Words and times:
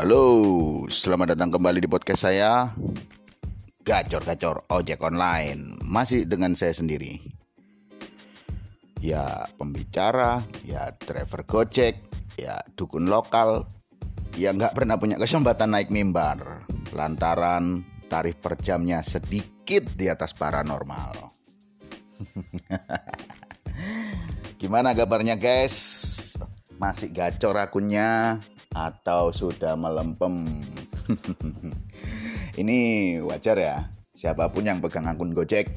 Halo, 0.00 0.32
selamat 0.88 1.36
datang 1.36 1.60
kembali 1.60 1.84
di 1.84 1.84
podcast 1.84 2.24
saya. 2.24 2.72
Gacor-gacor 3.84 4.64
ojek 4.72 4.96
online 5.04 5.76
Masih 5.84 6.24
dengan 6.24 6.56
saya 6.56 6.72
sendiri. 6.72 7.20
Ya 9.04 9.44
pembicara, 9.60 10.40
ya 10.64 10.88
driver 11.04 11.44
gojek, 11.44 12.00
ya 12.40 12.64
dukun 12.80 13.12
lokal 13.12 13.68
Ya 14.40 14.56
nggak 14.56 14.72
pernah 14.72 14.96
punya 14.96 15.20
kesempatan 15.20 15.76
naik 15.76 15.92
mimbar. 15.92 16.64
Lantaran 16.96 17.84
tarif 18.08 18.40
per 18.40 18.56
jamnya 18.56 19.04
sedikit 19.04 19.84
di 19.84 20.08
atas 20.08 20.32
paranormal. 20.32 21.28
Gimana 24.64 24.96
kabarnya 24.96 25.36
guys? 25.36 25.76
Masih 26.80 27.12
gacor 27.12 27.60
akunnya 27.60 28.40
atau 28.74 29.34
sudah 29.34 29.74
melempem? 29.74 30.64
Ini 32.60 32.78
wajar 33.24 33.56
ya. 33.58 33.78
Siapa 34.14 34.52
pun 34.52 34.68
yang 34.68 34.84
pegang 34.84 35.08
akun 35.08 35.32
Gojek 35.32 35.72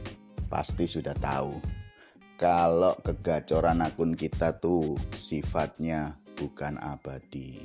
pasti 0.51 0.85
sudah 0.85 1.15
tahu 1.15 1.57
kalau 2.35 2.91
kegacoran 3.01 3.79
akun 3.79 4.19
kita 4.19 4.59
tuh 4.59 4.99
sifatnya 5.15 6.19
bukan 6.35 6.75
abadi. 6.81 7.63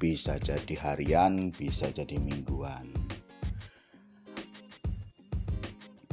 Bisa 0.00 0.40
jadi 0.40 0.74
harian, 0.80 1.52
bisa 1.52 1.92
jadi 1.92 2.16
mingguan. 2.18 2.90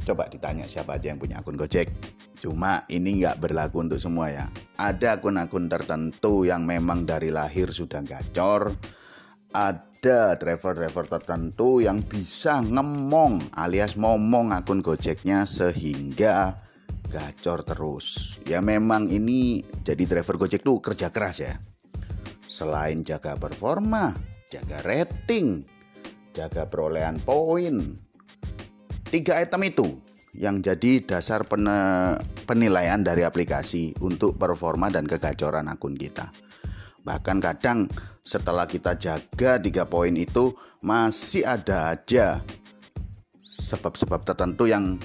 Coba 0.04 0.30
ditanya 0.30 0.68
siapa 0.68 0.96
aja 1.00 1.10
yang 1.10 1.18
punya 1.18 1.40
akun 1.42 1.58
Gojek 1.58 2.17
Cuma 2.38 2.86
ini 2.86 3.18
nggak 3.18 3.42
berlaku 3.42 3.82
untuk 3.82 3.98
semua 3.98 4.30
ya. 4.30 4.46
Ada 4.78 5.18
akun-akun 5.18 5.66
tertentu 5.66 6.46
yang 6.46 6.62
memang 6.62 7.02
dari 7.02 7.34
lahir 7.34 7.74
sudah 7.74 7.98
gacor. 8.06 8.78
Ada 9.50 10.38
driver-driver 10.38 11.18
tertentu 11.18 11.82
yang 11.82 12.06
bisa 12.06 12.62
ngemong 12.62 13.50
alias 13.58 13.98
ngomong 13.98 14.54
akun 14.54 14.78
Gojeknya 14.78 15.42
sehingga 15.48 16.62
gacor 17.10 17.66
terus. 17.66 18.38
Ya 18.46 18.62
memang 18.62 19.10
ini 19.10 19.66
jadi 19.82 20.06
driver 20.06 20.38
Gojek 20.38 20.62
tuh 20.62 20.78
kerja 20.78 21.10
keras 21.10 21.42
ya. 21.42 21.58
Selain 22.46 23.02
jaga 23.02 23.34
performa, 23.34 24.14
jaga 24.46 24.78
rating, 24.86 25.66
jaga 26.36 26.70
perolehan 26.70 27.18
poin. 27.18 27.98
Tiga 29.08 29.40
item 29.40 29.64
itu 29.64 29.88
yang 30.38 30.62
jadi 30.62 31.02
dasar 31.02 31.42
penilaian 32.46 33.02
dari 33.02 33.26
aplikasi 33.26 33.90
untuk 33.98 34.38
performa 34.38 34.86
dan 34.86 35.02
kegacoran 35.02 35.66
akun 35.66 35.98
kita. 35.98 36.30
Bahkan 37.02 37.42
kadang 37.42 37.90
setelah 38.22 38.70
kita 38.70 38.94
jaga 38.94 39.58
tiga 39.58 39.90
poin 39.90 40.14
itu 40.14 40.54
masih 40.78 41.42
ada 41.42 41.90
aja 41.98 42.38
sebab-sebab 43.42 44.22
tertentu 44.22 44.70
yang 44.70 45.02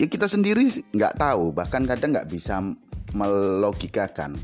ya 0.00 0.08
kita 0.08 0.24
sendiri 0.24 0.64
nggak 0.96 1.20
tahu. 1.20 1.52
Bahkan 1.52 1.84
kadang 1.84 2.16
nggak 2.16 2.32
bisa 2.32 2.64
melogikakan. 3.12 4.40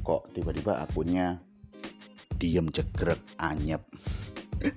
Kok 0.00 0.32
tiba-tiba 0.32 0.80
akunnya 0.80 1.36
diem 2.40 2.64
jegrek 2.72 3.20
anyep. 3.36 3.84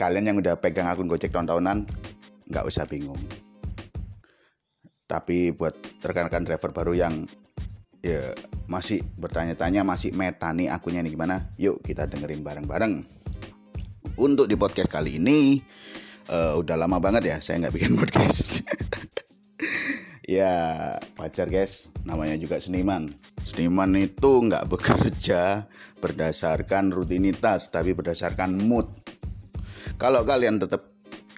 Kalian 0.00 0.32
yang 0.32 0.38
udah 0.38 0.54
pegang 0.56 0.86
akun 0.86 1.10
Gojek 1.10 1.34
tahun-tahunan 1.34 1.84
nggak 2.50 2.66
usah 2.66 2.84
bingung. 2.90 3.18
Tapi 5.06 5.54
buat 5.54 5.74
rekan-rekan 6.02 6.46
driver 6.46 6.70
baru 6.74 6.92
yang 6.94 7.14
ya 8.02 8.34
masih 8.70 9.02
bertanya-tanya 9.18 9.82
masih 9.82 10.14
meta 10.14 10.50
nih 10.50 10.70
akunnya 10.70 11.02
nih 11.06 11.14
gimana? 11.14 11.50
Yuk 11.58 11.82
kita 11.82 12.10
dengerin 12.10 12.42
bareng-bareng. 12.42 12.94
Untuk 14.20 14.50
di 14.50 14.58
podcast 14.58 14.90
kali 14.90 15.16
ini 15.22 15.62
uh, 16.30 16.54
udah 16.58 16.76
lama 16.76 16.98
banget 17.02 17.30
ya 17.30 17.36
saya 17.38 17.66
nggak 17.66 17.74
bikin 17.74 17.94
podcast. 18.00 18.66
ya 20.30 20.94
wajar 21.18 21.50
guys, 21.50 21.90
namanya 22.06 22.38
juga 22.38 22.62
seniman. 22.62 23.10
Seniman 23.42 23.90
itu 23.98 24.46
nggak 24.46 24.70
bekerja 24.70 25.66
berdasarkan 25.98 26.94
rutinitas, 26.94 27.74
tapi 27.74 27.92
berdasarkan 27.92 28.54
mood. 28.62 28.86
Kalau 29.98 30.24
kalian 30.24 30.56
tetap 30.62 30.89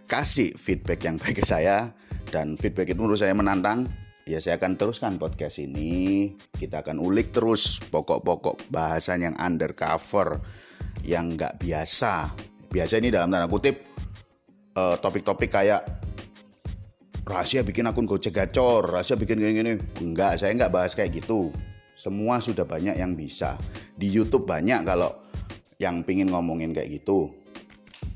kasih 0.07 0.55
feedback 0.55 1.07
yang 1.07 1.17
baik 1.19 1.43
ke 1.43 1.45
saya. 1.47 1.91
Dan 2.33 2.57
feedback 2.57 2.93
itu 2.93 3.01
menurut 3.03 3.21
saya 3.21 3.37
menantang. 3.37 3.89
Ya 4.23 4.39
saya 4.39 4.57
akan 4.57 4.79
teruskan 4.79 5.19
podcast 5.19 5.59
ini. 5.59 6.33
Kita 6.55 6.81
akan 6.81 7.03
ulik 7.03 7.35
terus 7.35 7.83
pokok-pokok 7.83 8.71
bahasan 8.71 9.27
yang 9.27 9.35
undercover 9.37 10.39
yang 11.03 11.35
nggak 11.35 11.59
biasa. 11.59 12.31
Biasa 12.71 13.03
ini 13.03 13.11
dalam 13.11 13.29
tanda 13.29 13.51
kutip 13.51 13.83
uh, 14.79 14.97
topik-topik 14.97 15.51
kayak 15.51 15.83
rahasia 17.27 17.63
bikin 17.63 17.87
akun 17.87 18.07
gojek 18.07 18.35
gacor 18.35 18.83
rahasia 18.83 19.15
bikin 19.15 19.39
gini-gini 19.39 19.79
enggak 20.03 20.43
saya 20.43 20.55
nggak 20.55 20.73
bahas 20.73 20.95
kayak 20.95 21.19
gitu. 21.19 21.51
Semua 21.99 22.39
sudah 22.39 22.67
banyak 22.67 22.97
yang 22.99 23.13
bisa. 23.19 23.59
Di 23.95 24.09
YouTube 24.09 24.49
banyak 24.49 24.87
kalau 24.87 25.11
yang 25.83 26.07
pingin 26.07 26.31
ngomongin 26.31 26.71
kayak 26.71 27.03
gitu 27.03 27.42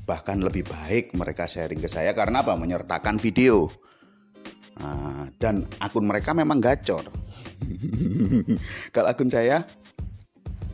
bahkan 0.07 0.39
lebih 0.39 0.63
baik 0.63 1.11
mereka 1.13 1.45
sharing 1.45 1.83
ke 1.83 1.91
saya 1.91 2.15
karena 2.15 2.41
apa? 2.41 2.55
Menyertakan 2.55 3.19
video. 3.19 3.67
Nah, 4.77 5.27
dan 5.41 5.65
akun 5.81 6.05
mereka 6.05 6.31
memang 6.31 6.61
gacor. 6.63 7.03
Kalau 8.95 9.07
akun 9.09 9.27
saya 9.27 9.65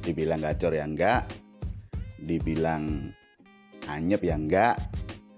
dibilang 0.03 0.44
gacor 0.44 0.75
ya 0.75 0.84
enggak 0.84 1.24
dibilang 2.19 3.12
anyep 3.88 4.22
ya 4.24 4.35
enggak. 4.35 4.75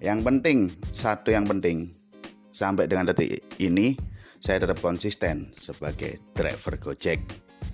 Yang 0.02 0.20
penting 0.28 0.58
satu 0.92 1.32
yang 1.34 1.46
penting 1.48 1.94
sampai 2.52 2.86
dengan 2.86 3.10
detik 3.10 3.42
ini 3.58 3.96
saya 4.38 4.62
tetap 4.62 4.78
konsisten 4.84 5.54
sebagai 5.58 6.22
driver 6.38 6.78
Gojek. 6.78 7.22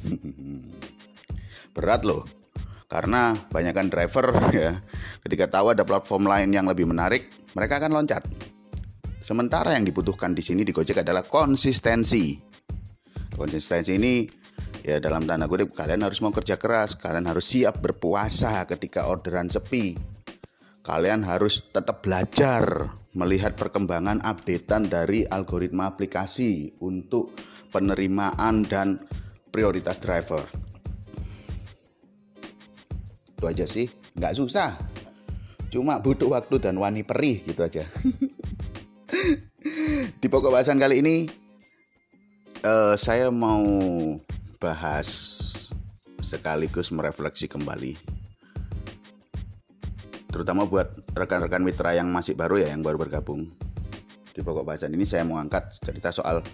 Berat 1.76 2.04
loh 2.04 2.41
karena 2.92 3.40
banyakkan 3.48 3.88
driver 3.88 4.36
ya. 4.52 4.76
Ketika 5.24 5.48
tahu 5.48 5.72
ada 5.72 5.88
platform 5.88 6.28
lain 6.28 6.52
yang 6.52 6.68
lebih 6.68 6.84
menarik 6.84 7.32
mereka 7.56 7.80
akan 7.80 7.96
loncat. 7.96 8.28
Sementara 9.24 9.80
yang 9.80 9.88
dibutuhkan 9.88 10.36
di 10.36 10.44
sini 10.44 10.68
di 10.68 10.76
Gojek 10.76 11.00
adalah 11.00 11.24
konsistensi. 11.24 12.36
Konsistensi 13.32 13.96
ini 13.96 14.28
ya 14.84 15.00
dalam 15.00 15.24
tanda 15.24 15.48
kutip 15.48 15.72
kalian 15.72 16.04
harus 16.04 16.20
mau 16.20 16.36
kerja 16.36 16.60
keras 16.60 17.00
kalian 17.00 17.30
harus 17.32 17.48
siap 17.48 17.80
berpuasa 17.80 18.68
ketika 18.68 19.08
orderan 19.08 19.48
sepi. 19.48 19.96
Kalian 20.82 21.24
harus 21.24 21.64
tetap 21.72 22.04
belajar 22.04 22.92
melihat 23.14 23.54
perkembangan 23.54 24.20
updatean 24.26 24.90
dari 24.90 25.22
algoritma 25.24 25.94
aplikasi 25.94 26.82
untuk 26.82 27.38
penerimaan 27.70 28.66
dan 28.66 28.98
prioritas 29.54 30.02
driver 30.02 30.71
itu 33.42 33.50
aja 33.50 33.66
sih. 33.66 33.90
Nggak 34.14 34.38
susah. 34.38 34.78
Cuma 35.74 35.98
butuh 35.98 36.30
waktu 36.30 36.62
dan 36.62 36.78
wani 36.78 37.02
perih 37.02 37.42
gitu 37.42 37.66
aja. 37.66 37.82
Di 40.22 40.28
pokok 40.30 40.54
bahasan 40.54 40.78
kali 40.78 41.02
ini 41.02 41.26
uh, 42.62 42.94
saya 42.94 43.34
mau 43.34 43.66
bahas 44.62 45.10
sekaligus 46.22 46.94
merefleksi 46.94 47.50
kembali. 47.50 47.98
Terutama 50.30 50.70
buat 50.70 50.94
rekan-rekan 51.18 51.66
mitra 51.66 51.98
yang 51.98 52.14
masih 52.14 52.38
baru 52.38 52.62
ya 52.62 52.70
yang 52.70 52.86
baru 52.86 53.02
bergabung. 53.02 53.50
Di 54.32 54.46
pokok 54.46 54.70
bahasan 54.70 54.94
ini 54.94 55.10
saya 55.10 55.26
mau 55.26 55.42
angkat 55.42 55.82
cerita 55.82 56.14
soal 56.14 56.46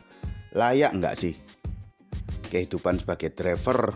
layak 0.55 0.95
nggak 0.95 1.19
sih 1.19 1.35
kehidupan 2.47 3.03
sebagai 3.03 3.35
driver 3.35 3.91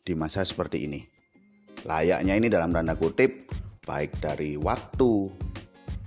di 0.00 0.16
masa 0.16 0.42
seperti 0.42 0.88
ini 0.88 1.19
layaknya 1.84 2.34
ini 2.36 2.48
dalam 2.52 2.72
tanda 2.74 2.96
kutip 2.96 3.50
baik 3.90 4.22
dari 4.22 4.54
waktu, 4.54 5.26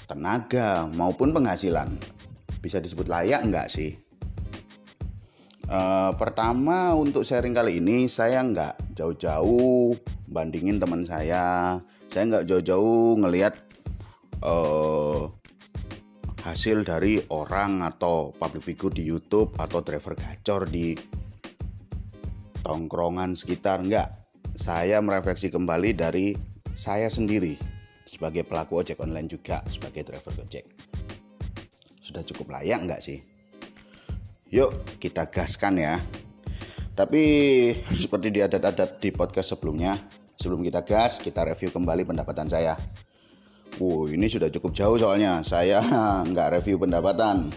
tenaga 0.08 0.88
maupun 0.96 1.36
penghasilan. 1.36 2.00
Bisa 2.64 2.80
disebut 2.80 3.12
layak 3.12 3.44
enggak 3.44 3.68
sih? 3.68 3.92
E, 5.68 5.80
pertama 6.16 6.96
untuk 6.96 7.28
sharing 7.28 7.52
kali 7.52 7.84
ini 7.84 8.08
saya 8.08 8.40
enggak 8.40 8.80
jauh-jauh 8.96 10.00
bandingin 10.32 10.80
teman 10.80 11.04
saya. 11.04 11.76
Saya 12.08 12.24
enggak 12.24 12.46
jauh-jauh 12.48 13.20
ngelihat 13.20 13.60
e, 14.40 14.56
hasil 16.40 16.88
dari 16.88 17.20
orang 17.28 17.84
atau 17.84 18.32
public 18.32 18.64
figure 18.64 18.96
di 18.96 19.04
YouTube 19.04 19.52
atau 19.60 19.84
driver 19.84 20.16
gacor 20.16 20.72
di 20.72 20.96
tongkrongan 22.64 23.36
sekitar 23.36 23.84
enggak 23.84 24.23
saya 24.54 25.02
merefleksi 25.02 25.50
kembali 25.50 25.98
dari 25.98 26.38
saya 26.74 27.10
sendiri 27.10 27.58
sebagai 28.06 28.46
pelaku 28.46 28.86
ojek 28.86 29.02
online 29.02 29.26
juga 29.26 29.66
sebagai 29.66 30.06
driver 30.06 30.34
ojek. 30.46 30.66
Sudah 32.02 32.22
cukup 32.22 32.54
layak 32.54 32.86
nggak 32.86 33.02
sih? 33.02 33.18
Yuk 34.54 35.02
kita 35.02 35.26
gaskan 35.34 35.82
ya. 35.82 35.98
Tapi 36.94 37.22
seperti 38.04 38.30
di 38.30 38.40
adat-adat 38.46 39.02
di 39.02 39.10
podcast 39.10 39.58
sebelumnya, 39.58 39.98
sebelum 40.38 40.62
kita 40.62 40.86
gas, 40.86 41.18
kita 41.18 41.42
review 41.42 41.74
kembali 41.74 42.06
pendapatan 42.06 42.46
saya. 42.46 42.78
Wow, 43.82 44.06
ini 44.06 44.30
sudah 44.30 44.54
cukup 44.54 44.78
jauh 44.78 45.02
soalnya 45.02 45.42
saya 45.42 45.82
nggak 46.30 46.62
review 46.62 46.78
pendapatan. 46.78 47.50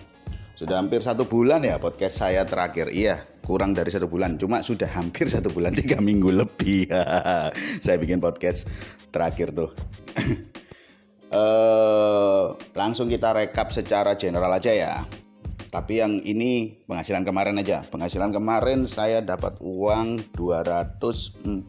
Sudah 0.56 0.80
hampir 0.80 1.04
satu 1.04 1.28
bulan 1.28 1.60
ya 1.68 1.76
podcast 1.76 2.24
saya 2.24 2.48
terakhir. 2.48 2.88
Iya, 2.88 3.20
kurang 3.44 3.76
dari 3.76 3.92
satu 3.92 4.08
bulan. 4.08 4.40
Cuma 4.40 4.64
sudah 4.64 4.88
hampir 4.88 5.28
satu 5.28 5.52
bulan 5.52 5.76
tiga 5.84 6.00
minggu 6.00 6.32
lebih. 6.32 6.88
saya 7.84 8.00
bikin 8.00 8.24
podcast 8.24 8.64
terakhir 9.12 9.52
tuh. 9.52 9.68
uh, 11.28 12.56
langsung 12.80 13.12
kita 13.12 13.36
rekap 13.36 13.68
secara 13.68 14.16
general 14.16 14.48
aja 14.48 14.72
ya. 14.72 15.04
Tapi 15.68 16.00
yang 16.00 16.24
ini 16.24 16.80
penghasilan 16.88 17.28
kemarin 17.28 17.60
aja. 17.60 17.84
Penghasilan 17.84 18.32
kemarin 18.32 18.88
saya 18.88 19.20
dapat 19.20 19.60
uang 19.60 20.32
230 20.32 21.68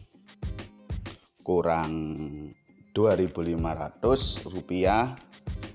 kurang 1.44 1.92
2.500 2.96 4.48
rupiah. 4.48 5.12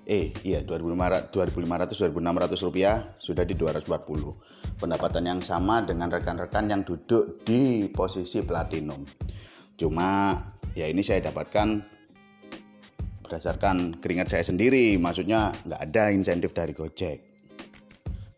Eh 0.10 0.34
iya 0.42 0.66
2.500 0.66 1.30
2.500 1.30 2.10
2.600 2.10 2.66
rupiah 2.66 2.96
sudah 3.22 3.46
di 3.46 3.54
240 3.54 4.82
pendapatan 4.82 5.24
yang 5.30 5.40
sama 5.46 5.86
dengan 5.86 6.10
rekan-rekan 6.10 6.66
yang 6.66 6.82
duduk 6.82 7.46
di 7.46 7.86
posisi 7.94 8.42
platinum. 8.42 9.06
Cuma 9.78 10.34
ya 10.74 10.90
ini 10.90 11.06
saya 11.06 11.30
dapatkan 11.30 11.86
berdasarkan 13.22 14.02
keringat 14.02 14.34
saya 14.34 14.42
sendiri. 14.42 14.98
Maksudnya 14.98 15.54
nggak 15.54 15.82
ada 15.94 16.04
insentif 16.10 16.58
dari 16.58 16.74
Gojek. 16.74 17.22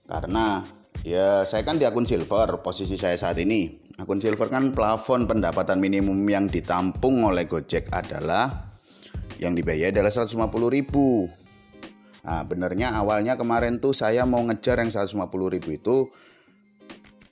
Karena 0.04 0.60
ya 1.07 1.48
saya 1.48 1.63
kan 1.63 1.80
di 1.80 1.88
akun 1.88 2.04
silver 2.04 2.60
posisi 2.60 3.00
saya 3.00 3.16
saat 3.16 3.39
ini 3.39 3.81
Akun 4.01 4.18
Silver 4.18 4.50
kan 4.50 4.74
plafon 4.74 5.30
pendapatan 5.30 5.77
minimum 5.77 6.18
yang 6.25 6.50
ditampung 6.50 7.21
oleh 7.21 7.45
Gojek 7.45 7.94
adalah 7.94 8.74
yang 9.38 9.53
dibayar 9.53 9.94
adalah 9.94 10.09
150 10.09 10.50
ribu. 10.74 11.30
Nah, 12.25 12.42
benernya 12.42 12.98
awalnya 12.98 13.38
kemarin 13.38 13.77
tuh 13.77 13.94
saya 13.94 14.25
mau 14.25 14.42
ngejar 14.42 14.81
yang 14.81 14.89
150 14.89 15.53
ribu 15.53 15.69
itu. 15.69 16.09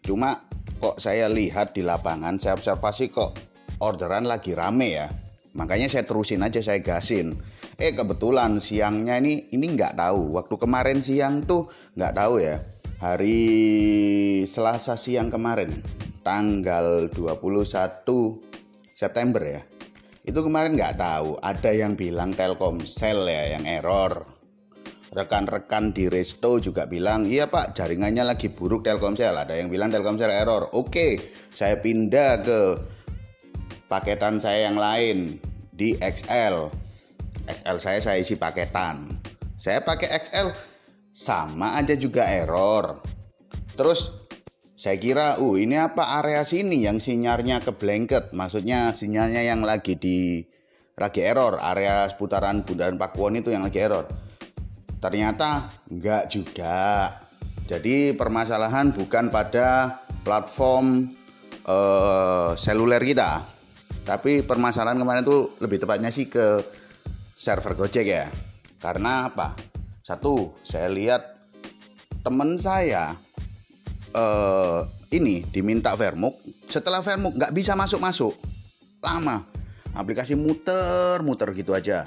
Cuma 0.06 0.46
kok 0.78 1.02
saya 1.02 1.26
lihat 1.26 1.74
di 1.74 1.82
lapangan 1.82 2.38
saya 2.38 2.54
observasi 2.54 3.10
kok 3.10 3.34
orderan 3.82 4.30
lagi 4.30 4.54
rame 4.54 4.94
ya. 4.94 5.10
Makanya 5.58 5.90
saya 5.90 6.06
terusin 6.06 6.46
aja 6.46 6.62
saya 6.62 6.86
gasin. 6.86 7.34
Eh 7.82 7.98
kebetulan 7.98 8.62
siangnya 8.62 9.18
ini 9.18 9.50
ini 9.50 9.74
nggak 9.74 9.98
tahu. 9.98 10.38
Waktu 10.38 10.54
kemarin 10.62 11.02
siang 11.02 11.42
tuh 11.50 11.66
nggak 11.98 12.14
tahu 12.14 12.46
ya. 12.46 12.62
Hari 13.02 13.42
Selasa 14.46 15.02
siang 15.02 15.34
kemarin 15.34 15.82
tanggal 16.30 17.10
21 17.10 18.06
September 18.86 19.42
ya. 19.42 19.62
Itu 20.22 20.46
kemarin 20.46 20.78
nggak 20.78 21.02
tahu 21.02 21.42
ada 21.42 21.74
yang 21.74 21.98
bilang 21.98 22.38
Telkomsel 22.38 23.26
ya 23.26 23.58
yang 23.58 23.66
error. 23.66 24.30
Rekan-rekan 25.10 25.90
di 25.90 26.06
Resto 26.06 26.62
juga 26.62 26.86
bilang 26.86 27.26
iya 27.26 27.50
pak 27.50 27.74
jaringannya 27.74 28.30
lagi 28.30 28.54
buruk 28.54 28.86
Telkomsel. 28.86 29.34
Ada 29.34 29.58
yang 29.58 29.74
bilang 29.74 29.90
Telkomsel 29.90 30.30
error. 30.30 30.70
Oke 30.78 31.18
saya 31.50 31.82
pindah 31.82 32.46
ke 32.46 32.60
paketan 33.90 34.38
saya 34.38 34.70
yang 34.70 34.78
lain 34.78 35.42
di 35.74 35.98
XL 35.98 36.70
XL 37.50 37.78
saya 37.82 38.00
saya 38.06 38.18
isi 38.22 38.38
paketan. 38.38 39.18
Saya 39.58 39.82
pakai 39.82 40.14
XL 40.14 40.54
sama 41.10 41.74
aja 41.74 41.98
juga 41.98 42.30
error. 42.30 43.02
Terus 43.74 44.29
saya 44.80 44.96
kira, 44.96 45.36
uh 45.44 45.60
ini 45.60 45.76
apa 45.76 46.24
area 46.24 46.48
sini 46.48 46.88
yang 46.88 47.04
sinyalnya 47.04 47.60
ke 47.60 47.76
blanket, 47.76 48.32
maksudnya 48.32 48.96
sinyalnya 48.96 49.44
yang 49.44 49.60
lagi 49.60 50.00
di 50.00 50.40
lagi 50.96 51.20
error, 51.20 51.60
area 51.60 52.08
seputaran 52.08 52.64
Bundaran 52.64 52.96
Pakuwon 52.96 53.44
itu 53.44 53.52
yang 53.52 53.68
lagi 53.68 53.76
error. 53.84 54.08
Ternyata 55.04 55.68
enggak 55.92 56.32
juga. 56.32 57.12
Jadi 57.68 58.16
permasalahan 58.16 58.96
bukan 58.96 59.28
pada 59.28 60.00
platform 60.24 61.12
uh, 61.68 62.56
seluler 62.56 63.04
kita, 63.04 63.44
tapi 64.08 64.48
permasalahan 64.48 64.96
kemarin 64.96 65.28
itu 65.28 65.60
lebih 65.60 65.84
tepatnya 65.84 66.08
sih 66.08 66.32
ke 66.32 66.64
server 67.36 67.76
Gojek 67.76 68.08
ya. 68.08 68.32
Karena 68.80 69.28
apa? 69.28 69.60
Satu, 70.08 70.56
saya 70.64 70.88
lihat 70.88 71.36
teman 72.24 72.56
saya 72.56 73.28
uh, 74.14 74.82
ini 75.14 75.46
diminta 75.50 75.94
Vermuk 75.98 76.38
setelah 76.70 77.02
Vermuk 77.02 77.36
nggak 77.36 77.54
bisa 77.54 77.74
masuk 77.74 78.00
masuk 78.02 78.34
lama. 79.02 79.46
Aplikasi 79.98 80.38
muter 80.38 81.20
muter 81.26 81.50
gitu 81.58 81.74
aja. 81.74 82.06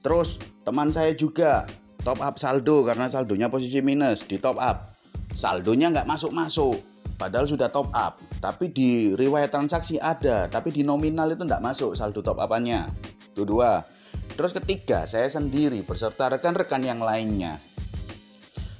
Terus 0.00 0.40
teman 0.64 0.88
saya 0.88 1.12
juga 1.12 1.68
top 2.00 2.24
up 2.24 2.40
saldo 2.40 2.88
karena 2.88 3.10
saldonya 3.12 3.52
posisi 3.52 3.84
minus 3.84 4.24
di 4.24 4.40
top 4.40 4.56
up. 4.56 4.96
Saldonya 5.36 5.92
nggak 5.92 6.08
masuk 6.08 6.32
masuk 6.32 6.80
padahal 7.20 7.44
sudah 7.44 7.68
top 7.68 7.92
up. 7.92 8.16
Tapi 8.40 8.72
di 8.72 9.12
riwayat 9.12 9.52
transaksi 9.52 10.00
ada 10.00 10.48
tapi 10.48 10.72
di 10.72 10.80
nominal 10.80 11.28
itu 11.28 11.44
nggak 11.44 11.62
masuk 11.62 11.92
saldo 11.92 12.24
top 12.24 12.40
upannya. 12.40 12.88
Itu 13.36 13.44
dua. 13.44 13.84
Terus 14.32 14.56
ketiga 14.56 15.04
saya 15.04 15.28
sendiri 15.28 15.84
beserta 15.84 16.32
rekan-rekan 16.32 16.80
yang 16.80 17.02
lainnya 17.02 17.67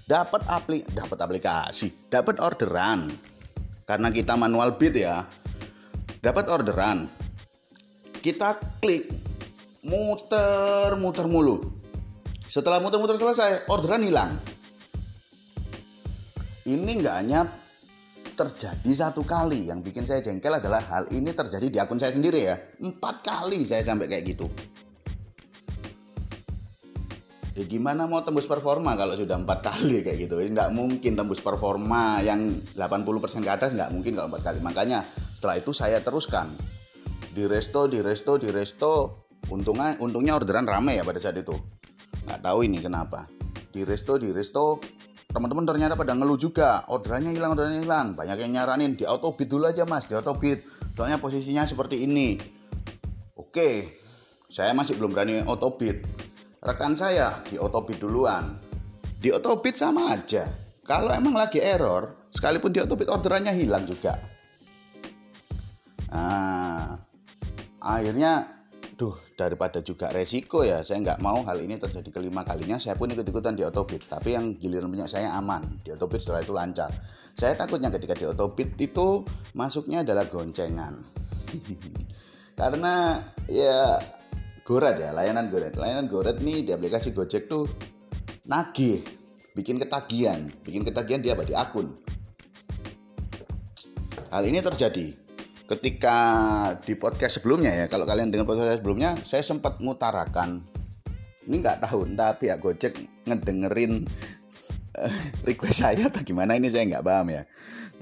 dapat 0.08 0.40
aplik 0.48 0.88
dapat 0.96 1.18
aplikasi 1.20 2.08
dapat 2.08 2.40
orderan. 2.40 3.12
Karena 3.84 4.08
kita 4.08 4.40
manual 4.40 4.80
bid 4.80 4.96
ya 4.96 5.28
dapat 6.24 6.48
orderan. 6.48 7.04
Kita 8.18 8.56
klik 8.80 9.04
muter 9.84 10.96
muter 10.96 11.28
mulu. 11.28 11.60
Setelah 12.48 12.80
muter-muter 12.80 13.20
selesai 13.20 13.68
orderan 13.68 14.00
hilang. 14.00 14.32
Ini 16.64 16.88
nggak 16.88 17.16
hanya 17.20 17.44
terjadi 18.32 18.92
satu 18.92 19.24
kali 19.24 19.68
yang 19.68 19.84
bikin 19.84 20.08
saya 20.08 20.24
jengkel 20.24 20.56
adalah 20.56 20.80
hal 20.84 21.04
ini 21.12 21.32
terjadi 21.32 21.68
di 21.68 21.78
akun 21.80 22.00
saya 22.00 22.16
sendiri 22.16 22.48
ya. 22.48 22.56
Empat 22.80 23.20
kali 23.20 23.64
saya 23.68 23.84
sampai 23.84 24.08
kayak 24.08 24.24
gitu 24.36 24.48
ya 27.58 27.66
gimana 27.66 28.06
mau 28.06 28.22
tembus 28.22 28.46
performa 28.46 28.94
kalau 28.94 29.18
sudah 29.18 29.34
empat 29.34 29.58
kali 29.66 30.06
kayak 30.06 30.30
gitu? 30.30 30.38
Nggak 30.38 30.70
mungkin 30.70 31.18
tembus 31.18 31.42
performa 31.42 32.22
yang 32.22 32.62
80% 32.78 33.42
ke 33.42 33.50
atas 33.50 33.74
nggak 33.74 33.90
mungkin 33.90 34.14
kalau 34.14 34.30
empat 34.30 34.42
kali. 34.46 34.62
Makanya 34.62 35.02
setelah 35.34 35.58
itu 35.58 35.74
saya 35.74 35.98
teruskan. 35.98 36.54
Di 37.34 37.50
resto 37.50 37.90
di 37.90 37.98
resto 37.98 38.38
di 38.38 38.54
resto. 38.54 39.26
Untungnya 39.50 39.98
untungnya 39.98 40.38
orderan 40.38 40.70
rame 40.70 41.02
ya 41.02 41.02
pada 41.02 41.18
saat 41.18 41.34
itu. 41.34 41.54
Nggak 42.30 42.40
tahu 42.46 42.58
ini 42.62 42.78
kenapa. 42.78 43.26
Di 43.74 43.82
resto 43.82 44.14
di 44.22 44.30
resto. 44.30 44.78
Teman-teman 45.28 45.66
ternyata 45.66 45.98
pada 45.98 46.14
ngeluh 46.14 46.38
juga. 46.38 46.86
Orderannya 46.86 47.34
hilang 47.34 47.58
orderannya 47.58 47.82
hilang. 47.82 48.06
Banyak 48.14 48.38
yang 48.38 48.52
nyaranin 48.54 48.94
di 48.94 49.02
auto 49.02 49.34
bid 49.34 49.50
dulu 49.50 49.66
aja 49.66 49.82
mas 49.82 50.06
di 50.06 50.14
auto 50.14 50.38
bid 50.38 50.62
soalnya 50.94 51.18
posisinya 51.18 51.66
seperti 51.66 52.06
ini. 52.06 52.38
Oke 53.34 53.98
saya 54.48 54.72
masih 54.72 54.96
belum 54.96 55.12
berani 55.12 55.44
auto 55.44 55.76
bid 55.76 56.00
rekan 56.62 56.94
saya 56.94 57.42
di 57.46 57.58
otobit 57.58 58.02
duluan. 58.02 58.58
Di 59.18 59.34
otobit 59.34 59.74
sama 59.74 60.14
aja. 60.14 60.46
Kalau 60.86 61.10
emang 61.12 61.36
lagi 61.36 61.60
error, 61.60 62.30
sekalipun 62.30 62.72
di 62.72 62.80
otobit 62.80 63.10
orderannya 63.10 63.52
hilang 63.52 63.84
juga. 63.84 64.16
Nah, 66.08 66.96
akhirnya 67.82 68.58
duh 68.98 69.14
daripada 69.38 69.78
juga 69.78 70.10
resiko 70.10 70.66
ya 70.66 70.82
saya 70.82 70.98
nggak 70.98 71.22
mau 71.22 71.46
hal 71.46 71.62
ini 71.62 71.78
terjadi 71.78 72.10
kelima 72.10 72.42
kalinya 72.42 72.82
saya 72.82 72.98
pun 72.98 73.06
ikut-ikutan 73.06 73.54
di 73.54 73.62
otobit 73.62 74.10
tapi 74.10 74.34
yang 74.34 74.58
giliran 74.58 74.90
punya 74.90 75.06
saya 75.06 75.38
aman 75.38 75.62
di 75.86 75.94
otobit 75.94 76.18
setelah 76.18 76.42
itu 76.42 76.50
lancar 76.50 76.90
saya 77.30 77.54
takutnya 77.54 77.94
ketika 77.94 78.18
di 78.18 78.26
otobit 78.26 78.74
itu 78.74 79.22
masuknya 79.54 80.02
adalah 80.02 80.26
goncengan 80.26 80.98
karena 82.58 83.22
ya 83.46 84.02
Goret 84.68 85.00
ya, 85.00 85.16
layanan 85.16 85.48
Goret. 85.48 85.72
Layanan 85.80 86.12
Goret 86.12 86.44
nih 86.44 86.60
di 86.60 86.76
aplikasi 86.76 87.16
Gojek 87.16 87.48
tuh 87.48 87.64
nagih, 88.52 89.00
bikin 89.56 89.80
ketagihan, 89.80 90.44
bikin 90.60 90.84
ketagihan 90.84 91.24
dia 91.24 91.32
apa 91.32 91.48
di 91.48 91.56
akun. 91.56 91.96
Hal 94.28 94.44
ini 94.44 94.60
terjadi 94.60 95.16
ketika 95.72 96.16
di 96.84 96.92
podcast 97.00 97.40
sebelumnya 97.40 97.72
ya. 97.72 97.88
Kalau 97.88 98.04
kalian 98.04 98.28
dengar 98.28 98.44
podcast 98.44 98.84
sebelumnya, 98.84 99.16
saya 99.24 99.40
sempat 99.40 99.80
mengutarakan 99.80 100.60
ini 101.48 101.64
nggak 101.64 101.88
tahu 101.88 102.04
entah 102.04 102.36
pihak 102.36 102.60
Gojek 102.60 102.92
ngedengerin 103.24 104.04
uh, 105.00 105.16
request 105.48 105.80
saya 105.80 106.12
atau 106.12 106.20
gimana 106.20 106.60
ini 106.60 106.68
saya 106.68 106.84
nggak 106.84 107.08
paham 107.08 107.32
ya. 107.32 107.48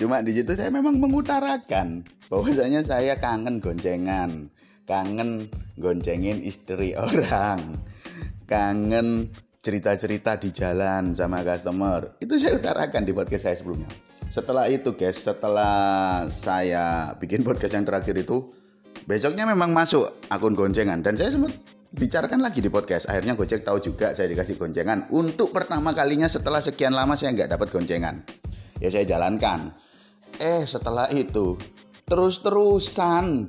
Cuma 0.02 0.18
di 0.18 0.34
situ 0.34 0.50
saya 0.58 0.74
memang 0.74 0.98
mengutarakan 0.98 2.02
bahwasanya 2.26 2.82
saya 2.82 3.14
kangen 3.22 3.62
goncengan 3.62 4.50
kangen 4.86 5.50
goncengin 5.76 6.40
istri 6.40 6.94
orang. 7.06 7.82
Kangen 8.46 9.28
cerita-cerita 9.58 10.38
di 10.38 10.54
jalan 10.54 11.10
sama 11.10 11.42
customer. 11.42 12.14
Itu 12.22 12.38
saya 12.38 12.62
utarakan 12.62 13.02
di 13.02 13.10
podcast 13.10 13.50
saya 13.50 13.56
sebelumnya. 13.58 13.90
Setelah 14.30 14.70
itu 14.70 14.94
guys 14.94 15.18
setelah 15.22 16.26
saya 16.30 17.14
bikin 17.18 17.42
podcast 17.42 17.74
yang 17.74 17.86
terakhir 17.86 18.14
itu 18.14 18.46
besoknya 19.06 19.46
memang 19.46 19.70
masuk 19.74 20.22
akun 20.30 20.54
goncengan 20.54 21.02
dan 21.02 21.14
saya 21.14 21.34
sempat 21.34 21.54
bicarakan 21.94 22.42
lagi 22.42 22.62
di 22.62 22.70
podcast. 22.70 23.10
Akhirnya 23.10 23.34
Gojek 23.34 23.66
tahu 23.66 23.82
juga 23.82 24.14
saya 24.14 24.30
dikasih 24.30 24.54
goncengan 24.54 25.10
untuk 25.10 25.50
pertama 25.50 25.94
kalinya 25.94 26.30
setelah 26.30 26.62
sekian 26.62 26.94
lama 26.94 27.18
saya 27.18 27.34
nggak 27.34 27.50
dapat 27.58 27.68
goncengan 27.74 28.22
ya 28.78 28.88
saya 28.90 29.06
jalankan. 29.06 29.74
Eh 30.38 30.62
setelah 30.62 31.10
itu 31.10 31.58
terus-terusan 32.06 33.46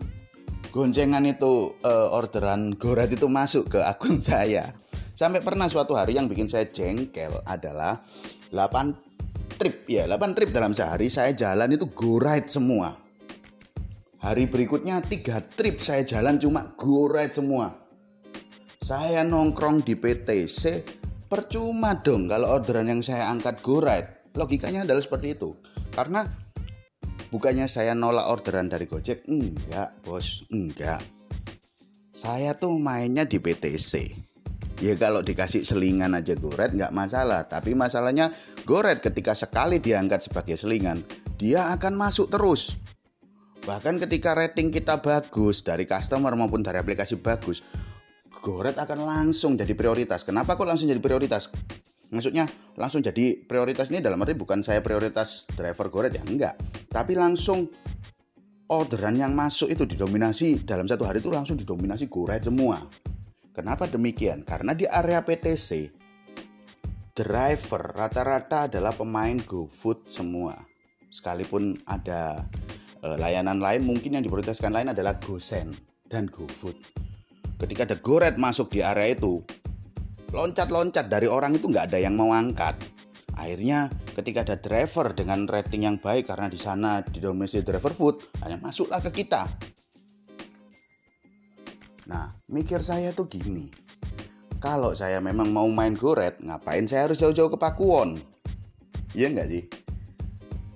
goncengan 0.77 1.25
itu 1.25 1.73
uh, 1.81 2.13
orderan 2.13 2.77
gorat 2.77 3.09
itu 3.09 3.25
masuk 3.25 3.73
ke 3.73 3.79
akun 3.81 4.21
saya 4.29 4.77
Sampai 5.17 5.41
pernah 5.41 5.65
suatu 5.65 5.97
hari 5.97 6.13
yang 6.13 6.29
bikin 6.29 6.45
saya 6.45 6.69
jengkel 6.69 7.41
adalah 7.41 8.05
8 8.53 9.57
trip 9.57 9.89
ya, 9.89 10.05
8 10.05 10.37
trip 10.37 10.53
dalam 10.53 10.77
sehari 10.77 11.09
saya 11.09 11.33
jalan 11.33 11.73
itu 11.73 11.89
go 11.89 12.21
ride 12.21 12.45
semua. 12.45 12.93
Hari 14.21 14.45
berikutnya 14.45 15.01
3 15.01 15.57
trip 15.57 15.81
saya 15.81 16.05
jalan 16.05 16.37
cuma 16.37 16.69
go 16.77 17.09
ride 17.09 17.33
semua. 17.33 17.73
Saya 18.77 19.25
nongkrong 19.25 19.81
di 19.81 19.97
PTC 19.97 20.85
percuma 21.25 21.97
dong 21.97 22.29
kalau 22.29 22.53
orderan 22.53 22.85
yang 22.85 23.01
saya 23.01 23.25
angkat 23.33 23.57
go 23.65 23.81
ride. 23.81 24.29
Logikanya 24.37 24.85
adalah 24.85 25.01
seperti 25.01 25.33
itu. 25.33 25.57
Karena 25.97 26.29
bukannya 27.29 27.67
saya 27.69 27.95
nolak 27.97 28.27
orderan 28.27 28.71
dari 28.71 28.87
Gojek, 28.89 29.27
enggak, 29.27 29.95
Bos, 30.03 30.45
enggak. 30.51 31.03
Saya 32.11 32.57
tuh 32.57 32.81
mainnya 32.81 33.29
di 33.29 33.37
PTC 33.37 34.27
Ya 34.77 34.93
kalau 34.93 35.25
dikasih 35.25 35.65
selingan 35.65 36.13
aja 36.13 36.37
goret 36.37 36.77
nggak 36.77 36.93
masalah. 36.93 37.49
Tapi 37.49 37.73
masalahnya 37.73 38.29
goret 38.61 39.01
ketika 39.01 39.33
sekali 39.33 39.81
diangkat 39.81 40.29
sebagai 40.29 40.53
selingan, 40.53 41.01
dia 41.41 41.73
akan 41.73 41.97
masuk 41.97 42.29
terus. 42.29 42.77
Bahkan 43.65 43.97
ketika 44.05 44.37
rating 44.37 44.69
kita 44.69 45.01
bagus 45.01 45.65
dari 45.65 45.89
customer 45.89 46.29
maupun 46.37 46.61
dari 46.61 46.77
aplikasi 46.77 47.17
bagus, 47.17 47.65
goret 48.29 48.77
akan 48.77 49.01
langsung 49.01 49.57
jadi 49.57 49.73
prioritas. 49.73 50.21
Kenapa 50.21 50.53
kok 50.53 50.69
langsung 50.69 50.85
jadi 50.85 51.01
prioritas? 51.01 51.49
Maksudnya 52.07 52.47
langsung 52.79 53.03
jadi 53.03 53.35
prioritas 53.43 53.91
ini 53.91 53.99
dalam 53.99 54.21
arti 54.23 54.37
bukan 54.37 54.63
saya 54.63 54.79
prioritas 54.79 55.43
driver 55.51 55.91
goret 55.91 56.15
ya 56.15 56.23
enggak. 56.23 56.55
Tapi 56.87 57.13
langsung 57.19 57.67
orderan 58.71 59.15
yang 59.15 59.35
masuk 59.35 59.71
itu 59.71 59.83
didominasi 59.83 60.63
dalam 60.63 60.87
satu 60.87 61.07
hari 61.07 61.19
itu 61.19 61.31
langsung 61.31 61.59
didominasi 61.59 62.07
goret 62.07 62.43
semua. 62.43 62.79
Kenapa 63.51 63.89
demikian? 63.89 64.45
Karena 64.45 64.77
di 64.77 64.85
area 64.85 65.25
PTC 65.25 65.97
driver 67.17 67.81
rata-rata 67.97 68.69
adalah 68.69 68.93
pemain 68.93 69.33
GoFood 69.41 70.05
semua. 70.05 70.53
Sekalipun 71.09 71.73
ada 71.89 72.45
e, 73.01 73.07
layanan 73.17 73.57
lain 73.57 73.81
mungkin 73.81 74.13
yang 74.13 74.23
diprioritaskan 74.23 74.69
lain 74.69 74.93
adalah 74.93 75.17
GoSend 75.17 75.73
dan 76.05 76.29
GoFood. 76.29 76.77
Ketika 77.57 77.89
ada 77.89 77.97
GoRed 77.97 78.37
masuk 78.37 78.69
di 78.69 78.85
area 78.85 79.17
itu, 79.17 79.41
loncat-loncat 80.31 81.07
dari 81.07 81.27
orang 81.29 81.55
itu 81.55 81.71
nggak 81.71 81.93
ada 81.93 81.99
yang 81.99 82.15
mau 82.15 82.35
angkat. 82.35 82.75
Akhirnya 83.37 83.87
ketika 84.17 84.41
ada 84.41 84.57
driver 84.57 85.13
dengan 85.13 85.45
rating 85.45 85.85
yang 85.85 85.97
baik 86.01 86.27
karena 86.27 86.49
di 86.49 86.57
sana 86.57 87.05
didominasi 87.05 87.61
driver 87.61 87.93
food, 87.93 88.17
hanya 88.41 88.57
masuklah 88.57 88.97
ke 89.05 89.23
kita. 89.23 89.45
Nah, 92.07 92.31
mikir 92.49 92.81
saya 92.81 93.13
tuh 93.13 93.29
gini. 93.29 93.69
Kalau 94.57 94.97
saya 94.97 95.21
memang 95.21 95.53
mau 95.53 95.69
main 95.69 95.93
goret, 95.93 96.41
ngapain 96.41 96.89
saya 96.89 97.05
harus 97.05 97.21
jauh-jauh 97.21 97.53
ke 97.53 97.61
Pakuwon? 97.61 98.17
Iya 99.13 99.29
nggak 99.29 99.49
sih? 99.53 99.63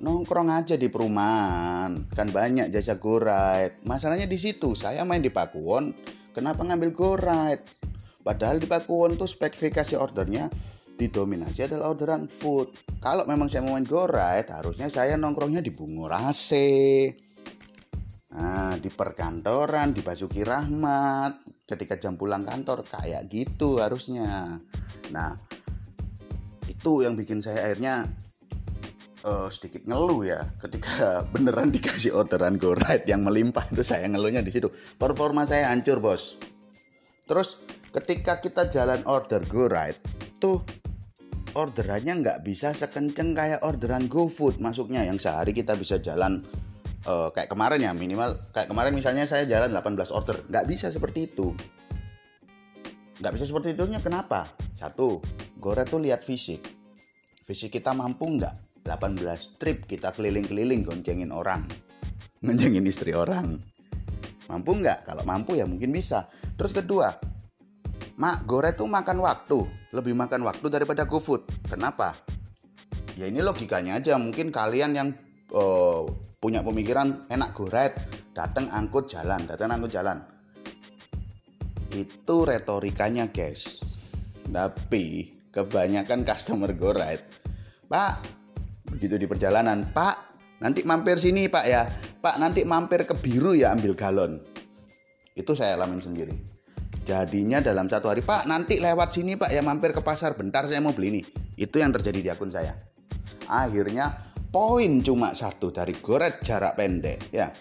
Nongkrong 0.06 0.54
aja 0.54 0.78
di 0.78 0.86
perumahan, 0.86 2.10
kan 2.14 2.30
banyak 2.30 2.70
jasa 2.70 3.02
goret. 3.02 3.82
Masalahnya 3.86 4.30
di 4.30 4.38
situ, 4.38 4.78
saya 4.78 5.02
main 5.02 5.26
di 5.26 5.34
Pakuwon, 5.34 5.98
kenapa 6.30 6.62
ngambil 6.62 6.94
goret? 6.94 7.66
Padahal 8.22 8.62
di 8.62 8.70
Pakuwon 8.70 9.18
tuh 9.18 9.30
spesifikasi 9.30 9.98
ordernya 9.98 10.48
didominasi 10.96 11.66
adalah 11.66 11.94
orderan 11.94 12.30
food. 12.30 12.70
Kalau 13.02 13.26
memang 13.26 13.50
saya 13.50 13.66
mau 13.66 13.74
main 13.74 13.86
goret, 13.86 14.48
harusnya 14.54 14.88
saya 14.94 15.18
nongkrongnya 15.18 15.66
di 15.66 15.74
Bungurase, 15.74 16.70
Nah, 18.32 18.80
di 18.80 18.88
perkantoran, 18.88 19.92
di 19.92 20.00
Basuki 20.00 20.40
Rahmat, 20.40 21.44
ketika 21.68 22.00
jam 22.00 22.16
pulang 22.16 22.48
kantor 22.48 22.88
kayak 22.88 23.28
gitu 23.28 23.84
harusnya. 23.84 24.56
Nah, 25.12 25.36
itu 26.64 27.04
yang 27.04 27.20
bikin 27.20 27.44
saya 27.44 27.68
akhirnya 27.68 28.08
uh, 29.28 29.52
sedikit 29.52 29.84
ngeluh 29.84 30.24
ya 30.24 30.48
ketika 30.64 31.22
beneran 31.36 31.76
dikasih 31.76 32.16
orderan 32.16 32.56
go 32.56 32.72
ride 32.72 33.04
yang 33.04 33.28
melimpah 33.28 33.68
itu 33.68 33.84
saya 33.84 34.08
ngeluhnya 34.08 34.40
di 34.48 34.52
situ. 34.56 34.72
Performa 34.96 35.44
saya 35.44 35.68
hancur, 35.68 36.00
Bos. 36.00 36.40
Terus 37.28 37.60
ketika 37.92 38.40
kita 38.40 38.72
jalan 38.72 39.04
order 39.04 39.44
go 39.52 39.68
ride 39.68 40.00
tuh 40.40 40.64
orderannya 41.52 42.24
nggak 42.24 42.40
bisa 42.48 42.72
sekenceng 42.72 43.36
kayak 43.36 43.64
orderan 43.68 44.08
GoFood 44.08 44.64
masuknya. 44.64 45.04
Yang 45.04 45.28
sehari 45.28 45.52
kita 45.52 45.76
bisa 45.76 46.00
jalan 46.00 46.44
uh, 47.04 47.30
kayak 47.36 47.52
kemarin 47.52 47.84
ya 47.84 47.92
minimal 47.92 48.40
kayak 48.56 48.72
kemarin 48.72 48.96
misalnya 48.96 49.28
saya 49.28 49.44
jalan 49.44 49.76
18 49.76 50.16
order 50.16 50.36
nggak 50.48 50.66
bisa 50.68 50.88
seperti 50.88 51.28
itu. 51.28 51.52
Nggak 53.20 53.32
bisa 53.38 53.46
seperti 53.46 53.76
itu 53.76 53.84
kenapa? 54.02 54.50
Satu 54.80 55.22
gore 55.60 55.84
tuh 55.86 56.00
lihat 56.02 56.24
fisik. 56.24 56.64
Fisik 57.44 57.76
kita 57.76 57.92
mampu 57.92 58.26
nggak? 58.26 58.82
18 58.82 59.62
trip 59.62 59.86
kita 59.86 60.10
keliling-keliling 60.10 60.82
goncengin 60.82 61.30
orang 61.30 61.70
goncengin 62.46 62.88
istri 62.88 63.14
orang. 63.14 63.60
Mampu 64.50 64.72
nggak? 64.74 65.06
Kalau 65.06 65.24
mampu 65.28 65.60
ya 65.60 65.70
mungkin 65.70 65.94
bisa. 65.94 66.28
Terus 66.58 66.74
kedua 66.74 67.31
mak 68.22 68.46
gore 68.46 68.78
tuh 68.78 68.86
makan 68.86 69.18
waktu. 69.26 69.66
Lebih 69.98 70.14
makan 70.14 70.46
waktu 70.46 70.70
daripada 70.70 71.10
GoFood. 71.10 71.66
Kenapa? 71.66 72.14
Ya 73.18 73.26
ini 73.26 73.42
logikanya 73.42 73.98
aja. 73.98 74.22
Mungkin 74.22 74.54
kalian 74.54 74.92
yang 74.94 75.10
uh, 75.50 76.06
punya 76.38 76.62
pemikiran 76.62 77.26
enak 77.26 77.58
goret 77.58 77.98
datang 78.32 78.70
angkut 78.70 79.10
jalan 79.10 79.42
datang 79.50 79.74
angkut 79.74 79.90
jalan. 79.90 80.22
Itu 81.92 82.46
retorikanya 82.46 83.34
guys. 83.34 83.82
Tapi 84.46 85.34
kebanyakan 85.50 86.24
customer 86.24 86.72
goret 86.78 87.26
pak 87.92 88.24
begitu 88.88 89.20
di 89.20 89.28
perjalanan 89.28 89.92
pak 89.92 90.16
nanti 90.64 90.86
mampir 90.86 91.18
sini 91.18 91.50
pak 91.50 91.66
ya. 91.66 91.90
Pak 92.22 92.38
nanti 92.38 92.62
mampir 92.62 93.02
ke 93.02 93.18
biru 93.18 93.58
ya 93.58 93.74
ambil 93.74 93.98
galon. 93.98 94.38
Itu 95.34 95.58
saya 95.58 95.74
alamin 95.74 95.98
sendiri 95.98 96.51
jadinya 97.02 97.60
dalam 97.60 97.90
satu 97.90 98.14
hari 98.14 98.22
pak 98.22 98.46
nanti 98.46 98.78
lewat 98.78 99.10
sini 99.14 99.36
pak 99.38 99.50
ya 99.50 99.66
mampir 99.66 99.92
ke 99.92 100.02
pasar 100.06 100.38
bentar 100.38 100.70
saya 100.70 100.80
mau 100.80 100.94
beli 100.94 101.08
ini 101.18 101.22
itu 101.62 101.78
yang 101.78 101.94
terjadi 101.94 102.20
di 102.26 102.30
akun 102.34 102.50
saya. 102.50 102.74
Akhirnya 103.46 104.34
poin 104.50 105.06
cuma 105.06 105.38
satu 105.38 105.70
dari 105.70 105.94
goret 106.02 106.42
jarak 106.42 106.74
pendek 106.74 107.30
ya. 107.30 107.54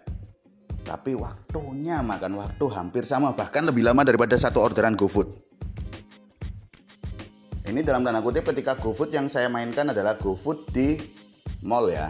Tapi 0.80 1.12
waktunya 1.12 2.00
makan 2.00 2.40
waktu 2.40 2.64
hampir 2.72 3.04
sama 3.04 3.36
bahkan 3.36 3.68
lebih 3.68 3.84
lama 3.84 4.00
daripada 4.02 4.34
satu 4.40 4.64
orderan 4.64 4.96
GoFood. 4.96 5.28
Ini 7.68 7.86
dalam 7.86 8.02
tanda 8.02 8.24
kutip 8.24 8.48
ketika 8.50 8.74
GoFood 8.80 9.14
yang 9.14 9.30
saya 9.30 9.46
mainkan 9.46 9.92
adalah 9.92 10.16
GoFood 10.16 10.72
di 10.72 10.96
mall 11.62 11.92
ya. 11.92 12.08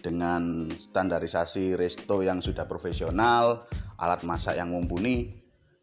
Dengan 0.00 0.72
standarisasi 0.72 1.76
resto 1.76 2.24
yang 2.24 2.40
sudah 2.40 2.64
profesional 2.64 3.68
alat 4.00 4.24
masak 4.24 4.56
yang 4.56 4.72
mumpuni 4.72 5.39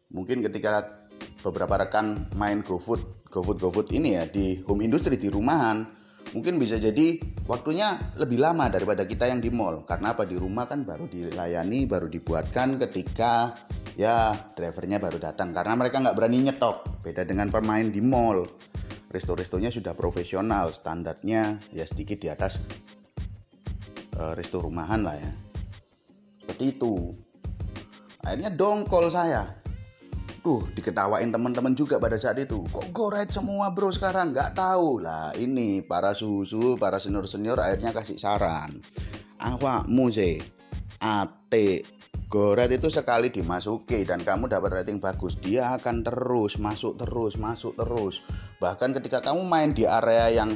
mungkin 0.08 0.40
ketika 0.40 1.04
beberapa 1.44 1.78
rekan 1.78 2.28
main 2.34 2.64
GoFood 2.64 3.28
GoFood 3.28 3.58
GoFood 3.60 3.88
ini 3.92 4.16
ya 4.16 4.24
di 4.24 4.64
home 4.64 4.88
industry 4.88 5.20
di 5.20 5.28
rumahan 5.28 5.84
mungkin 6.32 6.60
bisa 6.60 6.76
jadi 6.76 7.20
waktunya 7.48 7.96
lebih 8.20 8.40
lama 8.40 8.68
daripada 8.68 9.08
kita 9.08 9.28
yang 9.28 9.40
di 9.40 9.48
mall. 9.48 9.84
Karena 9.88 10.12
apa? 10.12 10.28
Di 10.28 10.36
rumah 10.36 10.68
kan 10.68 10.84
baru 10.84 11.08
dilayani 11.08 11.88
baru 11.88 12.08
dibuatkan 12.08 12.76
ketika 12.88 13.56
ya 13.96 14.36
drivernya 14.52 15.00
baru 15.00 15.16
datang. 15.16 15.56
Karena 15.56 15.76
mereka 15.76 16.00
nggak 16.04 16.16
berani 16.16 16.48
nyetok. 16.48 17.04
Beda 17.04 17.24
dengan 17.24 17.48
pemain 17.48 17.88
di 17.88 18.00
mall. 18.04 18.44
Resto-restonya 19.08 19.72
sudah 19.72 19.96
profesional 19.96 20.68
standarnya 20.68 21.56
ya 21.72 21.84
sedikit 21.88 22.20
di 22.20 22.28
atas 22.28 22.60
uh, 24.20 24.36
resto 24.36 24.60
rumahan 24.60 25.00
lah 25.00 25.16
ya. 25.16 25.32
Seperti 26.44 26.64
itu. 26.76 26.92
Akhirnya 28.20 28.52
dongkol 28.52 29.08
saya 29.08 29.48
Diketawain 30.72 31.28
teman-teman 31.28 31.76
juga 31.76 32.00
pada 32.00 32.16
saat 32.16 32.40
itu. 32.40 32.64
Kok 32.72 32.94
goret 32.94 33.28
semua 33.28 33.70
bro 33.74 33.92
sekarang? 33.92 34.32
Nggak 34.32 34.56
tahu 34.56 35.04
lah. 35.04 35.36
Ini 35.36 35.84
para 35.84 36.16
susu, 36.16 36.80
para 36.80 36.96
senior-senior 36.96 37.60
akhirnya 37.60 37.92
kasih 37.92 38.16
saran. 38.16 38.80
Awakmu 39.38 40.06
sih 40.10 40.40
ate 40.98 41.86
Goret 42.28 42.68
itu 42.68 42.92
sekali 42.92 43.32
dimasuki 43.32 44.04
dan 44.04 44.20
kamu 44.20 44.52
dapat 44.52 44.84
rating 44.84 45.00
bagus, 45.00 45.40
dia 45.40 45.72
akan 45.72 46.04
terus 46.04 46.60
masuk 46.60 47.00
terus, 47.00 47.40
masuk 47.40 47.72
terus. 47.72 48.20
Bahkan 48.60 48.92
ketika 49.00 49.24
kamu 49.24 49.48
main 49.48 49.72
di 49.72 49.88
area 49.88 50.28
yang 50.44 50.52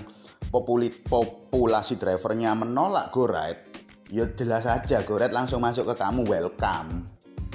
populi, 0.52 0.92
populasi 0.92 1.96
drivernya 1.96 2.52
menolak 2.52 3.08
Goret, 3.08 3.72
ya 4.12 4.28
jelas 4.36 4.68
saja 4.68 5.00
Goret 5.00 5.32
langsung 5.32 5.64
masuk 5.64 5.88
ke 5.88 5.94
kamu 5.96 6.28
welcome. 6.28 7.08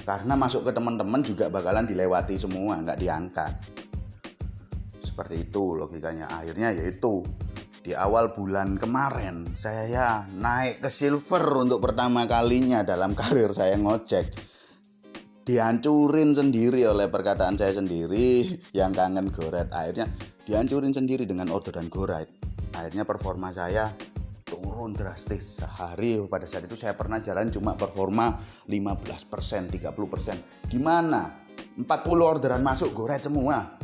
Karena 0.03 0.37
masuk 0.37 0.67
ke 0.67 0.71
teman-teman 0.75 1.23
juga 1.25 1.47
bakalan 1.47 1.87
dilewati 1.87 2.37
semua, 2.37 2.77
nggak 2.81 2.99
diangkat. 2.99 3.53
Seperti 5.01 5.49
itu 5.49 5.73
logikanya. 5.73 6.29
Akhirnya 6.29 6.75
yaitu 6.75 7.25
di 7.87 7.95
awal 7.95 8.35
bulan 8.35 8.75
kemarin 8.75 9.47
saya 9.55 9.87
ya 9.87 10.09
naik 10.35 10.83
ke 10.83 10.91
silver 10.91 11.39
untuk 11.55 11.79
pertama 11.79 12.27
kalinya 12.27 12.83
dalam 12.83 13.15
karir 13.19 13.47
saya 13.55 13.79
ngojek 13.79 14.27
dihancurin 15.47 16.35
sendiri 16.35 16.83
oleh 16.83 17.07
perkataan 17.07 17.55
saya 17.55 17.79
sendiri 17.79 18.43
yang 18.75 18.91
kangen 18.91 19.31
goret 19.31 19.71
akhirnya 19.71 20.11
dihancurin 20.43 20.91
sendiri 20.91 21.23
dengan 21.23 21.47
orderan 21.47 21.87
goret 21.87 22.27
akhirnya 22.75 23.07
performa 23.07 23.55
saya 23.55 23.87
turun 24.57 24.89
drastis 24.97 25.61
sehari. 25.61 26.17
Pada 26.25 26.49
saat 26.49 26.65
itu 26.65 26.73
saya 26.73 26.97
pernah 26.97 27.21
jalan 27.21 27.53
cuma 27.53 27.77
performa 27.77 28.33
15% 28.65 29.69
30% 29.69 30.73
gimana? 30.73 31.45
40 31.77 31.85
orderan 32.17 32.65
masuk 32.65 32.89
goret 32.97 33.21
semua. 33.21 33.77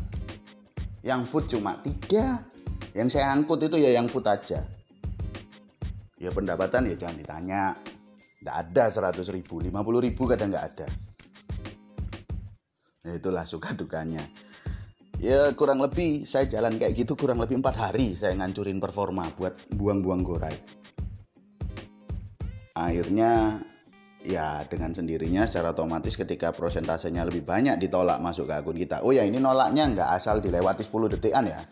Yang 1.06 1.22
food 1.30 1.46
cuma 1.54 1.78
3 1.78 2.98
yang 2.98 3.10
saya 3.10 3.30
angkut 3.30 3.62
itu 3.62 3.78
ya 3.78 3.94
yang 3.94 4.10
food 4.10 4.26
aja. 4.26 4.66
Ya 6.18 6.30
pendapatan 6.34 6.90
ya 6.90 6.98
jangan 6.98 7.22
ditanya. 7.22 7.78
Nggak 8.42 8.58
ada 8.58 9.14
100 9.14 9.30
ribu 9.30 9.62
50 9.62 9.70
ribu 10.10 10.22
kadang 10.26 10.50
nggak 10.50 10.68
ada. 10.74 10.88
Ya 13.06 13.20
itulah 13.20 13.46
suka 13.46 13.76
dukanya 13.78 14.24
ya 15.24 15.56
kurang 15.56 15.80
lebih 15.80 16.28
saya 16.28 16.52
jalan 16.52 16.76
kayak 16.76 17.00
gitu 17.00 17.16
kurang 17.16 17.40
lebih 17.40 17.64
empat 17.64 17.80
hari 17.80 18.20
saya 18.20 18.36
ngancurin 18.36 18.84
performa 18.84 19.32
buat 19.40 19.56
buang-buang 19.72 20.20
gorai. 20.20 20.56
Akhirnya 22.76 23.64
ya 24.20 24.68
dengan 24.68 24.92
sendirinya 24.92 25.48
secara 25.48 25.72
otomatis 25.72 26.20
ketika 26.20 26.52
prosentasenya 26.52 27.24
lebih 27.24 27.48
banyak 27.48 27.80
ditolak 27.80 28.20
masuk 28.20 28.52
ke 28.52 28.54
akun 28.60 28.76
kita. 28.76 29.00
Oh 29.08 29.16
ya 29.16 29.24
ini 29.24 29.40
nolaknya 29.40 29.88
nggak 29.96 30.10
asal 30.12 30.44
dilewati 30.44 30.84
10 30.84 31.16
detikan 31.16 31.48
ya? 31.48 31.64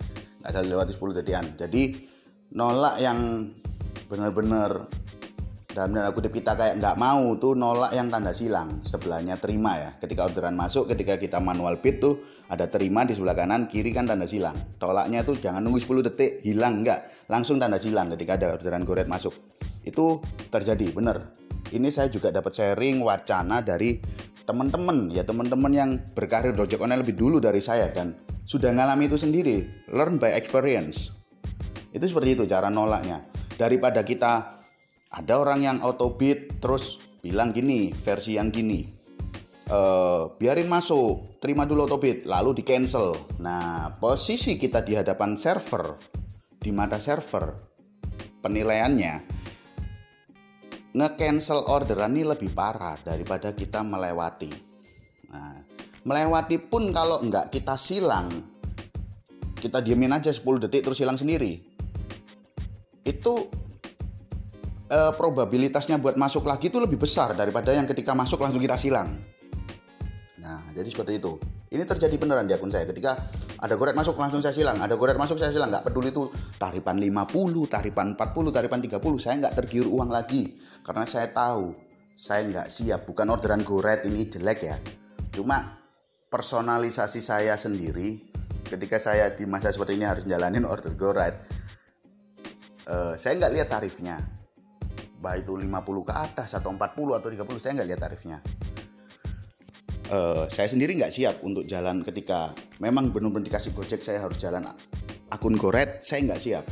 Asal 0.48 0.72
lewati 0.72 0.96
10 0.96 1.20
detikan. 1.20 1.46
Jadi 1.60 2.08
nolak 2.56 3.04
yang 3.04 3.52
benar-benar 4.08 4.88
dalam 5.72 5.96
tanda 5.96 6.12
kutip 6.12 6.36
kita 6.36 6.52
kayak 6.60 6.84
nggak 6.84 6.96
mau 7.00 7.32
tuh 7.40 7.56
nolak 7.56 7.96
yang 7.96 8.12
tanda 8.12 8.36
silang. 8.36 8.84
Sebelahnya 8.84 9.40
terima 9.40 9.80
ya. 9.80 9.90
Ketika 9.96 10.28
orderan 10.28 10.60
masuk 10.60 10.92
ketika 10.92 11.16
kita 11.16 11.40
manual 11.40 11.80
bid 11.80 12.04
tuh 12.04 12.20
ada 12.52 12.68
terima 12.68 13.08
di 13.08 13.16
sebelah 13.16 13.32
kanan 13.32 13.72
kiri 13.72 13.96
kan 13.96 14.04
tanda 14.04 14.28
silang. 14.28 14.56
Tolaknya 14.76 15.24
tuh 15.24 15.40
jangan 15.40 15.64
nunggu 15.64 15.80
10 15.80 16.08
detik 16.12 16.44
hilang 16.44 16.84
nggak. 16.84 17.32
Langsung 17.32 17.56
tanda 17.56 17.80
silang 17.80 18.12
ketika 18.12 18.36
ada 18.36 18.60
orderan 18.60 18.84
goret 18.84 19.08
masuk. 19.08 19.32
Itu 19.88 20.20
terjadi 20.52 20.92
bener. 20.92 21.32
Ini 21.72 21.88
saya 21.88 22.12
juga 22.12 22.36
dapat 22.36 22.52
sharing 22.52 23.00
wacana 23.00 23.64
dari 23.64 23.96
teman-teman 24.44 25.08
ya 25.16 25.24
teman-teman 25.24 25.72
yang 25.72 25.90
berkarir 26.12 26.52
di 26.52 26.60
ojek 26.60 26.84
online 26.84 27.00
lebih 27.00 27.16
dulu 27.16 27.40
dari 27.40 27.64
saya 27.64 27.88
dan 27.96 28.12
sudah 28.44 28.76
ngalami 28.76 29.08
itu 29.08 29.16
sendiri. 29.16 29.88
Learn 29.96 30.20
by 30.20 30.36
experience. 30.36 31.16
Itu 31.96 32.04
seperti 32.12 32.36
itu 32.36 32.44
cara 32.44 32.68
nolaknya. 32.68 33.24
Daripada 33.56 34.04
kita 34.04 34.61
ada 35.12 35.34
orang 35.40 35.60
yang 35.64 35.78
auto 35.84 36.16
bid 36.16 36.64
terus 36.64 37.00
bilang 37.20 37.52
gini 37.52 37.92
versi 37.92 38.40
yang 38.40 38.50
gini 38.50 38.88
e, 39.68 39.80
biarin 40.40 40.72
masuk 40.72 41.38
terima 41.44 41.68
dulu 41.68 41.86
auto 41.86 42.00
bid 42.00 42.24
lalu 42.26 42.58
di 42.60 42.64
cancel 42.64 43.14
nah 43.44 43.92
posisi 44.00 44.56
kita 44.56 44.82
di 44.82 44.96
hadapan 44.96 45.36
server 45.36 45.94
di 46.58 46.72
mata 46.72 46.98
server 46.98 47.52
penilaiannya 48.42 49.42
nge-cancel 50.92 51.72
orderan 51.72 52.12
ini 52.12 52.28
lebih 52.28 52.52
parah 52.52 53.00
daripada 53.00 53.56
kita 53.56 53.80
melewati. 53.80 54.52
Nah 55.32 55.64
melewati 56.04 56.58
pun 56.60 56.92
kalau 56.92 57.24
enggak 57.24 57.54
kita 57.54 57.80
silang 57.80 58.28
kita 59.56 59.80
diemin 59.80 60.12
aja 60.12 60.34
10 60.34 60.68
detik 60.68 60.84
terus 60.84 61.00
hilang 61.00 61.16
sendiri. 61.16 61.62
Itu 63.06 63.48
eh, 64.92 65.12
probabilitasnya 65.16 65.96
buat 66.04 66.20
masuk 66.20 66.44
lagi 66.44 66.68
itu 66.68 66.78
lebih 66.78 67.00
besar 67.00 67.32
daripada 67.32 67.72
yang 67.72 67.88
ketika 67.88 68.12
masuk 68.12 68.44
langsung 68.44 68.60
kita 68.60 68.76
silang. 68.76 69.16
Nah 70.44 70.62
jadi 70.76 70.88
seperti 70.92 71.24
itu. 71.24 71.40
Ini 71.72 71.88
terjadi 71.88 72.20
beneran 72.20 72.44
di 72.44 72.52
akun 72.52 72.68
saya. 72.68 72.84
Ketika 72.84 73.16
ada 73.64 73.80
goret 73.80 73.96
masuk 73.96 74.20
langsung 74.20 74.44
saya 74.44 74.52
silang. 74.52 74.76
Ada 74.84 75.00
goret 75.00 75.16
masuk 75.16 75.40
saya 75.40 75.56
silang. 75.56 75.72
Nggak 75.72 75.88
peduli 75.88 76.12
itu 76.12 76.28
taripan 76.60 77.00
50 77.00 77.32
taripan 77.72 78.08
40 78.20 78.52
taripan 78.52 78.80
30 78.84 79.24
saya 79.24 79.36
nggak 79.40 79.56
tergiur 79.56 79.88
uang 79.88 80.12
lagi. 80.12 80.52
Karena 80.84 81.08
saya 81.08 81.32
tahu 81.32 81.72
saya 82.20 82.44
nggak 82.44 82.68
siap. 82.68 83.08
Bukan 83.08 83.32
orderan 83.32 83.64
goret 83.64 84.04
ini 84.04 84.28
jelek 84.28 84.60
ya. 84.68 84.76
Cuma 85.32 85.80
personalisasi 86.28 87.24
saya 87.24 87.56
sendiri 87.56 88.32
ketika 88.68 88.96
saya 88.96 89.36
di 89.36 89.44
masa 89.44 89.68
seperti 89.68 90.00
ini 90.00 90.08
harus 90.08 90.24
jalanin 90.24 90.64
order 90.64 90.96
go 90.96 91.12
right 91.12 91.36
uh, 92.88 93.20
saya 93.20 93.36
nggak 93.36 93.52
lihat 93.52 93.68
tarifnya 93.68 94.16
baik 95.22 95.46
itu 95.46 95.54
50 95.54 95.70
ke 96.10 96.14
atas 96.14 96.50
atau 96.58 96.74
40 96.74 97.18
atau 97.22 97.30
30 97.30 97.62
saya 97.62 97.72
nggak 97.78 97.90
lihat 97.94 98.02
tarifnya 98.02 98.38
uh, 100.10 100.50
saya 100.50 100.68
sendiri 100.68 100.98
nggak 100.98 101.14
siap 101.14 101.36
untuk 101.46 101.64
jalan 101.70 102.02
ketika 102.02 102.52
memang 102.82 103.14
benar-benar 103.14 103.46
dikasih 103.46 103.72
gojek 103.78 104.02
saya 104.02 104.26
harus 104.26 104.42
jalan 104.42 104.66
akun 105.30 105.56
goret 105.56 106.02
saya 106.02 106.26
nggak 106.26 106.42
siap 106.42 106.66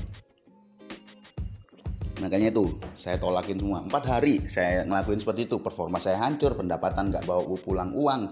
makanya 2.20 2.52
itu 2.52 2.76
saya 3.00 3.16
tolakin 3.16 3.56
semua 3.56 3.80
empat 3.80 4.04
hari 4.10 4.44
saya 4.52 4.84
ngelakuin 4.84 5.24
seperti 5.24 5.48
itu 5.48 5.62
performa 5.64 6.04
saya 6.04 6.20
hancur 6.20 6.58
pendapatan 6.58 7.16
nggak 7.16 7.24
bawa 7.24 7.48
pulang 7.64 7.96
uang 7.96 8.28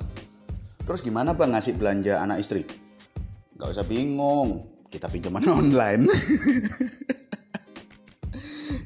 Terus 0.87 1.03
gimana 1.03 1.35
bang 1.35 1.51
ngasih 1.51 1.75
belanja 1.75 2.23
anak 2.23 2.47
istri? 2.47 2.63
Gak 3.59 3.75
usah 3.75 3.83
bingung, 3.83 4.63
kita 4.87 5.11
pinjaman 5.11 5.43
online. 5.67 6.07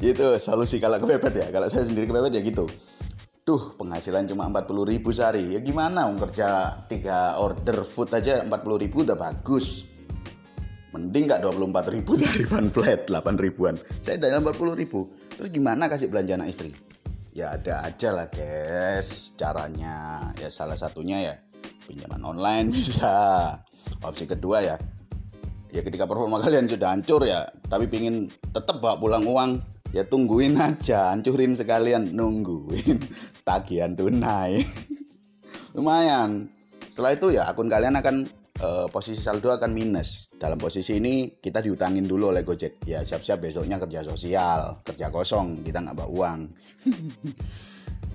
Gitu 0.02 0.36
solusi 0.42 0.82
kalau 0.82 0.98
kepepet 0.98 1.34
ya. 1.38 1.48
Kalau 1.54 1.70
saya 1.70 1.86
sendiri 1.86 2.10
kepepet 2.10 2.34
ya 2.34 2.42
gitu. 2.42 2.66
Tuh 3.42 3.78
penghasilan 3.78 4.26
cuma 4.26 4.50
40 4.50 4.92
ribu 4.92 5.14
sehari. 5.14 5.54
Ya 5.54 5.60
gimana? 5.62 6.10
Mau 6.10 6.18
kerja 6.18 6.82
3 6.90 7.38
order 7.38 7.86
food 7.86 8.10
aja 8.18 8.42
40 8.42 8.84
ribu 8.84 9.06
udah 9.06 9.18
bagus. 9.18 9.86
Mending 10.92 11.32
gak 11.32 11.42
24 11.46 11.96
ribu 11.96 12.20
dari 12.20 12.44
van 12.44 12.68
flat 12.74 13.08
8 13.08 13.40
ribuan. 13.40 13.80
Saya 14.02 14.20
dari 14.20 14.36
40 14.36 14.76
ribu. 14.76 15.08
Terus 15.38 15.50
gimana 15.54 15.88
kasih 15.88 16.12
belanja 16.12 16.36
anak 16.36 16.52
istri? 16.52 16.76
Ya 17.32 17.56
ada 17.56 17.88
aja 17.88 18.12
lah 18.12 18.28
guys 18.28 19.32
caranya. 19.40 20.30
Ya 20.36 20.52
salah 20.52 20.76
satunya 20.76 21.24
ya 21.24 21.36
pinjaman 21.92 22.24
online 22.24 22.72
bisa 22.76 23.14
opsi 24.02 24.24
kedua 24.24 24.64
ya 24.64 24.76
ya 25.72 25.82
ketika 25.84 26.08
performa 26.08 26.40
kalian 26.44 26.68
sudah 26.68 26.92
hancur 26.92 27.24
ya 27.24 27.48
tapi 27.68 27.88
pingin 27.88 28.28
tetap 28.52 28.84
bawa 28.84 29.00
pulang 29.00 29.24
uang 29.24 29.52
ya 29.92 30.08
tungguin 30.08 30.56
aja 30.56 31.12
hancurin 31.12 31.56
sekalian 31.56 32.16
nungguin. 32.16 32.98
Tagihan 33.48 33.94
tunai. 33.96 34.64
Lumayan. 35.76 36.48
Setelah 36.92 37.12
itu 37.16 37.28
ya 37.32 37.48
akun 37.48 37.72
kalian 37.72 37.96
akan 38.00 38.28
uh, 38.64 38.88
posisi 38.92 39.20
saldo 39.20 39.52
akan 39.52 39.72
minus. 39.72 40.32
Dalam 40.36 40.60
posisi 40.60 41.00
ini 41.00 41.40
kita 41.40 41.64
diutangin 41.64 42.08
dulu 42.08 42.32
oleh 42.36 42.44
Gojek. 42.44 42.84
Ya 42.88 43.04
siap-siap 43.04 43.44
besoknya 43.44 43.80
kerja 43.80 44.04
sosial 44.04 44.84
kerja 44.84 45.08
kosong 45.12 45.64
kita 45.64 45.84
nggak 45.84 45.96
bawa 45.96 46.10
uang. 46.10 46.40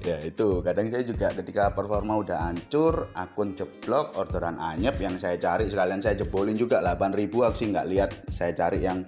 Ya 0.04 0.22
itu. 0.22 0.62
Kadang 0.62 0.86
saya 0.86 1.02
juga 1.02 1.34
ketika 1.34 1.74
performa 1.74 2.14
udah 2.14 2.46
hancur 2.46 3.10
akun 3.10 3.58
jeblok 3.58 4.14
orderan 4.14 4.54
anyep 4.54 5.02
yang 5.02 5.18
saya 5.18 5.34
cari 5.34 5.66
sekalian 5.66 5.98
saya 5.98 6.14
jebolin 6.14 6.54
juga 6.54 6.78
8000 6.78 7.26
aku 7.26 7.56
sih 7.58 7.74
nggak 7.74 7.88
lihat 7.90 8.10
saya 8.30 8.54
cari 8.54 8.86
yang 8.86 9.02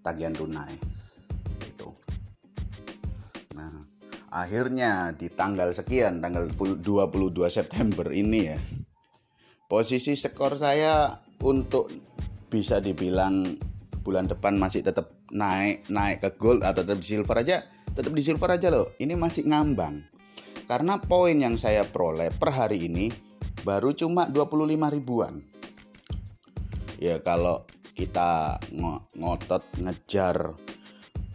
tagihan 0.00 0.32
tunai 0.32 0.94
akhirnya 4.34 5.14
di 5.14 5.30
tanggal 5.30 5.70
sekian 5.70 6.18
tanggal 6.18 6.50
22 6.50 6.82
September 7.46 8.10
ini 8.10 8.40
ya 8.50 8.58
posisi 9.70 10.18
skor 10.18 10.58
saya 10.58 11.14
untuk 11.46 11.86
bisa 12.50 12.82
dibilang 12.82 13.54
bulan 14.02 14.26
depan 14.26 14.58
masih 14.58 14.82
tetap 14.82 15.14
naik 15.30 15.86
naik 15.86 16.18
ke 16.18 16.30
gold 16.34 16.66
atau 16.66 16.82
tetap 16.82 16.98
di 16.98 17.06
silver 17.06 17.36
aja 17.38 17.62
tetap 17.94 18.10
di 18.10 18.22
silver 18.26 18.50
aja 18.50 18.68
loh 18.74 18.90
ini 18.98 19.14
masih 19.14 19.46
ngambang 19.46 20.02
karena 20.64 20.96
poin 20.96 21.36
yang 21.36 21.60
saya 21.60 21.84
peroleh 21.84 22.32
per 22.32 22.50
hari 22.50 22.88
ini 22.88 23.12
baru 23.64 23.92
cuma 23.96 24.28
25 24.28 24.96
ribuan. 24.96 25.40
Ya 26.96 27.20
kalau 27.20 27.68
kita 27.92 28.60
ngotot 29.12 29.64
ngejar 29.80 30.56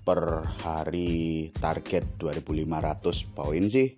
per 0.09 0.41
hari 0.65 1.53
target 1.53 2.17
2500 2.17 3.29
poin 3.29 3.69
sih 3.69 3.93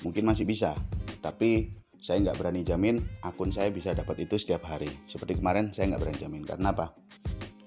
mungkin 0.00 0.24
masih 0.24 0.48
bisa. 0.48 0.72
Tapi 1.20 1.68
saya 2.00 2.24
nggak 2.24 2.40
berani 2.40 2.64
jamin 2.64 2.96
akun 3.20 3.52
saya 3.52 3.68
bisa 3.68 3.92
dapat 3.92 4.24
itu 4.24 4.40
setiap 4.40 4.64
hari. 4.64 4.88
Seperti 5.04 5.44
kemarin 5.44 5.68
saya 5.68 5.92
nggak 5.92 6.08
berani 6.08 6.18
jamin 6.24 6.42
karena 6.48 6.72
apa? 6.72 6.96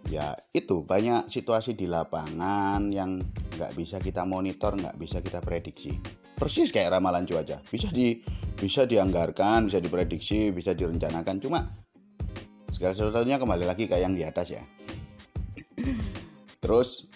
Ya 0.10 0.34
itu 0.50 0.82
banyak 0.82 1.30
situasi 1.30 1.78
di 1.78 1.86
lapangan 1.86 2.90
yang 2.90 3.22
nggak 3.54 3.78
bisa 3.78 4.02
kita 4.02 4.26
monitor 4.26 4.74
nggak 4.74 4.98
bisa 4.98 5.22
kita 5.22 5.38
prediksi. 5.46 5.94
Persis 6.34 6.74
kayak 6.74 6.98
ramalan 6.98 7.30
cuaca 7.30 7.62
bisa 7.70 7.94
di 7.94 8.18
bisa 8.58 8.90
dianggarkan 8.90 9.70
bisa 9.70 9.78
diprediksi 9.78 10.50
bisa 10.50 10.74
direncanakan. 10.74 11.38
Cuma 11.38 11.62
segala 12.74 12.98
sesuatunya 12.98 13.38
kembali 13.38 13.66
lagi 13.70 13.86
kayak 13.86 14.02
yang 14.10 14.18
di 14.18 14.26
atas 14.26 14.58
ya. 14.58 14.66
Terus 16.66 17.14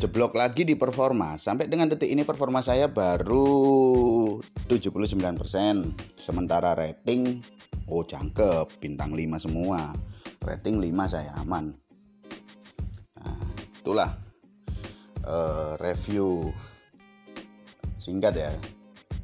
jeblok 0.00 0.32
lagi 0.32 0.64
di 0.64 0.72
performa. 0.80 1.36
Sampai 1.36 1.68
dengan 1.68 1.92
detik 1.92 2.08
ini 2.08 2.24
performa 2.24 2.64
saya 2.64 2.88
baru 2.88 4.40
79%. 4.64 6.16
Sementara 6.16 6.72
rating 6.72 7.44
oh 7.92 8.00
cangkep, 8.00 8.80
bintang 8.80 9.12
5 9.12 9.44
semua. 9.44 9.92
Rating 10.40 10.80
5 10.80 11.12
saya 11.12 11.36
aman. 11.44 11.76
Nah, 13.20 13.44
itulah 13.76 14.10
uh, 15.28 15.76
review 15.76 16.48
singkat 18.00 18.32
ya 18.40 18.52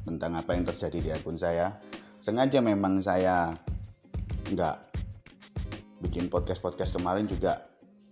tentang 0.05 0.37
apa 0.37 0.53
yang 0.53 0.69
terjadi 0.69 0.97
di 1.01 1.09
akun 1.09 1.41
saya. 1.41 1.73
Sengaja 2.21 2.61
memang 2.61 3.01
saya 3.01 3.57
nggak 4.53 4.77
bikin 6.05 6.29
podcast-podcast 6.29 6.93
kemarin 6.93 7.25
juga 7.25 7.65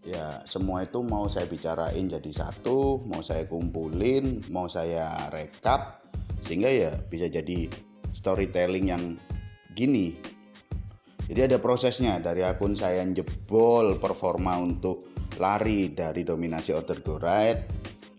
ya 0.06 0.46
semua 0.46 0.86
itu 0.86 1.02
mau 1.02 1.26
saya 1.26 1.50
bicarain 1.50 2.06
jadi 2.06 2.32
satu 2.32 3.02
mau 3.10 3.26
saya 3.26 3.50
kumpulin 3.50 4.46
mau 4.54 4.70
saya 4.70 5.28
rekap 5.34 6.06
sehingga 6.46 6.70
ya 6.70 6.94
bisa 7.10 7.26
jadi 7.26 7.65
storytelling 8.13 8.86
yang 8.94 9.04
gini. 9.74 10.13
Jadi 11.26 11.41
ada 11.41 11.58
prosesnya 11.58 12.22
dari 12.22 12.46
akun 12.46 12.78
saya 12.78 13.02
yang 13.02 13.18
jebol 13.18 13.98
performa 13.98 14.62
untuk 14.62 15.10
lari 15.41 15.89
dari 15.89 16.22
dominasi 16.22 16.72
order 16.72 17.02
go 17.02 17.18
right 17.18 17.65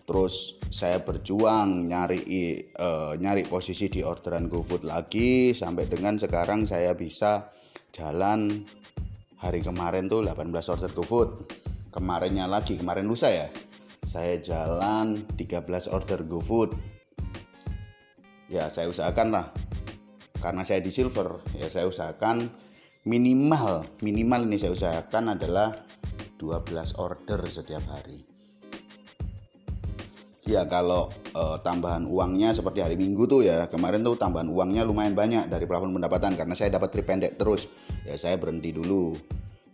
terus 0.06 0.62
saya 0.70 1.02
berjuang 1.02 1.90
nyari 1.90 2.22
uh, 2.78 3.18
nyari 3.18 3.42
posisi 3.42 3.90
di 3.90 4.06
orderan 4.06 4.46
GoFood 4.46 4.86
lagi 4.86 5.50
sampai 5.50 5.90
dengan 5.90 6.14
sekarang 6.16 6.62
saya 6.62 6.94
bisa 6.94 7.50
jalan. 7.90 8.62
Hari 9.36 9.60
kemarin 9.60 10.08
tuh 10.08 10.24
18 10.24 10.48
order 10.48 10.90
GoFood 10.96 11.30
kemarinnya 11.96 12.44
lagi 12.44 12.76
kemarin 12.76 13.08
lusa 13.08 13.32
ya? 13.32 13.48
Saya 14.04 14.36
jalan 14.36 15.24
13 15.40 15.88
order 15.88 16.20
GoFood. 16.28 16.76
Ya 18.52 18.68
saya 18.68 18.92
usahakan 18.92 19.32
lah. 19.32 19.46
Karena 20.36 20.60
saya 20.62 20.84
di 20.84 20.92
silver 20.92 21.40
ya 21.56 21.72
saya 21.72 21.88
usahakan 21.88 22.52
minimal 23.08 23.88
minimal 24.04 24.44
ini 24.44 24.60
saya 24.60 24.76
usahakan 24.76 25.40
adalah 25.40 25.72
12 26.36 27.00
order 27.00 27.40
setiap 27.48 27.82
hari. 27.88 28.20
Ya 30.46 30.62
kalau 30.70 31.10
uh, 31.34 31.58
tambahan 31.58 32.06
uangnya 32.06 32.54
seperti 32.54 32.78
hari 32.78 32.94
minggu 32.94 33.26
tuh 33.26 33.42
ya 33.42 33.66
kemarin 33.66 34.06
tuh 34.06 34.14
tambahan 34.14 34.46
uangnya 34.46 34.86
lumayan 34.86 35.18
banyak 35.18 35.50
dari 35.50 35.66
plafon 35.66 35.90
pendapatan 35.90 36.38
karena 36.38 36.54
saya 36.54 36.78
dapat 36.78 36.94
trip 36.94 37.08
pendek 37.08 37.34
terus. 37.34 37.66
Ya 38.06 38.14
saya 38.14 38.38
berhenti 38.38 38.70
dulu. 38.70 39.18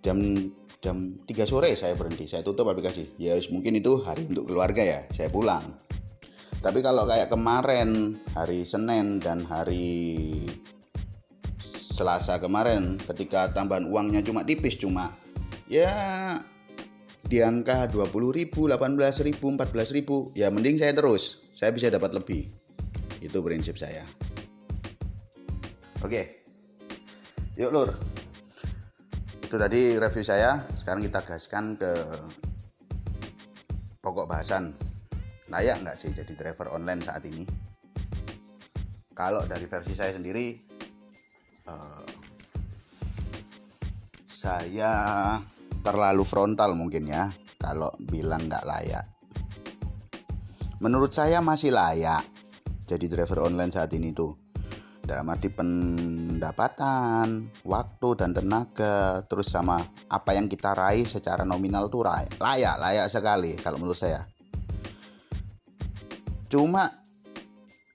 Jam 0.00 0.18
jam 0.82 1.22
3 1.22 1.46
sore 1.46 1.70
saya 1.78 1.94
berhenti. 1.94 2.26
Saya 2.26 2.42
tutup 2.42 2.66
aplikasi. 2.66 3.14
Ya 3.16 3.38
mungkin 3.54 3.78
itu 3.78 4.02
hari 4.02 4.26
untuk 4.26 4.50
keluarga 4.50 4.82
ya 4.82 5.00
saya 5.14 5.30
pulang. 5.30 5.62
Tapi 6.58 6.82
kalau 6.82 7.06
kayak 7.06 7.30
kemarin 7.30 8.18
hari 8.34 8.66
Senin 8.66 9.22
dan 9.22 9.46
hari 9.46 10.42
Selasa 11.62 12.42
kemarin 12.42 12.98
ketika 12.98 13.54
tambahan 13.54 13.86
uangnya 13.86 14.26
cuma 14.26 14.42
tipis 14.42 14.74
cuma 14.74 15.14
ya 15.70 16.34
di 17.26 17.38
angka 17.38 17.86
20 17.86 18.10
ribu, 18.34 18.66
18 18.66 18.98
ribu, 19.22 19.54
14 19.54 19.96
ribu 19.96 20.16
ya 20.34 20.50
mending 20.50 20.82
saya 20.82 20.92
terus. 20.98 21.46
Saya 21.54 21.70
bisa 21.70 21.94
dapat 21.94 22.10
lebih. 22.10 22.50
Itu 23.22 23.38
prinsip 23.38 23.78
saya. 23.78 24.02
Oke. 26.02 26.42
Yuk 27.54 27.70
lur 27.70 28.11
itu 29.52 29.60
tadi 29.60 30.00
review 30.00 30.24
saya. 30.24 30.64
Sekarang 30.72 31.04
kita 31.04 31.20
gaskan 31.28 31.76
ke 31.76 31.92
pokok 34.00 34.24
bahasan. 34.24 34.72
Layak 35.52 35.84
nggak 35.84 36.00
sih 36.00 36.08
jadi 36.08 36.32
driver 36.32 36.72
online 36.72 37.04
saat 37.04 37.20
ini? 37.28 37.44
Kalau 39.12 39.44
dari 39.44 39.68
versi 39.68 39.92
saya 39.92 40.16
sendiri 40.16 40.56
uh, 41.68 42.08
saya 44.24 45.36
terlalu 45.84 46.24
frontal 46.24 46.72
mungkin 46.72 47.12
ya 47.12 47.28
kalau 47.60 47.92
bilang 48.08 48.48
nggak 48.48 48.64
layak. 48.64 49.04
Menurut 50.80 51.12
saya 51.12 51.44
masih 51.44 51.76
layak 51.76 52.24
jadi 52.88 53.04
driver 53.04 53.44
online 53.52 53.68
saat 53.68 53.92
ini 53.92 54.16
tuh 54.16 54.32
dalam 55.02 55.26
arti 55.34 55.50
pendapatan, 55.50 57.50
waktu 57.66 58.08
dan 58.14 58.30
tenaga, 58.30 59.26
terus 59.26 59.50
sama 59.50 59.82
apa 60.06 60.38
yang 60.38 60.46
kita 60.46 60.78
raih 60.78 61.10
secara 61.10 61.42
nominal 61.42 61.90
tuh 61.90 62.06
layak, 62.06 62.78
layak 62.78 63.10
sekali 63.10 63.58
kalau 63.58 63.82
menurut 63.82 63.98
saya. 63.98 64.22
Cuma 66.46 66.86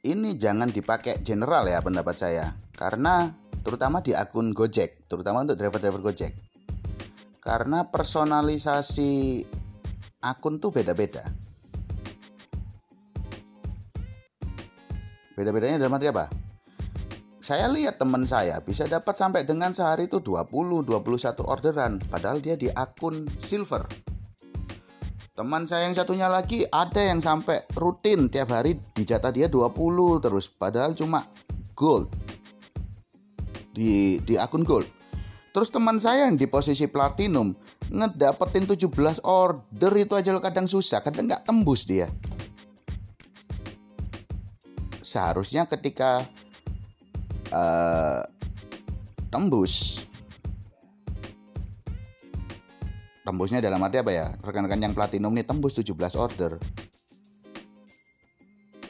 ini 0.04 0.36
jangan 0.36 0.68
dipakai 0.68 1.24
general 1.24 1.64
ya 1.72 1.80
pendapat 1.80 2.16
saya, 2.20 2.52
karena 2.76 3.32
terutama 3.64 4.04
di 4.04 4.12
akun 4.12 4.52
Gojek, 4.52 5.08
terutama 5.08 5.48
untuk 5.48 5.56
driver-driver 5.56 6.12
Gojek. 6.12 6.36
Karena 7.40 7.88
personalisasi 7.88 9.48
akun 10.20 10.60
tuh 10.60 10.76
beda-beda. 10.76 11.24
Beda-bedanya 15.38 15.80
dalam 15.80 15.96
arti 15.96 16.12
apa? 16.12 16.47
Saya 17.48 17.72
lihat 17.72 17.96
teman 17.96 18.28
saya 18.28 18.60
bisa 18.60 18.92
dapat 18.92 19.16
sampai 19.16 19.48
dengan 19.48 19.72
sehari 19.72 20.12
itu 20.12 20.20
20 20.20 20.84
21 20.84 21.48
orderan 21.48 21.96
padahal 22.12 22.44
dia 22.44 22.60
di 22.60 22.68
akun 22.68 23.24
silver. 23.40 23.88
Teman 25.32 25.64
saya 25.64 25.88
yang 25.88 25.96
satunya 25.96 26.28
lagi 26.28 26.68
ada 26.68 27.00
yang 27.00 27.24
sampai 27.24 27.64
rutin 27.80 28.28
tiap 28.28 28.52
hari 28.52 28.76
dijatah 28.92 29.32
dia 29.32 29.48
20 29.48 29.64
terus 30.20 30.52
padahal 30.52 30.92
cuma 30.92 31.24
gold. 31.72 32.12
Di 33.72 34.20
di 34.28 34.36
akun 34.36 34.68
gold. 34.68 34.92
Terus 35.56 35.72
teman 35.72 36.04
saya 36.04 36.28
yang 36.28 36.36
di 36.36 36.52
posisi 36.52 36.84
platinum 36.92 37.56
ngedapetin 37.88 38.68
17 38.76 39.24
order 39.24 39.94
itu 39.96 40.20
aja 40.20 40.36
kadang 40.44 40.68
susah 40.68 41.00
kadang 41.00 41.32
nggak 41.32 41.48
tembus 41.48 41.88
dia. 41.88 42.12
Seharusnya 45.00 45.64
ketika 45.64 46.28
uh, 47.52 48.22
tembus. 49.30 50.06
Tembusnya 53.28 53.60
dalam 53.60 53.84
arti 53.84 54.00
apa 54.00 54.12
ya? 54.16 54.28
Rekan-rekan 54.40 54.80
yang 54.80 54.96
platinum 54.96 55.36
nih 55.36 55.44
tembus 55.44 55.76
17 55.76 55.92
order. 56.16 56.56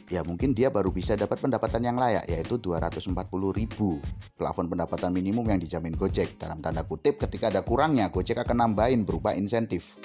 Ya 0.07 0.23
mungkin 0.23 0.55
dia 0.55 0.71
baru 0.71 0.87
bisa 0.87 1.19
dapat 1.19 1.35
pendapatan 1.41 1.83
yang 1.83 1.99
layak 1.99 2.31
yaitu 2.31 2.55
240 2.55 3.11
ribu. 3.51 3.99
Plafon 4.39 4.71
pendapatan 4.71 5.11
minimum 5.11 5.43
yang 5.51 5.59
dijamin 5.59 5.97
Gojek. 5.99 6.39
Dalam 6.39 6.63
tanda 6.63 6.87
kutip 6.87 7.19
ketika 7.19 7.51
ada 7.51 7.59
kurangnya 7.59 8.07
Gojek 8.07 8.39
akan 8.39 8.71
nambahin 8.71 9.03
berupa 9.03 9.35
insentif. 9.35 9.99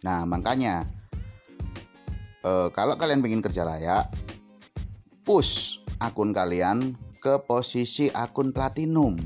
Nah 0.00 0.24
makanya 0.24 0.88
eh, 2.40 2.68
kalau 2.72 2.96
kalian 2.96 3.20
ingin 3.20 3.44
kerja 3.44 3.68
layak 3.68 4.08
push 5.24 5.84
akun 6.00 6.32
kalian 6.32 6.96
ke 7.20 7.36
posisi 7.44 8.08
akun 8.10 8.50
platinum 8.56 9.20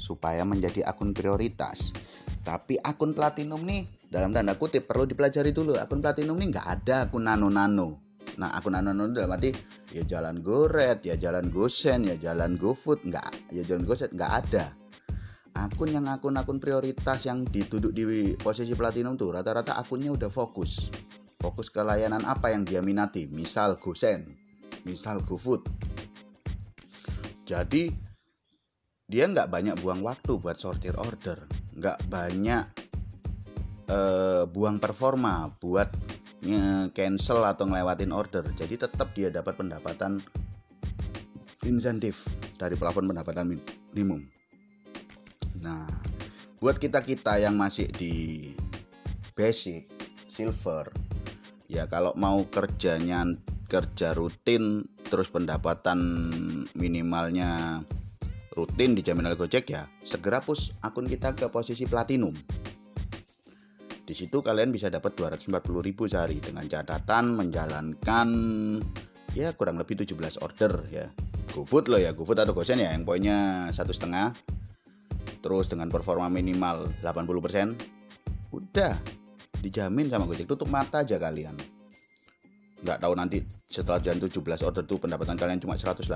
supaya 0.00 0.42
menjadi 0.48 0.88
akun 0.88 1.12
prioritas. 1.12 1.92
Tapi 2.40 2.80
akun 2.80 3.12
platinum 3.12 3.60
nih 3.60 3.84
dalam 4.08 4.32
tanda 4.32 4.56
kutip 4.56 4.88
perlu 4.88 5.04
dipelajari 5.04 5.52
dulu. 5.52 5.76
Akun 5.76 6.00
platinum 6.00 6.40
nih 6.40 6.56
nggak 6.56 6.66
ada 6.80 7.04
akun 7.04 7.28
nano-nano. 7.28 8.00
Nah 8.40 8.56
akun 8.56 8.72
nano-nano 8.72 9.12
dalam 9.12 9.36
arti 9.36 9.52
ya 9.92 10.00
jalan 10.08 10.40
goret, 10.40 11.04
ya 11.04 11.20
jalan 11.20 11.52
gosen, 11.52 12.08
ya 12.08 12.16
jalan 12.16 12.56
gofood 12.56 13.04
nggak, 13.04 13.52
ya 13.52 13.60
jalan 13.68 13.84
goset 13.84 14.08
nggak 14.16 14.32
ada. 14.32 14.72
Akun 15.58 15.90
yang 15.90 16.06
akun-akun 16.06 16.62
prioritas 16.62 17.26
yang 17.26 17.42
dituduk 17.42 17.90
di 17.90 18.38
posisi 18.38 18.78
platinum 18.78 19.18
tuh 19.18 19.34
rata-rata 19.34 19.74
akunnya 19.74 20.14
udah 20.14 20.30
fokus. 20.30 20.86
Fokus 21.34 21.66
ke 21.66 21.82
layanan 21.82 22.22
apa 22.24 22.54
yang 22.54 22.62
dia 22.62 22.78
minati, 22.78 23.26
misal 23.26 23.74
gosen, 23.74 24.37
misal 24.88 25.20
GoFood. 25.20 25.68
Jadi 27.44 27.92
dia 29.04 29.24
nggak 29.28 29.52
banyak 29.52 29.76
buang 29.84 30.00
waktu 30.00 30.40
buat 30.40 30.56
sortir 30.56 30.96
order, 30.96 31.44
nggak 31.76 32.08
banyak 32.08 32.64
uh, 33.92 34.48
buang 34.48 34.80
performa 34.80 35.52
buat 35.60 35.92
cancel 36.96 37.44
atau 37.44 37.68
ngelewatin 37.68 38.12
order. 38.12 38.44
Jadi 38.56 38.80
tetap 38.80 39.12
dia 39.12 39.28
dapat 39.28 39.60
pendapatan 39.60 40.20
insentif 41.68 42.24
dari 42.56 42.76
plafon 42.76 43.04
pendapatan 43.04 43.60
minimum. 43.92 44.24
Nah 45.60 45.88
buat 46.58 46.80
kita 46.80 47.04
kita 47.04 47.38
yang 47.38 47.54
masih 47.54 47.86
di 47.90 48.50
basic 49.38 49.86
silver 50.26 50.90
ya 51.70 51.86
kalau 51.86 52.10
mau 52.18 52.42
kerjanya 52.50 53.22
kerja 53.68 54.16
rutin 54.16 54.88
terus 55.06 55.28
pendapatan 55.28 56.00
minimalnya 56.72 57.84
rutin 58.56 58.96
dijamin 58.96 59.28
oleh 59.28 59.38
Gojek 59.38 59.68
ya 59.70 59.86
segera 60.02 60.40
push 60.40 60.72
akun 60.80 61.06
kita 61.06 61.36
ke 61.36 61.52
posisi 61.52 61.84
platinum 61.84 62.32
di 64.08 64.16
situ 64.16 64.40
kalian 64.40 64.72
bisa 64.72 64.88
dapat 64.88 65.12
240.000 65.20 65.60
sehari 66.08 66.40
dengan 66.40 66.64
catatan 66.64 67.36
menjalankan 67.36 68.28
ya 69.36 69.52
kurang 69.52 69.76
lebih 69.76 70.00
17 70.00 70.40
order 70.40 70.72
ya. 70.88 71.12
GoFood 71.52 71.92
loh 71.92 72.00
ya, 72.00 72.16
GoFood 72.16 72.40
atau 72.40 72.56
Gosen 72.56 72.80
ya 72.80 72.96
yang 72.96 73.04
poinnya 73.04 73.68
satu 73.68 73.92
setengah. 73.92 74.32
Terus 75.44 75.68
dengan 75.68 75.92
performa 75.92 76.32
minimal 76.32 76.88
80%, 77.04 77.76
udah 78.48 78.96
dijamin 79.60 80.08
sama 80.08 80.24
Gojek 80.24 80.48
tutup 80.48 80.72
mata 80.72 81.04
aja 81.04 81.20
kalian. 81.20 81.77
Nggak 82.78 82.98
tahu 83.02 83.12
nanti 83.18 83.42
setelah 83.66 83.98
jalan 83.98 84.22
17 84.22 84.38
order 84.62 84.84
tuh 84.86 84.98
pendapatan 85.02 85.34
kalian 85.34 85.58
cuma 85.58 85.74
180 85.74 86.06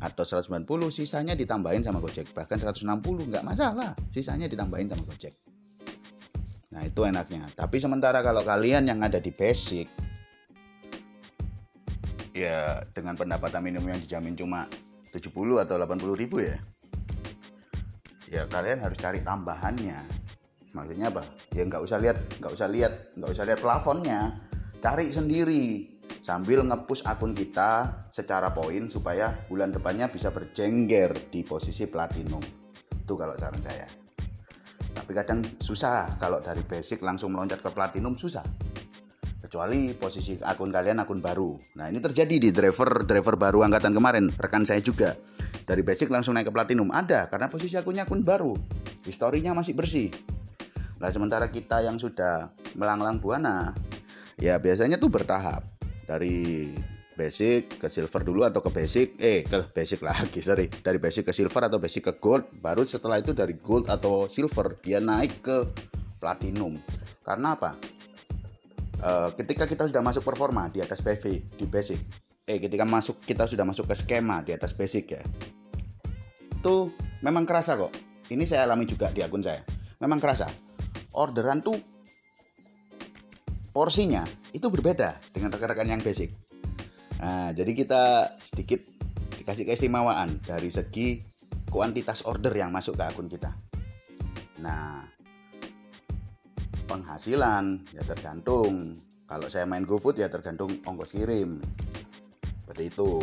atau 0.00 0.24
190 0.24 0.64
sisanya 0.88 1.36
ditambahin 1.36 1.84
sama 1.84 2.00
Gojek 2.00 2.32
bahkan 2.32 2.56
160 2.56 2.88
nggak 3.04 3.44
masalah 3.44 3.92
sisanya 4.08 4.48
ditambahin 4.48 4.88
sama 4.88 5.04
Gojek 5.04 5.36
Nah 6.78 6.84
itu 6.84 7.00
enaknya. 7.02 7.48
Tapi 7.56 7.80
sementara 7.80 8.20
kalau 8.20 8.44
kalian 8.44 8.86
yang 8.86 9.00
ada 9.00 9.18
di 9.18 9.32
basic, 9.32 9.88
ya 12.36 12.78
dengan 12.92 13.16
pendapatan 13.16 13.64
minimum 13.64 13.96
yang 13.96 14.00
dijamin 14.04 14.36
cuma 14.36 14.68
70 15.08 15.64
atau 15.64 15.74
80 15.74 16.14
ribu 16.14 16.44
ya, 16.44 16.54
ya 18.28 18.46
kalian 18.46 18.84
harus 18.84 18.94
cari 19.00 19.24
tambahannya. 19.24 20.04
Maksudnya 20.76 21.08
apa? 21.08 21.24
Ya 21.56 21.64
nggak 21.64 21.82
usah 21.82 21.98
lihat, 21.98 22.18
nggak 22.38 22.52
usah 22.52 22.68
lihat, 22.68 22.92
nggak 23.16 23.30
usah 23.32 23.44
lihat 23.48 23.58
plafonnya, 23.58 24.20
cari 24.78 25.10
sendiri. 25.10 25.64
Sambil 26.24 26.60
ngepush 26.64 27.04
akun 27.08 27.32
kita 27.32 28.04
secara 28.12 28.52
poin 28.52 28.88
supaya 28.88 29.32
bulan 29.48 29.72
depannya 29.72 30.12
bisa 30.12 30.28
berjengger 30.28 31.32
di 31.32 31.40
posisi 31.44 31.88
platinum. 31.88 32.40
Itu 32.92 33.16
kalau 33.16 33.32
saran 33.36 33.60
saya. 33.64 33.88
Tapi 34.92 35.10
kadang 35.16 35.40
susah 35.56 36.20
kalau 36.20 36.44
dari 36.44 36.60
basic 36.64 37.00
langsung 37.00 37.32
meloncat 37.32 37.64
ke 37.64 37.70
platinum 37.72 38.16
susah. 38.16 38.44
Kecuali 39.40 39.96
posisi 39.96 40.36
akun 40.36 40.68
kalian 40.68 41.00
akun 41.00 41.24
baru. 41.24 41.56
Nah 41.80 41.88
ini 41.88 42.04
terjadi 42.04 42.36
di 42.36 42.52
driver 42.52 43.08
driver 43.08 43.40
baru 43.40 43.64
angkatan 43.64 43.96
kemarin. 43.96 44.28
Rekan 44.36 44.68
saya 44.68 44.84
juga. 44.84 45.16
Dari 45.64 45.80
basic 45.80 46.12
langsung 46.12 46.36
naik 46.36 46.48
ke 46.48 46.52
platinum. 46.52 46.92
Ada 46.92 47.32
karena 47.32 47.48
posisi 47.48 47.72
akunnya 47.80 48.04
akun 48.04 48.20
baru. 48.20 48.52
Historinya 49.08 49.56
masih 49.56 49.72
bersih. 49.72 50.12
Nah 51.00 51.08
sementara 51.08 51.48
kita 51.48 51.80
yang 51.80 51.96
sudah 51.96 52.52
melanglang 52.76 53.16
buana 53.16 53.72
ya 54.38 54.58
biasanya 54.58 54.96
tuh 54.96 55.10
bertahap. 55.10 55.66
Dari 56.08 56.72
basic 57.12 57.76
ke 57.82 57.90
silver 57.92 58.22
dulu 58.24 58.46
atau 58.46 58.62
ke 58.64 58.70
basic 58.72 59.18
eh 59.20 59.44
ke 59.44 59.68
basic 59.74 60.00
lagi 60.00 60.40
sorry. 60.40 60.70
Dari 60.70 60.96
basic 60.96 61.28
ke 61.28 61.32
silver 61.36 61.68
atau 61.68 61.76
basic 61.76 62.08
ke 62.08 62.12
gold 62.16 62.48
baru 62.62 62.86
setelah 62.86 63.20
itu 63.20 63.36
dari 63.36 63.58
gold 63.58 63.92
atau 63.92 64.30
silver 64.30 64.78
dia 64.80 65.02
naik 65.02 65.44
ke 65.44 65.56
platinum. 66.16 66.80
Karena 67.20 67.58
apa? 67.60 67.76
E, 68.98 69.10
ketika 69.36 69.68
kita 69.68 69.84
sudah 69.84 70.00
masuk 70.00 70.24
performa 70.24 70.72
di 70.72 70.80
atas 70.80 71.04
PV 71.04 71.54
di 71.60 71.66
basic 71.68 72.00
eh 72.48 72.56
ketika 72.56 72.88
masuk 72.88 73.20
kita 73.20 73.44
sudah 73.44 73.68
masuk 73.68 73.84
ke 73.84 73.94
skema 73.94 74.40
di 74.40 74.56
atas 74.56 74.72
basic 74.72 75.12
ya 75.12 75.22
tuh 76.60 76.92
memang 77.22 77.46
kerasa 77.46 77.78
kok. 77.78 77.94
Ini 78.28 78.44
saya 78.44 78.68
alami 78.68 78.84
juga 78.84 79.08
di 79.08 79.24
akun 79.24 79.40
saya. 79.40 79.64
Memang 80.04 80.20
kerasa. 80.20 80.46
Orderan 81.16 81.64
tuh 81.64 81.80
porsinya 83.78 84.26
itu 84.50 84.66
berbeda 84.66 85.14
dengan 85.30 85.54
rekan-rekan 85.54 85.86
yang 85.86 86.02
basic 86.02 86.34
Nah, 87.18 87.50
jadi 87.50 87.72
kita 87.74 88.02
sedikit 88.38 88.78
dikasih 89.42 89.66
keistimewaan 89.66 90.38
dari 90.46 90.70
segi 90.70 91.18
kuantitas 91.66 92.22
order 92.24 92.54
yang 92.54 92.70
masuk 92.70 92.94
ke 92.94 93.04
akun 93.04 93.26
kita. 93.26 93.50
Nah, 94.62 95.02
penghasilan 96.86 97.90
ya 97.90 98.02
tergantung. 98.06 98.94
Kalau 99.28 99.50
saya 99.50 99.68
main 99.68 99.84
GoFood 99.84 100.22
ya 100.22 100.30
tergantung 100.30 100.78
ongkos 100.86 101.12
kirim. 101.12 101.60
Seperti 102.64 102.82
itu. 102.86 103.20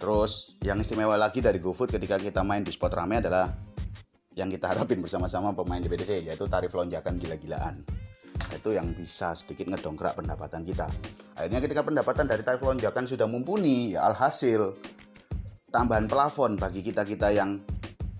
Terus 0.00 0.56
yang 0.64 0.80
istimewa 0.80 1.18
lagi 1.18 1.44
dari 1.44 1.60
GoFood 1.60 1.92
ketika 1.92 2.16
kita 2.16 2.40
main 2.40 2.64
di 2.64 2.72
spot 2.72 2.96
rame 2.96 3.20
adalah 3.20 3.52
yang 4.40 4.48
kita 4.48 4.72
harapin 4.72 5.04
bersama-sama 5.04 5.52
pemain 5.52 5.84
di 5.84 5.92
BDC 5.92 6.24
yaitu 6.24 6.48
tarif 6.48 6.72
lonjakan 6.72 7.20
gila-gilaan. 7.20 7.84
Itu 8.56 8.72
yang 8.72 8.96
bisa 8.96 9.36
sedikit 9.36 9.68
ngedongkrak 9.68 10.16
pendapatan 10.16 10.64
kita. 10.64 10.88
Akhirnya 11.36 11.60
ketika 11.60 11.84
pendapatan 11.84 12.24
dari 12.24 12.40
tarif 12.40 12.64
lonjakan 12.64 13.04
sudah 13.04 13.28
mumpuni 13.28 13.92
ya 13.92 14.08
alhasil 14.08 14.80
tambahan 15.68 16.08
plafon 16.08 16.56
bagi 16.56 16.80
kita 16.80 17.04
kita 17.04 17.30
yang 17.36 17.60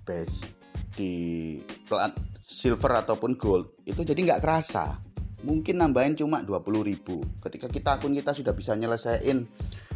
base 0.04 0.52
di 0.94 1.56
plat 1.88 2.12
silver 2.38 3.00
ataupun 3.00 3.40
gold 3.40 3.80
itu 3.88 4.04
jadi 4.04 4.20
nggak 4.20 4.42
kerasa. 4.44 5.00
Mungkin 5.40 5.80
nambahin 5.80 6.20
cuma 6.20 6.44
20 6.44 6.84
ribu. 6.84 7.24
Ketika 7.40 7.72
kita 7.72 7.96
akun 7.96 8.12
kita 8.12 8.36
sudah 8.36 8.52
bisa 8.52 8.76
nyelesain 8.76 9.48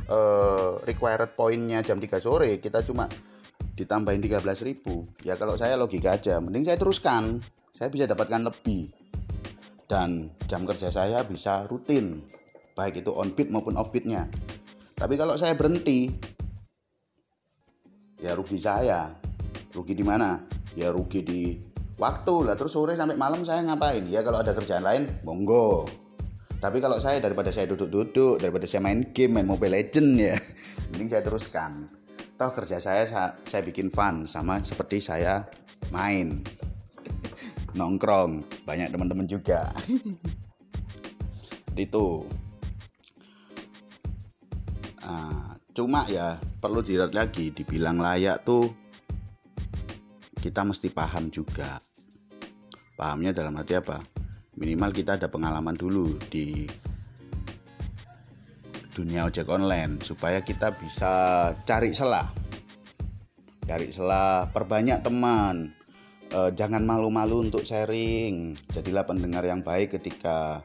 uh, 0.09 0.81
required 0.89 1.37
poinnya 1.37 1.85
jam 1.85 2.01
3 2.01 2.17
sore 2.17 2.57
kita 2.65 2.81
cuma 2.81 3.05
ditambahin 3.75 4.23
13 4.23 4.41
ribu. 4.65 5.11
Ya 5.27 5.35
kalau 5.35 5.59
saya 5.59 5.75
logika 5.75 6.15
aja 6.15 6.39
mending 6.39 6.65
saya 6.71 6.79
teruskan. 6.79 7.43
Saya 7.75 7.91
bisa 7.91 8.07
dapatkan 8.07 8.47
lebih. 8.47 8.95
Dan 9.85 10.31
jam 10.47 10.65
kerja 10.65 10.89
saya 10.89 11.27
bisa 11.27 11.67
rutin 11.69 12.25
baik 12.75 13.05
itu 13.05 13.11
on 13.13 13.35
beat 13.35 13.51
maupun 13.51 13.75
off 13.77 13.91
beatnya. 13.91 14.31
Tapi 14.95 15.19
kalau 15.19 15.35
saya 15.35 15.59
berhenti 15.59 16.09
ya 18.23 18.33
rugi 18.39 18.59
saya. 18.63 19.11
Rugi 19.75 19.93
di 19.99 20.07
mana? 20.07 20.39
Ya 20.79 20.95
rugi 20.95 21.21
di 21.27 21.59
waktu. 21.99 22.35
Lah 22.47 22.55
terus 22.55 22.79
sore 22.79 22.95
sampai 22.95 23.19
malam 23.19 23.43
saya 23.43 23.67
ngapain? 23.67 24.07
Ya 24.07 24.23
kalau 24.23 24.39
ada 24.39 24.55
kerjaan 24.55 24.87
lain 24.87 25.11
monggo. 25.27 25.91
Tapi 26.63 26.81
kalau 26.81 26.97
saya 26.97 27.21
daripada 27.21 27.53
saya 27.53 27.69
duduk-duduk 27.69 28.41
daripada 28.41 28.65
saya 28.65 28.81
main 28.81 29.13
game 29.13 29.37
main 29.37 29.45
Mobile 29.45 29.77
Legend 29.77 30.17
ya 30.17 30.33
mending 30.95 31.13
saya 31.13 31.21
teruskan 31.21 31.85
toh 32.45 32.53
kerja 32.53 32.77
saya 32.77 33.09
saya 33.41 33.63
bikin 33.65 33.89
fun 33.89 34.29
sama 34.29 34.61
seperti 34.61 35.01
saya 35.01 35.49
main 35.89 36.45
nongkrong. 37.79 38.45
Banyak 38.69 38.93
teman-teman 38.93 39.25
juga. 39.25 39.73
Itu. 41.89 42.29
Nah, 45.01 45.57
cuma 45.73 46.05
ya 46.05 46.37
perlu 46.61 46.85
dilihat 46.85 47.17
lagi 47.17 47.49
dibilang 47.49 47.97
layak 47.97 48.45
tuh 48.45 48.69
kita 50.37 50.69
mesti 50.69 50.93
paham 50.93 51.33
juga. 51.33 51.81
Pahamnya 53.01 53.33
dalam 53.33 53.57
arti 53.57 53.73
apa? 53.73 54.05
Minimal 54.61 54.93
kita 54.93 55.17
ada 55.17 55.33
pengalaman 55.33 55.73
dulu 55.73 56.21
di 56.29 56.69
dunia 58.95 59.27
ojek 59.27 59.51
online 59.51 59.99
supaya 59.99 60.41
kita 60.41 60.71
bisa 60.79 61.51
cari 61.67 61.91
celah 61.91 62.31
cari 63.67 63.91
celah 63.91 64.49
perbanyak 64.55 65.03
teman 65.03 65.75
uh, 66.35 66.51
jangan 66.53 66.83
malu-malu 66.83 67.49
untuk 67.49 67.63
sharing. 67.63 68.59
Jadilah 68.75 69.07
pendengar 69.07 69.47
yang 69.47 69.63
baik 69.63 69.95
ketika 69.97 70.61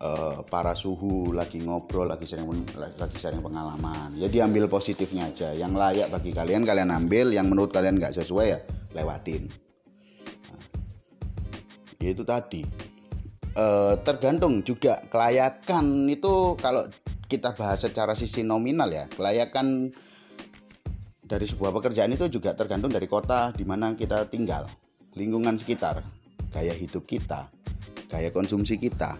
uh, 0.00 0.40
para 0.48 0.72
suhu 0.72 1.36
lagi 1.36 1.60
ngobrol, 1.60 2.08
lagi 2.08 2.24
sharing 2.24 2.48
lagi 2.76 3.16
sharing 3.20 3.44
pengalaman. 3.44 4.16
Ya 4.16 4.26
diambil 4.32 4.66
positifnya 4.66 5.28
aja. 5.28 5.52
Yang 5.52 5.72
layak 5.76 6.08
bagi 6.08 6.32
kalian 6.32 6.64
kalian 6.64 6.90
ambil, 6.90 7.30
yang 7.30 7.46
menurut 7.52 7.70
kalian 7.70 8.00
nggak 8.00 8.16
sesuai 8.16 8.46
ya 8.48 8.58
lewatin. 8.96 9.46
Nah, 12.00 12.08
itu 12.08 12.24
tadi. 12.24 12.64
Uh, 13.52 14.00
tergantung 14.00 14.64
juga 14.64 14.96
kelayakan 15.12 16.08
itu 16.08 16.56
kalau 16.56 16.88
kita 17.32 17.56
bahas 17.56 17.80
secara 17.80 18.12
sisi 18.12 18.44
nominal 18.44 18.92
ya 18.92 19.08
kelayakan 19.08 19.88
dari 21.24 21.48
sebuah 21.48 21.72
pekerjaan 21.72 22.12
itu 22.12 22.28
juga 22.28 22.52
tergantung 22.52 22.92
dari 22.92 23.08
kota 23.08 23.56
di 23.56 23.64
mana 23.64 23.96
kita 23.96 24.28
tinggal 24.28 24.68
lingkungan 25.16 25.56
sekitar, 25.56 26.04
gaya 26.52 26.76
hidup 26.76 27.08
kita, 27.08 27.48
gaya 28.12 28.28
konsumsi 28.28 28.76
kita, 28.76 29.16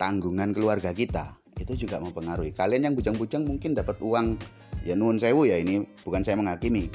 tanggungan 0.00 0.56
keluarga 0.56 0.96
kita, 0.96 1.36
itu 1.60 1.84
juga 1.84 2.00
mempengaruhi. 2.00 2.56
Kalian 2.56 2.88
yang 2.88 2.94
bujang-bujang 2.96 3.44
mungkin 3.44 3.76
dapat 3.76 4.00
uang 4.00 4.40
ya 4.84 4.96
nuun 4.96 5.20
sewu 5.20 5.44
ya 5.44 5.60
ini 5.60 5.84
bukan 6.00 6.24
saya 6.24 6.40
menghakimi. 6.40 6.88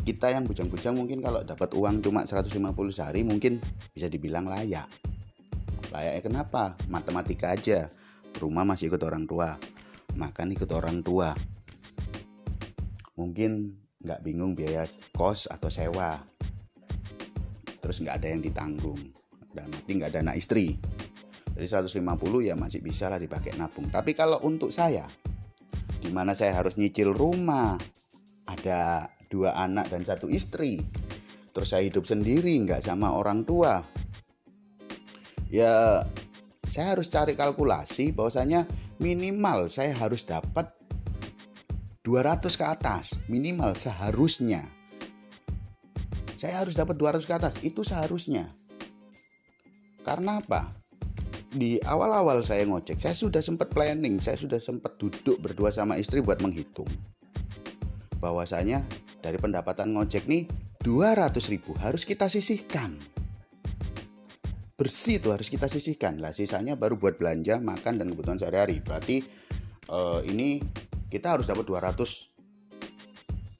Kita 0.00 0.32
yang 0.32 0.48
bujang-bujang 0.48 0.96
mungkin 0.96 1.20
kalau 1.20 1.44
dapat 1.44 1.76
uang 1.76 2.00
cuma 2.00 2.24
150 2.24 2.56
sehari 2.88 3.20
mungkin 3.20 3.60
bisa 3.92 4.08
dibilang 4.08 4.48
layak. 4.48 4.88
layaknya 5.90 6.22
kenapa 6.22 6.78
matematika 6.86 7.50
aja 7.50 7.90
rumah 8.38 8.62
masih 8.62 8.86
ikut 8.86 9.02
orang 9.02 9.26
tua 9.26 9.58
makan 10.16 10.54
ikut 10.54 10.70
orang 10.72 11.02
tua. 11.04 11.34
Mungkin 13.18 13.76
nggak 14.00 14.20
bingung 14.24 14.56
biaya 14.56 14.88
kos 15.12 15.50
atau 15.50 15.68
sewa. 15.68 16.18
Terus 17.80 17.96
nggak 18.00 18.16
ada 18.22 18.28
yang 18.30 18.42
ditanggung. 18.42 19.00
Dan 19.50 19.70
nanti 19.70 19.90
nggak 19.94 20.10
ada 20.14 20.20
anak 20.30 20.40
istri. 20.40 20.78
Jadi 21.54 21.66
150 21.66 22.00
ya 22.46 22.54
masih 22.56 22.80
bisa 22.80 23.10
lah 23.12 23.20
dipakai 23.20 23.58
nabung. 23.58 23.92
Tapi 23.92 24.16
kalau 24.16 24.40
untuk 24.46 24.72
saya 24.72 25.04
di 26.00 26.08
mana 26.08 26.32
saya 26.32 26.56
harus 26.56 26.80
nyicil 26.80 27.12
rumah 27.12 27.76
ada 28.48 29.12
dua 29.28 29.54
anak 29.54 29.92
dan 29.92 30.02
satu 30.02 30.26
istri 30.32 30.80
terus 31.52 31.70
saya 31.70 31.84
hidup 31.84 32.08
sendiri 32.08 32.56
nggak 32.64 32.80
sama 32.80 33.12
orang 33.12 33.44
tua 33.44 33.84
ya 35.52 36.00
saya 36.64 36.96
harus 36.96 37.12
cari 37.12 37.36
kalkulasi 37.36 38.16
bahwasanya 38.16 38.64
minimal 39.00 39.72
saya 39.72 39.96
harus 39.96 40.22
dapat 40.28 40.68
200 42.04 42.44
ke 42.54 42.64
atas. 42.64 43.16
Minimal 43.26 43.74
seharusnya. 43.74 44.68
Saya 46.36 46.64
harus 46.64 46.76
dapat 46.76 46.96
200 46.96 47.24
ke 47.24 47.32
atas. 47.32 47.54
Itu 47.64 47.84
seharusnya. 47.84 48.48
Karena 50.04 50.40
apa? 50.40 50.72
Di 51.50 51.82
awal-awal 51.82 52.46
saya 52.46 52.62
ngojek 52.62 53.02
saya 53.02 53.10
sudah 53.10 53.42
sempat 53.42 53.74
planning 53.74 54.22
saya 54.22 54.38
sudah 54.38 54.62
sempat 54.62 54.94
duduk 55.02 55.42
berdua 55.42 55.74
sama 55.74 55.98
istri 55.98 56.22
buat 56.22 56.38
menghitung. 56.38 56.86
Bahwasanya 58.22 58.86
dari 59.18 59.34
pendapatan 59.34 59.90
ngojek 59.98 60.30
nih 60.30 60.46
200 60.86 61.34
ribu 61.50 61.74
harus 61.82 62.06
kita 62.06 62.30
sisihkan 62.30 62.94
bersih 64.80 65.20
itu 65.20 65.28
harus 65.28 65.52
kita 65.52 65.68
sisihkan. 65.68 66.16
Lah 66.24 66.32
sisanya 66.32 66.72
baru 66.72 66.96
buat 66.96 67.20
belanja 67.20 67.60
makan 67.60 68.00
dan 68.00 68.08
kebutuhan 68.08 68.40
sehari-hari. 68.40 68.80
Berarti 68.80 69.20
uh, 69.92 70.24
ini 70.24 70.56
kita 71.12 71.36
harus 71.36 71.44
dapat 71.44 71.68
200 71.68 72.00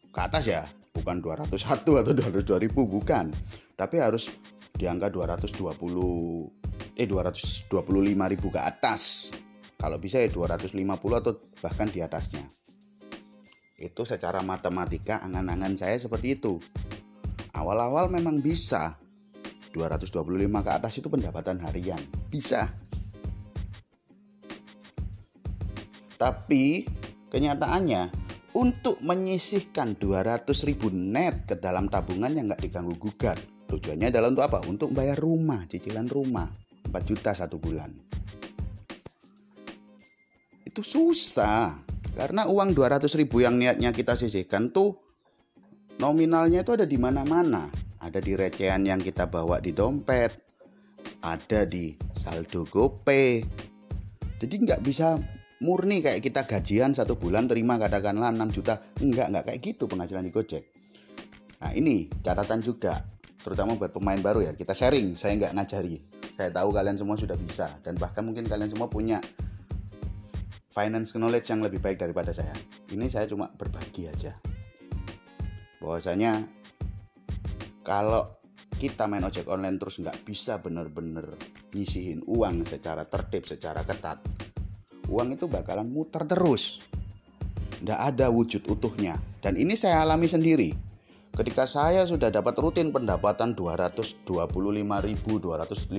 ke 0.08 0.20
atas 0.24 0.48
ya? 0.48 0.64
Bukan 0.96 1.20
201 1.20 1.84
atau 1.84 2.12
202 2.16 2.64
ribu 2.64 2.88
bukan. 2.88 3.28
Tapi 3.76 4.00
harus 4.00 4.32
di 4.72 4.88
angka 4.88 5.12
220 5.12 5.60
eh 6.96 7.04
225 7.04 7.68
ribu 8.32 8.48
ke 8.48 8.60
atas. 8.64 9.28
Kalau 9.76 10.00
bisa 10.00 10.24
ya 10.24 10.28
250 10.32 10.80
atau 11.20 11.32
bahkan 11.60 11.88
di 11.92 12.00
atasnya. 12.00 12.48
Itu 13.76 14.08
secara 14.08 14.40
matematika 14.40 15.20
angan-angan 15.24 15.76
saya 15.76 15.96
seperti 16.00 16.36
itu. 16.36 16.60
Awal-awal 17.56 18.12
memang 18.12 18.40
bisa. 18.44 18.99
225 19.72 20.66
ke 20.66 20.70
atas 20.70 20.92
itu 20.98 21.06
pendapatan 21.06 21.62
harian. 21.62 22.00
Bisa. 22.28 22.70
Tapi 26.20 26.84
kenyataannya 27.32 28.02
untuk 28.52 28.98
menyisihkan 29.06 29.94
200 29.96 30.50
ribu 30.66 30.90
net 30.90 31.46
ke 31.46 31.54
dalam 31.56 31.86
tabungan 31.86 32.34
yang 32.34 32.50
nggak 32.50 32.66
diganggu 32.66 32.98
gugat. 32.98 33.38
Tujuannya 33.70 34.10
adalah 34.10 34.34
untuk 34.34 34.44
apa? 34.44 34.58
Untuk 34.66 34.90
bayar 34.90 35.16
rumah, 35.16 35.62
cicilan 35.70 36.10
rumah. 36.10 36.50
4 36.90 37.06
juta 37.06 37.30
satu 37.30 37.62
bulan. 37.62 37.94
Itu 40.66 40.82
susah 40.82 41.78
karena 42.18 42.50
uang 42.50 42.74
200 42.74 43.06
ribu 43.14 43.38
yang 43.38 43.54
niatnya 43.54 43.94
kita 43.94 44.18
sisihkan 44.18 44.74
tuh 44.74 44.98
nominalnya 46.02 46.66
itu 46.66 46.74
ada 46.74 46.86
di 46.86 46.98
mana-mana. 46.98 47.70
Ada 48.00 48.18
di 48.18 48.32
recehan 48.32 48.82
yang 48.88 49.00
kita 49.00 49.28
bawa 49.28 49.60
di 49.60 49.76
dompet, 49.76 50.32
ada 51.20 51.68
di 51.68 51.92
saldo 52.16 52.64
GoPay. 52.64 53.44
Jadi 54.40 54.54
nggak 54.56 54.80
bisa 54.80 55.20
murni 55.60 56.00
kayak 56.00 56.24
kita 56.24 56.48
gajian 56.48 56.96
satu 56.96 57.20
bulan 57.20 57.44
terima 57.44 57.76
katakanlah 57.76 58.32
6 58.32 58.56
juta. 58.56 58.80
Enggak, 59.04 59.28
enggak 59.28 59.44
kayak 59.52 59.60
gitu 59.60 59.84
penghasilan 59.84 60.24
di 60.24 60.32
Gojek. 60.32 60.64
Nah 61.60 61.76
ini 61.76 62.08
catatan 62.24 62.64
juga, 62.64 63.04
terutama 63.44 63.76
buat 63.76 63.92
pemain 63.92 64.16
baru 64.16 64.48
ya. 64.48 64.52
Kita 64.56 64.72
sharing, 64.72 65.20
saya 65.20 65.36
nggak 65.36 65.52
ngajari. 65.60 65.96
Saya 66.40 66.48
tahu 66.56 66.72
kalian 66.72 66.96
semua 66.96 67.20
sudah 67.20 67.36
bisa 67.36 67.68
dan 67.84 68.00
bahkan 68.00 68.24
mungkin 68.24 68.48
kalian 68.48 68.72
semua 68.72 68.88
punya 68.88 69.20
finance 70.72 71.12
knowledge 71.20 71.52
yang 71.52 71.60
lebih 71.60 71.84
baik 71.84 72.00
daripada 72.00 72.32
saya. 72.32 72.56
Ini 72.88 73.04
saya 73.12 73.28
cuma 73.28 73.52
berbagi 73.52 74.08
aja. 74.08 74.40
Bahwasanya 75.84 76.59
kalau 77.80 78.38
kita 78.80 79.04
main 79.10 79.24
ojek 79.24 79.48
online 79.50 79.76
terus 79.76 80.00
nggak 80.00 80.24
bisa 80.24 80.60
bener-bener 80.60 81.26
nyisihin 81.76 82.24
uang 82.24 82.64
secara 82.64 83.04
tertib, 83.04 83.44
secara 83.44 83.84
ketat, 83.84 84.20
uang 85.10 85.36
itu 85.36 85.50
bakalan 85.50 85.88
muter 85.88 86.24
terus. 86.24 86.80
Nggak 87.80 88.00
ada 88.14 88.26
wujud 88.28 88.62
utuhnya. 88.68 89.16
Dan 89.40 89.56
ini 89.56 89.72
saya 89.72 90.04
alami 90.04 90.28
sendiri 90.28 90.90
Ketika 91.30 91.62
saya 91.62 92.02
sudah 92.10 92.26
dapat 92.26 92.58
rutin 92.58 92.90
pendapatan 92.90 93.54
225 93.54 94.26
ribu, 95.06 95.32
250 95.38 95.94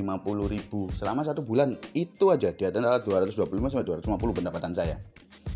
ribu 0.52 0.91
selama 0.91 1.24
satu 1.24 1.48
bulan 1.48 1.72
itu 1.96 2.28
aja 2.36 2.52
dia 2.52 2.67
adalah 2.67 3.00
225 3.00 3.48
sampai 3.72 3.88
250 3.88 4.38
pendapatan 4.44 4.76
saya 4.76 5.00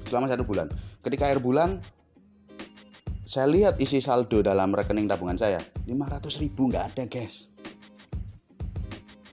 selama 0.08 0.32
satu 0.32 0.48
bulan. 0.48 0.72
Ketika 1.04 1.28
akhir 1.28 1.44
bulan 1.44 1.84
saya 3.26 3.50
lihat 3.50 3.82
isi 3.82 4.00
saldo 4.00 4.46
dalam 4.46 4.72
rekening 4.72 5.10
tabungan 5.10 5.36
saya 5.36 5.60
500 5.90 6.42
ribu 6.46 6.70
nggak 6.70 6.94
ada 6.94 7.04
guys. 7.10 7.50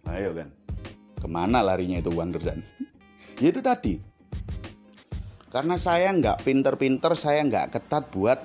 Ayo 0.08 0.32
kan, 0.36 0.48
ke 1.16 1.28
mana 1.28 1.64
larinya 1.64 2.00
itu 2.00 2.12
uang 2.12 2.32
Gerzan? 2.36 2.60
ya 3.42 3.48
itu 3.52 3.60
tadi. 3.60 4.00
Karena 5.52 5.76
saya 5.76 6.08
nggak 6.16 6.48
pinter-pinter, 6.48 7.12
saya 7.12 7.44
nggak 7.44 7.76
ketat 7.76 8.08
buat 8.08 8.40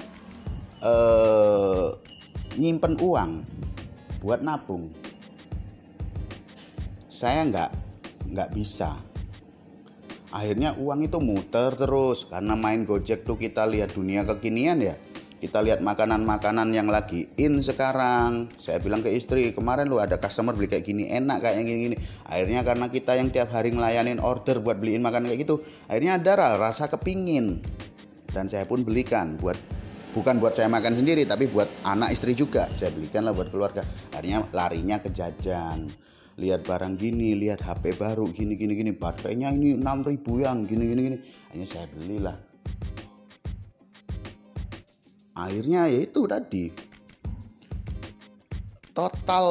uh, 0.83 1.95
nyimpen 2.57 2.97
uang 2.97 3.45
buat 4.21 4.41
nabung 4.41 4.89
saya 7.07 7.45
nggak 7.45 7.71
nggak 8.33 8.49
bisa 8.53 8.97
akhirnya 10.33 10.75
uang 10.77 11.05
itu 11.07 11.17
muter 11.21 11.73
terus 11.73 12.27
karena 12.27 12.53
main 12.57 12.83
gojek 12.83 13.23
tuh 13.23 13.39
kita 13.39 13.65
lihat 13.69 13.93
dunia 13.95 14.25
kekinian 14.25 14.81
ya 14.81 14.97
kita 15.37 15.61
lihat 15.61 15.85
makanan-makanan 15.85 16.73
yang 16.73 16.89
lagi 16.89 17.29
in 17.37 17.61
sekarang. 17.61 18.49
Saya 18.57 18.81
bilang 18.81 19.05
ke 19.05 19.13
istri 19.13 19.53
kemarin 19.53 19.85
lu 19.85 20.01
ada 20.01 20.17
customer 20.17 20.57
beli 20.57 20.65
kayak 20.65 20.81
gini 20.81 21.13
enak 21.13 21.45
kayak 21.45 21.61
gini 21.61 21.79
gini. 21.89 21.97
Akhirnya 22.25 22.65
karena 22.65 22.89
kita 22.89 23.13
yang 23.21 23.29
tiap 23.29 23.53
hari 23.53 23.69
ngelayanin 23.69 24.17
order 24.17 24.57
buat 24.65 24.81
beliin 24.81 25.05
makanan 25.05 25.29
kayak 25.29 25.45
gitu 25.45 25.61
akhirnya 25.85 26.17
ada 26.17 26.57
rasa 26.57 26.89
kepingin. 26.89 27.61
Dan 28.33 28.49
saya 28.49 28.65
pun 28.65 28.81
belikan 28.81 29.37
buat 29.37 29.57
bukan 30.17 30.41
buat 30.41 30.57
saya 30.57 30.73
makan 30.73 30.97
sendiri 30.97 31.29
tapi 31.29 31.45
buat 31.45 31.69
anak 31.85 32.17
istri 32.17 32.33
juga. 32.33 32.65
Saya 32.73 32.89
belikan 32.89 33.21
lah 33.21 33.37
buat 33.37 33.53
keluarga. 33.53 33.85
Akhirnya 34.17 34.41
larinya 34.57 34.97
ke 34.97 35.13
jajan. 35.13 35.85
Lihat 36.37 36.65
barang 36.65 36.97
gini 36.97 37.37
lihat 37.37 37.61
HP 37.61 37.93
baru 37.93 38.25
gini 38.33 38.57
gini 38.57 38.73
gini. 38.73 38.89
Baterainya 38.89 39.53
ini 39.53 39.77
6000 39.77 40.17
yang 40.41 40.65
gini 40.65 40.83
gini 40.89 41.01
gini. 41.13 41.17
Akhirnya 41.49 41.67
saya 41.69 41.85
belilah 41.93 42.37
akhirnya 45.37 45.85
ya 45.85 45.99
itu 46.01 46.25
tadi. 46.25 46.73
Total 48.97 49.45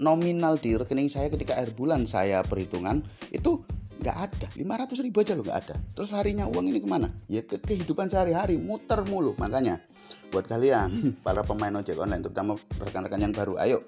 nominal 0.00 0.56
di 0.56 0.72
rekening 0.72 1.12
saya 1.12 1.28
ketika 1.28 1.56
akhir 1.56 1.76
bulan 1.76 2.08
saya 2.08 2.40
perhitungan 2.40 3.04
itu 3.28 3.60
nggak 4.00 4.16
ada. 4.16 4.48
500 4.56 5.04
ribu 5.04 5.20
aja 5.20 5.36
loh 5.36 5.44
nggak 5.44 5.60
ada. 5.68 5.76
Terus 5.92 6.10
harinya 6.16 6.48
uang 6.48 6.72
ini 6.72 6.80
ke 6.80 6.88
mana? 6.88 7.12
Ya 7.28 7.44
ke 7.44 7.60
kehidupan 7.60 8.08
sehari-hari 8.08 8.56
muter 8.56 9.04
mulu. 9.04 9.36
Makanya 9.36 9.84
buat 10.32 10.48
kalian 10.48 10.88
para 11.26 11.44
pemain 11.44 11.76
ojek 11.76 12.00
online 12.00 12.24
terutama 12.24 12.56
rekan-rekan 12.80 13.20
yang 13.20 13.36
baru 13.36 13.60
ayo. 13.60 13.80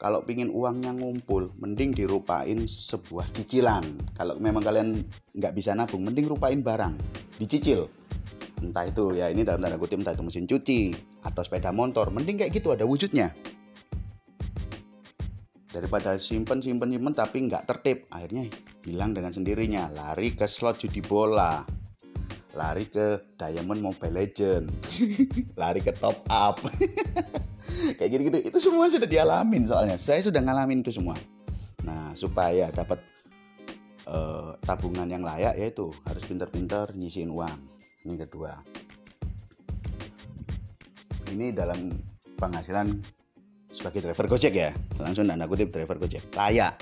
Kalau 0.00 0.24
pingin 0.24 0.48
uangnya 0.48 0.96
ngumpul 0.96 1.52
mending 1.60 1.92
dirupain 1.92 2.64
sebuah 2.64 3.28
cicilan. 3.36 3.84
Kalau 4.16 4.40
memang 4.40 4.64
kalian 4.64 4.96
nggak 5.36 5.52
bisa 5.52 5.76
nabung 5.76 6.08
mending 6.08 6.24
rupain 6.24 6.64
barang. 6.64 6.96
Dicicil 7.36 7.99
entah 8.60 8.84
itu 8.84 9.16
ya 9.16 9.32
ini 9.32 9.42
dalam 9.42 9.64
tanda 9.64 9.80
kutip 9.80 9.98
entah 10.00 10.12
itu 10.12 10.24
mesin 10.24 10.44
cuci 10.44 10.80
atau 11.24 11.42
sepeda 11.42 11.72
motor. 11.72 12.12
Mending 12.12 12.44
kayak 12.44 12.52
gitu 12.52 12.72
ada 12.72 12.84
wujudnya. 12.84 13.32
Daripada 15.70 16.18
simpen 16.20 16.60
simpen 16.60 16.92
simpen 16.92 17.14
tapi 17.14 17.46
nggak 17.46 17.64
tertib 17.64 18.04
akhirnya 18.12 18.46
hilang 18.84 19.16
dengan 19.16 19.32
sendirinya. 19.32 19.88
Lari 19.88 20.36
ke 20.36 20.44
slot 20.44 20.84
judi 20.84 21.00
bola. 21.00 21.64
Lari 22.54 22.90
ke 22.90 23.36
diamond 23.38 23.80
mobile 23.80 24.14
legend. 24.14 24.68
Lari 25.60 25.80
ke 25.80 25.96
top 25.96 26.20
up. 26.28 26.60
Kayak 27.96 28.10
gitu 28.12 28.22
gitu 28.28 28.38
itu 28.50 28.58
semua 28.60 28.90
sudah 28.90 29.08
dialamin 29.08 29.64
soalnya. 29.64 29.96
Saya 29.96 30.20
sudah 30.20 30.42
ngalamin 30.42 30.84
itu 30.84 30.92
semua. 30.92 31.16
Nah 31.86 32.12
supaya 32.18 32.68
dapat 32.74 33.00
uh, 34.10 34.58
tabungan 34.66 35.06
yang 35.06 35.22
layak 35.22 35.56
yaitu 35.56 35.88
harus 36.04 36.26
pintar-pintar 36.26 36.90
nyisiin 36.98 37.30
uang 37.30 37.69
ini 38.04 38.14
kedua. 38.16 38.52
Ini 41.30 41.54
dalam 41.54 41.92
penghasilan 42.40 42.90
sebagai 43.70 44.02
driver 44.02 44.26
Gojek 44.26 44.54
ya. 44.54 44.70
Langsung 44.98 45.30
tanda 45.30 45.46
kutip 45.46 45.70
driver 45.70 46.00
Gojek. 46.00 46.32
Layak 46.34 46.80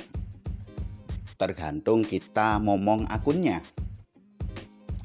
tergantung 1.38 2.02
kita 2.02 2.58
ngomong 2.58 3.06
akunnya. 3.06 3.62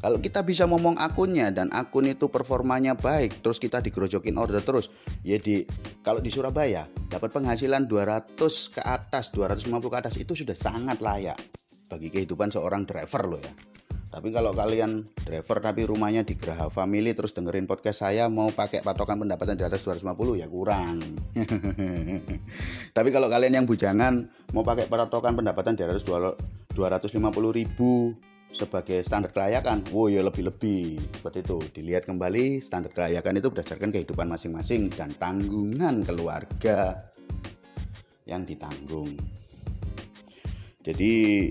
Kalau 0.04 0.20
kita 0.20 0.44
bisa 0.44 0.68
ngomong 0.68 1.00
akunnya 1.00 1.48
dan 1.56 1.72
akun 1.72 2.12
itu 2.12 2.28
performanya 2.28 2.92
baik, 2.92 3.40
terus 3.40 3.56
kita 3.56 3.80
digerojokin 3.80 4.36
order 4.36 4.60
terus, 4.60 4.92
ya 5.24 5.40
kalau 6.04 6.20
di 6.20 6.28
Surabaya 6.28 6.92
dapat 7.08 7.32
penghasilan 7.32 7.88
200 7.88 8.36
ke 8.76 8.84
atas, 8.84 9.32
250 9.32 9.80
ke 9.88 9.98
atas 10.04 10.20
itu 10.20 10.36
sudah 10.36 10.60
sangat 10.60 11.00
layak 11.00 11.40
bagi 11.88 12.12
kehidupan 12.12 12.52
seorang 12.52 12.84
driver 12.84 13.32
loh 13.32 13.40
ya. 13.40 13.54
Tapi 14.14 14.30
kalau 14.30 14.54
kalian 14.54 15.10
driver 15.26 15.58
tapi 15.58 15.90
rumahnya 15.90 16.22
di 16.22 16.38
Geraha 16.38 16.70
Family 16.70 17.18
terus 17.18 17.34
dengerin 17.34 17.66
podcast 17.66 18.06
saya 18.06 18.30
mau 18.30 18.54
pakai 18.54 18.86
patokan 18.86 19.18
pendapatan 19.18 19.58
di 19.58 19.66
atas 19.66 19.82
250 19.82 20.38
ya 20.38 20.46
kurang. 20.46 21.02
tapi 22.98 23.10
kalau 23.10 23.26
kalian 23.26 23.58
yang 23.58 23.66
bujangan 23.66 24.30
mau 24.54 24.62
pakai 24.62 24.86
patokan 24.86 25.34
pendapatan 25.34 25.74
di 25.74 25.82
atas 25.82 26.06
250 26.06 26.78
ribu 27.58 28.14
sebagai 28.54 29.02
standar 29.02 29.34
kelayakan, 29.34 29.82
wow 29.90 30.06
ya 30.06 30.22
lebih-lebih 30.22 31.02
seperti 31.18 31.42
itu. 31.42 31.58
Dilihat 31.74 32.06
kembali 32.06 32.62
standar 32.62 32.94
kelayakan 32.94 33.42
itu 33.42 33.50
berdasarkan 33.50 33.90
kehidupan 33.90 34.30
masing-masing 34.30 34.94
dan 34.94 35.10
tanggungan 35.18 36.06
keluarga 36.06 37.10
yang 38.30 38.46
ditanggung. 38.46 39.18
Jadi 40.86 41.50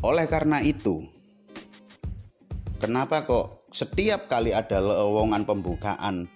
oleh 0.00 0.24
karena 0.24 0.64
itu, 0.64 1.11
kenapa 2.82 3.22
kok 3.22 3.70
setiap 3.70 4.26
kali 4.26 4.50
ada 4.50 4.82
lowongan 4.82 5.46
pembukaan 5.46 6.26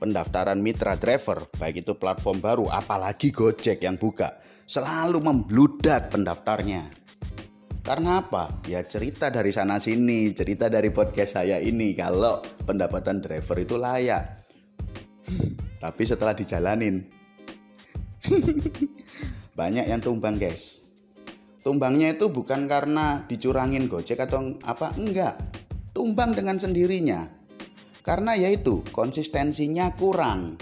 pendaftaran 0.00 0.64
mitra 0.64 0.96
driver, 0.96 1.44
baik 1.60 1.84
itu 1.84 1.92
platform 1.92 2.40
baru, 2.40 2.72
apalagi 2.72 3.28
Gojek 3.28 3.84
yang 3.84 4.00
buka, 4.00 4.40
selalu 4.64 5.20
membludak 5.20 6.08
pendaftarnya 6.08 6.88
karena 7.80 8.20
apa? 8.20 8.60
Ya 8.68 8.84
cerita 8.84 9.32
dari 9.32 9.50
sana 9.50 9.80
sini, 9.80 10.30
cerita 10.36 10.68
dari 10.68 10.92
podcast 10.92 11.40
saya 11.40 11.56
ini 11.58 11.96
kalau 11.96 12.44
pendapatan 12.68 13.24
driver 13.24 13.56
itu 13.56 13.80
layak. 13.80 14.36
Tapi 15.82 16.02
setelah 16.04 16.36
dijalanin 16.36 17.00
banyak 19.58 19.88
yang 19.88 19.98
tumbang, 20.04 20.36
guys. 20.36 20.92
Tumbangnya 21.60 22.16
itu 22.16 22.28
bukan 22.28 22.68
karena 22.68 23.24
dicurangin 23.24 23.88
Gojek 23.88 24.20
atau 24.20 24.60
apa, 24.60 24.92
enggak. 24.94 25.40
Tumbang 25.90 26.34
dengan 26.38 26.56
sendirinya. 26.56 27.26
Karena 28.00 28.38
yaitu 28.38 28.80
konsistensinya 28.94 29.92
kurang. 29.98 30.56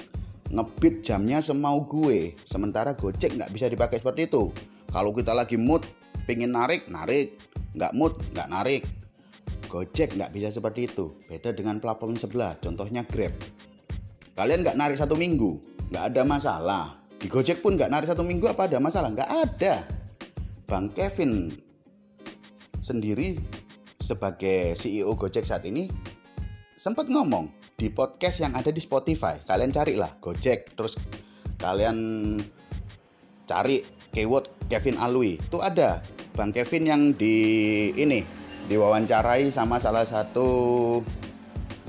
Ngebit 0.49 1.05
jamnya 1.05 1.45
semau 1.45 1.85
gue, 1.85 2.33
sementara 2.49 2.97
Gojek 2.97 3.37
nggak 3.37 3.53
bisa 3.53 3.69
dipakai 3.69 4.01
seperti 4.01 4.33
itu. 4.33 4.49
Kalau 4.89 5.13
kita 5.13 5.37
lagi 5.37 5.61
mood, 5.61 5.85
pingin 6.25 6.57
narik 6.57 6.89
narik. 6.89 7.37
Nggak 7.77 7.93
mood 7.93 8.17
nggak 8.33 8.49
narik. 8.49 8.83
Gojek 9.69 10.17
nggak 10.17 10.33
bisa 10.33 10.49
seperti 10.49 10.89
itu. 10.89 11.13
Beda 11.29 11.53
dengan 11.53 11.77
platform 11.77 12.17
sebelah 12.17 12.57
contohnya 12.65 13.05
Grab. 13.05 13.37
Kalian 14.33 14.65
nggak 14.65 14.79
narik 14.81 14.97
satu 14.97 15.13
minggu 15.13 15.61
nggak 15.93 16.05
ada 16.15 16.23
masalah. 16.25 16.85
Di 17.19 17.27
Gojek 17.29 17.61
pun 17.61 17.75
nggak 17.77 17.91
narik 17.93 18.09
satu 18.09 18.25
minggu 18.25 18.49
apa 18.49 18.71
ada 18.71 18.79
masalah? 18.81 19.13
Nggak 19.13 19.31
ada. 19.31 19.75
Bang 20.69 20.93
Kevin 20.93 21.53
sendiri 22.81 23.37
sebagai 23.99 24.79
CEO 24.79 25.15
Gojek 25.19 25.45
saat 25.45 25.67
ini 25.67 25.91
sempat 26.79 27.11
ngomong 27.11 27.51
di 27.75 27.91
podcast 27.91 28.43
yang 28.43 28.55
ada 28.55 28.71
di 28.71 28.79
Spotify 28.79 29.39
kalian 29.43 29.75
carilah 29.75 30.15
Gojek 30.23 30.75
terus 30.79 30.99
kalian 31.59 31.99
cari 33.45 33.83
keyword 34.15 34.47
Kevin 34.71 34.97
Alwi 34.99 35.37
itu 35.39 35.59
ada 35.59 36.03
Bang 36.39 36.55
Kevin 36.55 36.87
yang 36.87 37.03
di 37.19 37.35
ini 37.99 38.23
diwawancarai 38.69 39.49
sama 39.49 39.81
salah 39.83 40.05
satu 40.05 40.49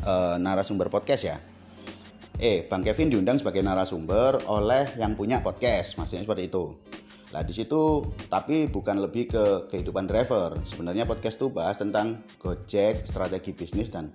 uh, 0.08 0.36
narasumber 0.40 0.88
podcast 0.88 1.24
ya. 1.28 1.38
Eh, 2.40 2.64
Bang 2.72 2.88
Kevin 2.88 3.12
diundang 3.12 3.36
sebagai 3.36 3.60
narasumber 3.60 4.48
oleh 4.48 4.96
yang 4.96 5.14
punya 5.20 5.44
podcast, 5.44 6.00
maksudnya 6.00 6.24
seperti 6.24 6.48
itu. 6.48 6.72
Nah 7.30 7.46
di 7.46 7.54
situ 7.54 8.02
tapi 8.26 8.66
bukan 8.66 8.98
lebih 8.98 9.30
ke 9.30 9.46
kehidupan 9.70 10.10
driver. 10.10 10.58
Sebenarnya 10.66 11.06
podcast 11.06 11.38
itu 11.38 11.54
bahas 11.54 11.78
tentang 11.78 12.26
Gojek, 12.42 13.06
strategi 13.06 13.54
bisnis 13.54 13.94
dan 13.94 14.10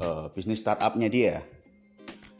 uh, 0.00 0.32
bisnis 0.32 0.64
startupnya 0.64 1.12
dia. 1.12 1.44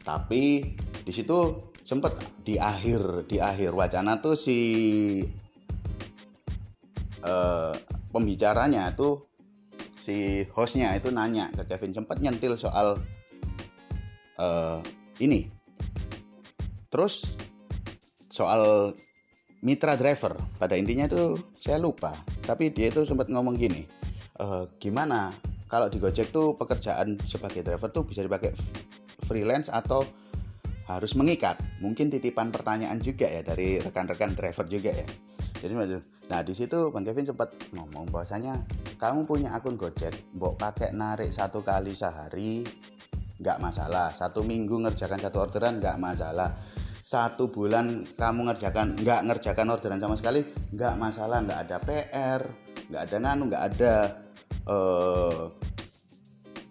Tapi 0.01 0.73
di 1.05 1.11
situ 1.13 1.69
sempat 1.83 2.15
di 2.41 2.57
akhir 2.57 3.27
di 3.27 3.37
akhir 3.37 3.75
wacana 3.75 4.17
tuh 4.17 4.39
si 4.39 4.59
uh, 7.21 7.75
pembicaranya 8.09 8.89
itu 8.95 9.19
si 9.99 10.43
hostnya 10.55 10.95
itu 10.95 11.11
nanya 11.11 11.51
ke 11.51 11.67
Kevin 11.67 11.95
sempat 11.95 12.19
nyentil 12.19 12.55
soal 12.55 12.99
uh, 14.39 14.79
ini 15.19 15.47
terus 16.87 17.35
soal 18.31 18.91
mitra 19.63 19.95
driver. 19.95 20.35
Pada 20.59 20.75
intinya 20.75 21.07
itu 21.07 21.39
saya 21.55 21.79
lupa 21.79 22.11
tapi 22.43 22.69
dia 22.75 22.91
itu 22.91 23.07
sempat 23.07 23.31
ngomong 23.31 23.55
gini 23.55 23.87
e, 24.37 24.45
gimana 24.77 25.31
kalau 25.71 25.89
di 25.89 25.97
Gojek 25.97 26.29
tuh 26.29 26.53
pekerjaan 26.53 27.17
sebagai 27.25 27.65
driver 27.65 27.89
tuh 27.89 28.05
bisa 28.05 28.21
dipakai 28.21 28.53
freelance 29.25 29.71
atau 29.73 30.05
harus 30.85 31.15
mengikat? 31.15 31.57
Mungkin 31.79 32.11
titipan 32.11 32.51
pertanyaan 32.51 32.99
juga 32.99 33.25
ya 33.31 33.41
dari 33.41 33.79
rekan-rekan 33.79 34.35
driver 34.35 34.67
juga 34.67 34.91
ya. 34.91 35.07
Jadi 35.63 35.73
nah 36.27 36.43
di 36.43 36.51
situ 36.55 36.91
bang 36.91 37.03
Kevin 37.07 37.27
sempat 37.31 37.55
ngomong 37.71 38.11
bahwasanya 38.11 38.67
kamu 38.99 39.23
punya 39.23 39.55
akun 39.55 39.79
Gojek 39.79 40.35
mbok 40.35 40.59
pakai 40.59 40.91
narik 40.91 41.31
satu 41.31 41.63
kali 41.63 41.95
sehari 41.95 42.67
nggak 43.39 43.57
masalah. 43.63 44.11
Satu 44.11 44.43
minggu 44.43 44.75
ngerjakan 44.83 45.19
satu 45.23 45.39
orderan 45.39 45.79
nggak 45.79 45.97
masalah 45.97 46.51
satu 47.03 47.51
bulan 47.51 48.07
kamu 48.15 48.47
ngerjakan 48.47 48.95
nggak 48.95 49.27
ngerjakan 49.27 49.67
orderan 49.75 49.99
sama 49.99 50.15
sekali 50.15 50.39
nggak 50.71 50.95
masalah 50.95 51.43
nggak 51.43 51.59
ada 51.67 51.77
PR 51.83 52.41
nggak 52.87 53.01
ada 53.11 53.15
nganu 53.19 53.43
nggak 53.51 53.63
ada 53.75 53.95
uh, 54.67 55.51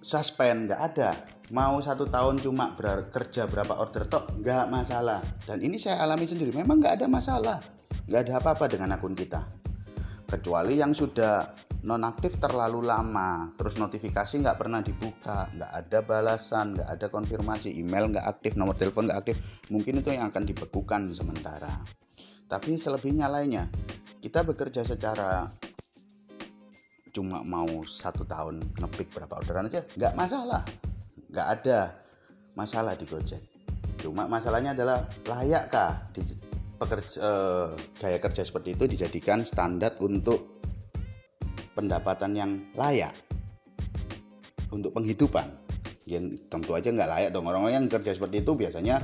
suspend 0.03 0.69
nggak 0.69 0.83
ada. 0.93 1.11
Mau 1.53 1.79
satu 1.85 2.09
tahun 2.09 2.43
cuma 2.43 2.75
bekerja 2.75 3.47
berapa 3.47 3.79
order 3.79 4.09
tok 4.11 4.43
nggak 4.43 4.67
masalah. 4.69 5.23
Dan 5.47 5.63
ini 5.63 5.79
saya 5.79 6.03
alami 6.03 6.27
sendiri 6.27 6.51
memang 6.51 6.83
nggak 6.83 7.01
ada 7.01 7.07
masalah. 7.09 7.59
Nggak 8.09 8.21
ada 8.29 8.33
apa-apa 8.43 8.65
dengan 8.69 8.97
akun 8.99 9.15
kita. 9.15 9.47
Kecuali 10.27 10.81
yang 10.81 10.97
sudah 10.97 11.45
nonaktif 11.83 12.39
terlalu 12.39 12.87
lama 12.87 13.51
terus 13.59 13.75
notifikasi 13.75 14.39
nggak 14.39 14.55
pernah 14.55 14.79
dibuka 14.79 15.51
nggak 15.51 15.73
ada 15.83 15.99
balasan 16.07 16.79
nggak 16.79 16.89
ada 16.89 17.07
konfirmasi 17.11 17.75
email 17.75 18.07
nggak 18.07 18.23
aktif 18.23 18.55
nomor 18.55 18.79
telepon 18.79 19.11
nggak 19.11 19.19
aktif 19.19 19.37
mungkin 19.67 19.99
itu 19.99 20.15
yang 20.15 20.31
akan 20.31 20.47
dibekukan 20.47 21.11
sementara. 21.11 21.83
Tapi 22.47 22.79
selebihnya 22.79 23.27
lainnya 23.27 23.67
kita 24.23 24.47
bekerja 24.47 24.87
secara 24.87 25.51
cuma 27.13 27.43
mau 27.45 27.69
satu 27.85 28.25
tahun 28.25 28.63
ngepik 28.79 29.13
berapa 29.13 29.37
orderan 29.37 29.69
aja 29.69 29.85
nggak 29.85 30.15
masalah 30.17 30.63
nggak 31.29 31.49
ada 31.61 31.99
masalah 32.55 32.95
di 32.95 33.05
Gojek. 33.09 33.43
Cuma 33.99 34.31
masalahnya 34.31 34.77
adalah 34.77 35.09
layakkah 35.27 36.13
di 36.15 36.23
pekerja, 36.79 37.19
eh, 37.23 37.69
gaya 37.99 38.19
kerja 38.19 38.43
seperti 38.43 38.75
itu 38.75 38.85
dijadikan 38.87 39.47
standar 39.47 39.97
untuk 40.03 40.63
pendapatan 41.73 42.33
yang 42.37 42.51
layak 42.77 43.13
untuk 44.73 44.97
penghidupan. 44.97 45.49
Ya 46.09 46.19
tentu 46.51 46.75
aja 46.75 46.91
nggak 46.91 47.11
layak 47.11 47.31
dong 47.31 47.47
orang-orang 47.47 47.85
yang 47.85 47.87
kerja 47.87 48.11
seperti 48.11 48.43
itu 48.43 48.53
biasanya 48.59 48.99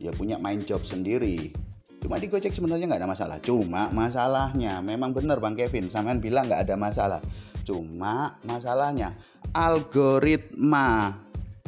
ya 0.00 0.10
punya 0.16 0.40
main 0.40 0.58
job 0.64 0.82
sendiri. 0.82 1.52
Cuma 2.00 2.16
di 2.16 2.32
Gojek 2.32 2.56
sebenarnya 2.56 2.88
nggak 2.88 3.00
ada 3.04 3.10
masalah. 3.12 3.38
Cuma 3.44 3.92
masalahnya 3.92 4.80
memang 4.80 5.12
benar 5.12 5.38
Bang 5.38 5.54
Kevin, 5.54 5.92
sampean 5.92 6.18
bilang 6.18 6.48
nggak 6.48 6.64
ada 6.64 6.76
masalah. 6.80 7.20
Cuma 7.62 8.40
masalahnya 8.42 9.12
algoritma 9.52 11.12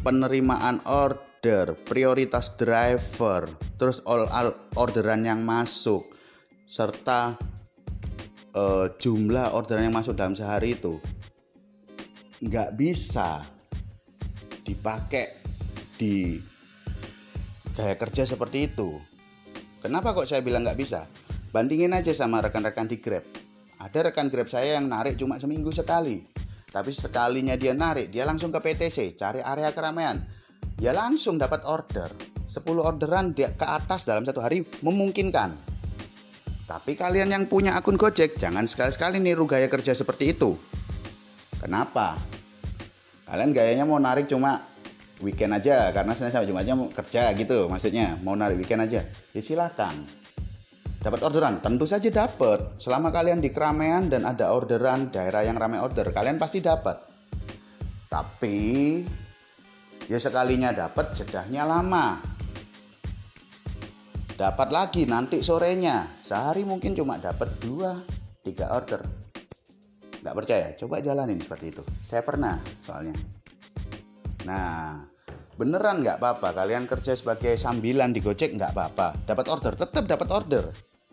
penerimaan 0.01 0.81
order 0.89 1.77
prioritas 1.85 2.57
driver, 2.57 3.47
terus 3.77 4.01
all, 4.09 4.25
all 4.33 4.57
orderan 4.75 5.23
yang 5.23 5.45
masuk, 5.45 6.01
serta 6.65 7.37
uh, 8.57 8.87
jumlah 8.97 9.53
orderan 9.57 9.89
yang 9.89 9.97
masuk 9.97 10.17
dalam 10.17 10.37
sehari 10.37 10.77
itu 10.77 11.01
nggak 12.43 12.75
bisa 12.75 13.47
dipakai 14.67 15.43
di 15.95 16.39
gaya 17.73 17.95
kerja 17.95 18.27
seperti 18.27 18.73
itu. 18.73 18.99
Kenapa 19.83 20.15
kok 20.15 20.27
saya 20.27 20.43
bilang 20.43 20.63
nggak 20.63 20.79
bisa? 20.79 21.07
Bandingin 21.51 21.95
aja 21.95 22.15
sama 22.15 22.43
rekan-rekan 22.43 22.87
di 22.87 22.99
Grab. 22.99 23.23
Ada 23.83 24.11
rekan 24.11 24.31
Grab 24.31 24.47
saya 24.47 24.79
yang 24.79 24.87
narik 24.87 25.19
cuma 25.19 25.39
seminggu 25.39 25.71
sekali. 25.75 26.23
Tapi 26.73 26.91
sekalinya 26.95 27.59
dia 27.59 27.77
narik, 27.77 28.09
dia 28.09 28.25
langsung 28.25 28.49
ke 28.49 28.59
PTC, 28.63 29.13
cari 29.19 29.45
area 29.45 29.71
keramaian 29.77 30.19
ya 30.83 30.91
langsung 30.91 31.39
dapat 31.39 31.63
order 31.63 32.11
10 32.51 32.67
orderan 32.83 33.31
ke 33.39 33.47
atas 33.63 34.11
dalam 34.11 34.27
satu 34.27 34.43
hari 34.43 34.67
memungkinkan. 34.83 35.72
Tapi 36.73 36.97
kalian 36.97 37.29
yang 37.29 37.45
punya 37.53 37.77
akun 37.77 38.01
Gojek 38.01 38.41
jangan 38.41 38.65
sekali-sekali 38.65 39.21
niru 39.21 39.45
gaya 39.45 39.69
kerja 39.69 39.93
seperti 39.93 40.33
itu. 40.33 40.57
Kenapa? 41.61 42.17
Kalian 43.29 43.53
gayanya 43.53 43.85
mau 43.85 44.01
narik 44.01 44.25
cuma 44.25 44.57
weekend 45.21 45.53
aja 45.53 45.93
karena 45.93 46.17
Senin 46.17 46.33
sampai 46.33 46.49
Jumatnya 46.49 46.73
mau 46.73 46.89
kerja 46.89 47.29
gitu 47.37 47.69
maksudnya 47.69 48.17
mau 48.25 48.33
narik 48.33 48.57
weekend 48.57 48.89
aja. 48.89 49.05
Ya 49.05 49.41
silahkan 49.45 49.93
dapat 51.05 51.21
orderan? 51.29 51.61
Tentu 51.61 51.85
saja 51.85 52.09
dapat. 52.09 52.81
Selama 52.81 53.13
kalian 53.13 53.45
di 53.45 53.53
keramaian 53.53 54.09
dan 54.09 54.25
ada 54.25 54.57
orderan 54.57 55.13
daerah 55.13 55.45
yang 55.45 55.61
ramai 55.61 55.77
order 55.77 56.09
kalian 56.09 56.41
pasti 56.41 56.65
dapat. 56.65 56.97
Tapi 58.09 58.57
ya 60.09 60.17
sekalinya 60.17 60.73
dapat 60.73 61.21
jedahnya 61.21 61.69
lama 61.69 62.32
dapat 64.43 64.75
lagi 64.75 65.07
nanti 65.07 65.39
sorenya. 65.39 66.03
Sehari 66.19 66.67
mungkin 66.67 66.99
cuma 66.99 67.15
dapat 67.15 67.63
dua 67.63 67.95
tiga 68.43 68.75
order. 68.75 68.99
Nggak 70.19 70.35
percaya? 70.35 70.67
Coba 70.75 70.99
jalanin 70.99 71.39
seperti 71.39 71.71
itu. 71.71 71.83
Saya 72.03 72.27
pernah 72.27 72.59
soalnya. 72.83 73.15
Nah 74.43 74.99
beneran 75.55 76.03
nggak 76.03 76.19
apa-apa. 76.19 76.59
Kalian 76.59 76.91
kerja 76.91 77.15
sebagai 77.15 77.55
sambilan 77.55 78.11
di 78.11 78.19
Gojek 78.19 78.59
nggak 78.59 78.75
apa-apa. 78.75 79.15
Dapat 79.23 79.47
order 79.47 79.73
tetap 79.79 80.11
dapat 80.11 80.29
order. 80.35 80.65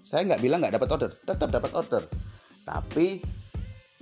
Saya 0.01 0.25
nggak 0.25 0.41
bilang 0.41 0.65
nggak 0.65 0.81
dapat 0.81 0.89
order 0.89 1.09
tetap 1.13 1.49
dapat 1.53 1.71
order. 1.77 2.03
Tapi 2.65 3.21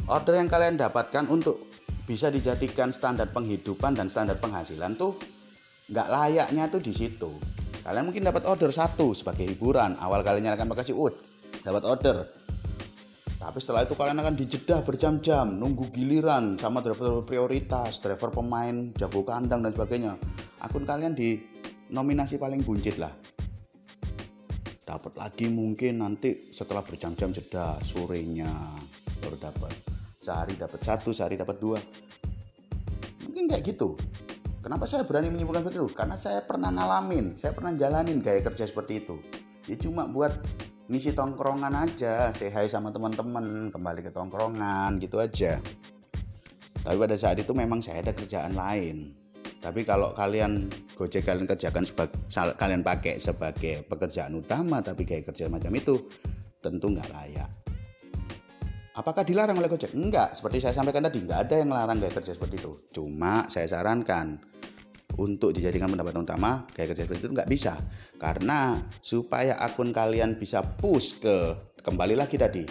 order 0.08 0.40
yang 0.40 0.48
kalian 0.48 0.80
dapatkan 0.80 1.28
untuk 1.28 1.68
bisa 2.08 2.32
dijadikan 2.32 2.96
standar 2.96 3.28
penghidupan 3.36 3.92
dan 3.92 4.08
standar 4.08 4.40
penghasilan 4.40 4.96
tuh 4.96 5.20
nggak 5.92 6.08
layaknya 6.08 6.72
tuh 6.72 6.80
di 6.80 6.96
situ 6.96 7.58
kalian 7.88 8.04
mungkin 8.04 8.28
dapat 8.28 8.44
order 8.44 8.68
satu 8.68 9.16
sebagai 9.16 9.48
hiburan 9.48 9.96
awal 10.04 10.20
kalian 10.20 10.52
nyalakan 10.52 10.68
bagasi 10.68 10.92
wood 10.92 11.16
dapat 11.64 11.88
order 11.88 12.28
tapi 13.38 13.64
setelah 13.64 13.86
itu 13.88 13.94
kalian 13.96 14.18
akan 14.18 14.36
dijedah 14.36 14.82
berjam-jam 14.82 15.62
nunggu 15.62 15.94
giliran 15.94 16.58
sama 16.58 16.82
driver 16.82 17.22
prioritas, 17.22 18.02
driver 18.02 18.34
pemain, 18.34 18.90
jago 18.98 19.22
kandang 19.22 19.62
dan 19.62 19.72
sebagainya. 19.78 20.18
Akun 20.58 20.90
kalian 20.90 21.14
di 21.14 21.38
nominasi 21.94 22.42
paling 22.42 22.66
buncit 22.66 22.98
lah. 22.98 23.14
Dapat 24.82 25.14
lagi 25.22 25.54
mungkin 25.54 26.02
nanti 26.02 26.50
setelah 26.50 26.82
berjam-jam 26.82 27.30
jeda 27.30 27.78
sorenya 27.86 28.50
baru 29.22 29.38
dapat. 29.38 29.74
Sehari 30.18 30.58
dapat 30.58 30.82
satu, 30.82 31.14
sehari 31.14 31.38
dapat 31.38 31.62
dua. 31.62 31.78
Mungkin 33.22 33.48
kayak 33.54 33.64
gitu. 33.64 33.94
Kenapa 34.68 34.84
saya 34.84 35.08
berani 35.08 35.32
menyimpulkan 35.32 35.64
seperti 35.64 35.80
itu? 35.80 35.90
Karena 35.96 36.16
saya 36.20 36.44
pernah 36.44 36.68
ngalamin, 36.68 37.40
saya 37.40 37.56
pernah 37.56 37.72
jalanin 37.72 38.20
gaya 38.20 38.44
kerja 38.44 38.68
seperti 38.68 39.00
itu. 39.00 39.16
Ya 39.64 39.80
cuma 39.80 40.12
buat 40.12 40.44
ngisi 40.92 41.16
tongkrongan 41.16 41.72
aja 41.72 42.36
say 42.36 42.52
hi 42.52 42.68
sama 42.68 42.92
teman-teman 42.92 43.72
kembali 43.72 44.04
ke 44.04 44.12
tongkrongan 44.12 45.00
gitu 45.00 45.24
aja. 45.24 45.64
Tapi 46.84 47.00
pada 47.00 47.16
saat 47.16 47.40
itu 47.40 47.56
memang 47.56 47.80
saya 47.80 48.04
ada 48.04 48.12
kerjaan 48.12 48.60
lain. 48.60 49.16
Tapi 49.64 49.88
kalau 49.88 50.12
kalian 50.12 50.68
gojek 51.00 51.24
kalian 51.24 51.48
kerjakan 51.48 51.88
sebagai 51.88 52.20
kalian 52.60 52.84
pakai 52.84 53.24
sebagai 53.24 53.88
pekerjaan 53.88 54.36
utama 54.36 54.84
tapi 54.84 55.08
kayak 55.08 55.32
kerja 55.32 55.48
macam 55.48 55.72
itu 55.80 56.12
tentu 56.60 56.92
nggak 56.92 57.08
layak. 57.16 57.48
Apakah 59.00 59.24
dilarang 59.24 59.56
oleh 59.56 59.72
gojek? 59.72 59.96
Enggak 59.96 60.36
seperti 60.36 60.60
saya 60.60 60.76
sampaikan 60.76 61.08
tadi 61.08 61.24
nggak 61.24 61.40
ada 61.48 61.56
yang 61.56 61.72
melarang 61.72 62.04
gaya 62.04 62.12
kerja 62.12 62.36
seperti 62.36 62.60
itu. 62.60 62.76
Cuma 62.92 63.48
saya 63.48 63.72
sarankan 63.72 64.57
untuk 65.18 65.54
dijadikan 65.54 65.90
pendapatan 65.90 66.24
utama 66.24 66.66
gaya 66.74 66.94
kerja 66.94 67.06
seperti 67.06 67.26
itu 67.26 67.34
nggak 67.34 67.50
bisa. 67.50 67.74
Karena 68.22 68.78
supaya 69.02 69.58
akun 69.62 69.90
kalian 69.90 70.38
bisa 70.38 70.62
push 70.62 71.22
ke 71.22 71.36
kembali 71.82 72.16
lagi 72.18 72.38
tadi 72.38 72.64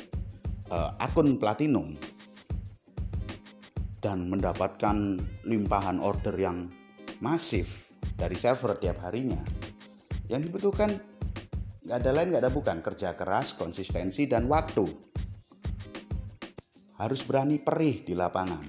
uh, 0.71 0.95
akun 0.99 1.39
platinum 1.39 1.95
dan 3.99 4.31
mendapatkan 4.31 5.19
limpahan 5.43 5.99
order 5.99 6.35
yang 6.39 6.71
masif 7.19 7.91
dari 8.15 8.39
server 8.39 8.79
tiap 8.79 9.03
harinya 9.03 9.41
yang 10.31 10.43
dibutuhkan 10.43 10.95
nggak 11.87 11.99
ada 12.03 12.11
lain 12.11 12.29
nggak 12.35 12.43
ada 12.43 12.53
bukan. 12.53 12.77
Kerja 12.83 13.15
keras 13.15 13.55
konsistensi 13.55 14.27
dan 14.27 14.51
waktu. 14.51 14.87
Harus 16.97 17.21
berani 17.29 17.61
perih 17.61 18.03
di 18.03 18.17
lapangan. 18.17 18.67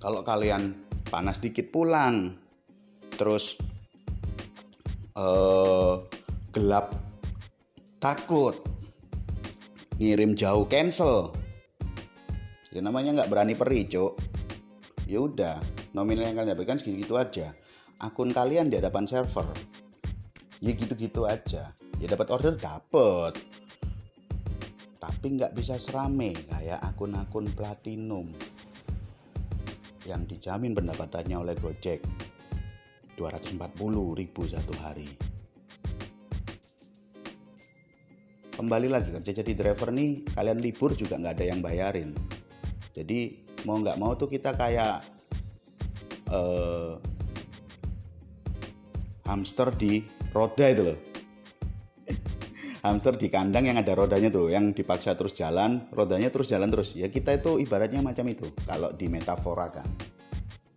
Kalau 0.00 0.24
kalian 0.24 0.85
panas 1.08 1.38
dikit 1.38 1.70
pulang. 1.70 2.36
Terus 3.14 3.56
uh, 5.16 6.02
gelap 6.52 6.94
takut. 7.98 8.56
Ngirim 9.96 10.36
jauh 10.36 10.68
cancel. 10.68 11.32
Ya 12.70 12.84
namanya 12.84 13.16
nggak 13.16 13.30
berani 13.32 13.56
peri 13.56 13.88
cok 13.88 14.36
ya 15.06 15.22
udah 15.22 15.62
nominal 15.94 16.26
yang 16.26 16.36
kalian 16.36 16.52
dapatkan 16.52 16.82
segitu 16.82 17.16
aja. 17.16 17.54
Akun 18.02 18.34
kalian 18.34 18.68
di 18.68 18.76
hadapan 18.76 19.08
server. 19.08 19.48
Ya 20.60 20.76
gitu-gitu 20.76 21.24
aja. 21.24 21.72
Ya 21.96 22.06
dapat 22.10 22.28
order 22.28 22.52
dapat 22.60 23.40
tapi 25.06 25.38
nggak 25.38 25.54
bisa 25.54 25.78
serame 25.78 26.34
kayak 26.50 26.82
akun-akun 26.82 27.46
platinum 27.54 28.34
yang 30.06 30.22
dijamin 30.24 30.72
pendapatannya 30.72 31.36
oleh 31.36 31.54
Gojek. 31.58 32.00
240 33.18 33.58
ribu 34.14 34.42
satu 34.46 34.72
hari. 34.78 35.08
Kembali 38.56 38.88
lagi 38.88 39.12
kerja 39.12 39.44
jadi 39.44 39.52
driver 39.52 39.92
nih 39.92 40.24
kalian 40.32 40.60
libur 40.64 40.96
juga 40.96 41.20
nggak 41.20 41.34
ada 41.36 41.44
yang 41.44 41.60
bayarin. 41.60 42.16
Jadi 42.96 43.44
mau 43.68 43.76
nggak 43.76 43.98
mau 44.00 44.16
tuh 44.16 44.32
kita 44.32 44.56
kayak 44.56 45.04
uh, 46.32 46.96
hamster 49.28 49.74
di 49.76 50.06
roda 50.32 50.66
itu 50.70 50.82
loh 50.86 51.15
hamster 52.88 53.18
di 53.18 53.26
kandang 53.26 53.66
yang 53.66 53.78
ada 53.78 53.92
rodanya 53.94 54.30
tuh 54.30 54.50
yang 54.50 54.70
dipaksa 54.70 55.18
terus 55.18 55.34
jalan 55.34 55.86
rodanya 55.90 56.30
terus 56.30 56.46
jalan 56.46 56.70
terus. 56.70 56.94
Ya 56.94 57.10
kita 57.10 57.34
itu 57.36 57.58
ibaratnya 57.58 58.00
macam 58.00 58.26
itu 58.30 58.46
kalau 58.66 58.94
di 58.94 59.10
metafora 59.10 59.68
kan 59.70 59.88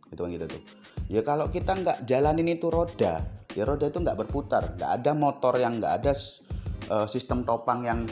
itu 0.09 0.19
kan 0.19 0.29
gitu 0.33 0.45
tuh. 0.49 0.61
Ya 1.09 1.21
kalau 1.21 1.49
kita 1.49 1.77
nggak 1.77 1.97
jalanin 2.09 2.49
itu 2.49 2.69
roda 2.69 3.21
ya 3.53 3.63
roda 3.65 3.89
itu 3.89 4.01
nggak 4.01 4.17
berputar. 4.25 4.77
Nggak 4.77 4.91
ada 5.01 5.11
motor 5.13 5.53
yang 5.57 5.77
nggak 5.77 5.93
ada 6.03 6.11
uh, 6.89 7.07
sistem 7.09 7.45
topang 7.45 7.85
yang 7.85 8.05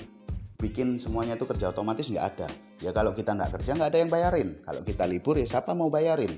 bikin 0.58 0.98
semuanya 0.98 1.38
itu 1.38 1.46
kerja 1.46 1.70
otomatis 1.70 2.10
nggak 2.10 2.28
ada. 2.38 2.48
Ya 2.82 2.94
kalau 2.94 3.14
kita 3.14 3.34
nggak 3.34 3.62
kerja 3.62 3.72
nggak 3.78 3.90
ada 3.94 4.00
yang 4.00 4.10
bayarin. 4.10 4.50
Kalau 4.62 4.82
kita 4.86 5.06
libur 5.10 5.38
ya 5.38 5.46
siapa 5.46 5.74
mau 5.74 5.90
bayarin? 5.90 6.34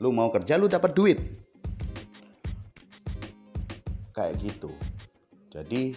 Lu 0.00 0.12
mau 0.12 0.28
kerja 0.32 0.56
lu 0.56 0.68
dapat 0.68 0.92
duit. 0.96 1.18
Kayak 4.12 4.34
gitu. 4.44 4.72
Jadi 5.52 5.96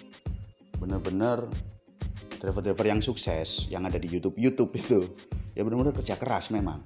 bener-bener 0.86 1.50
driver-driver 2.38 2.86
yang 2.86 3.02
sukses 3.02 3.66
yang 3.74 3.90
ada 3.90 3.98
di 3.98 4.06
YouTube 4.06 4.38
YouTube 4.38 4.70
itu 4.78 5.10
ya 5.58 5.66
bener-bener 5.66 5.98
kerja 5.98 6.14
keras 6.14 6.54
memang. 6.54 6.86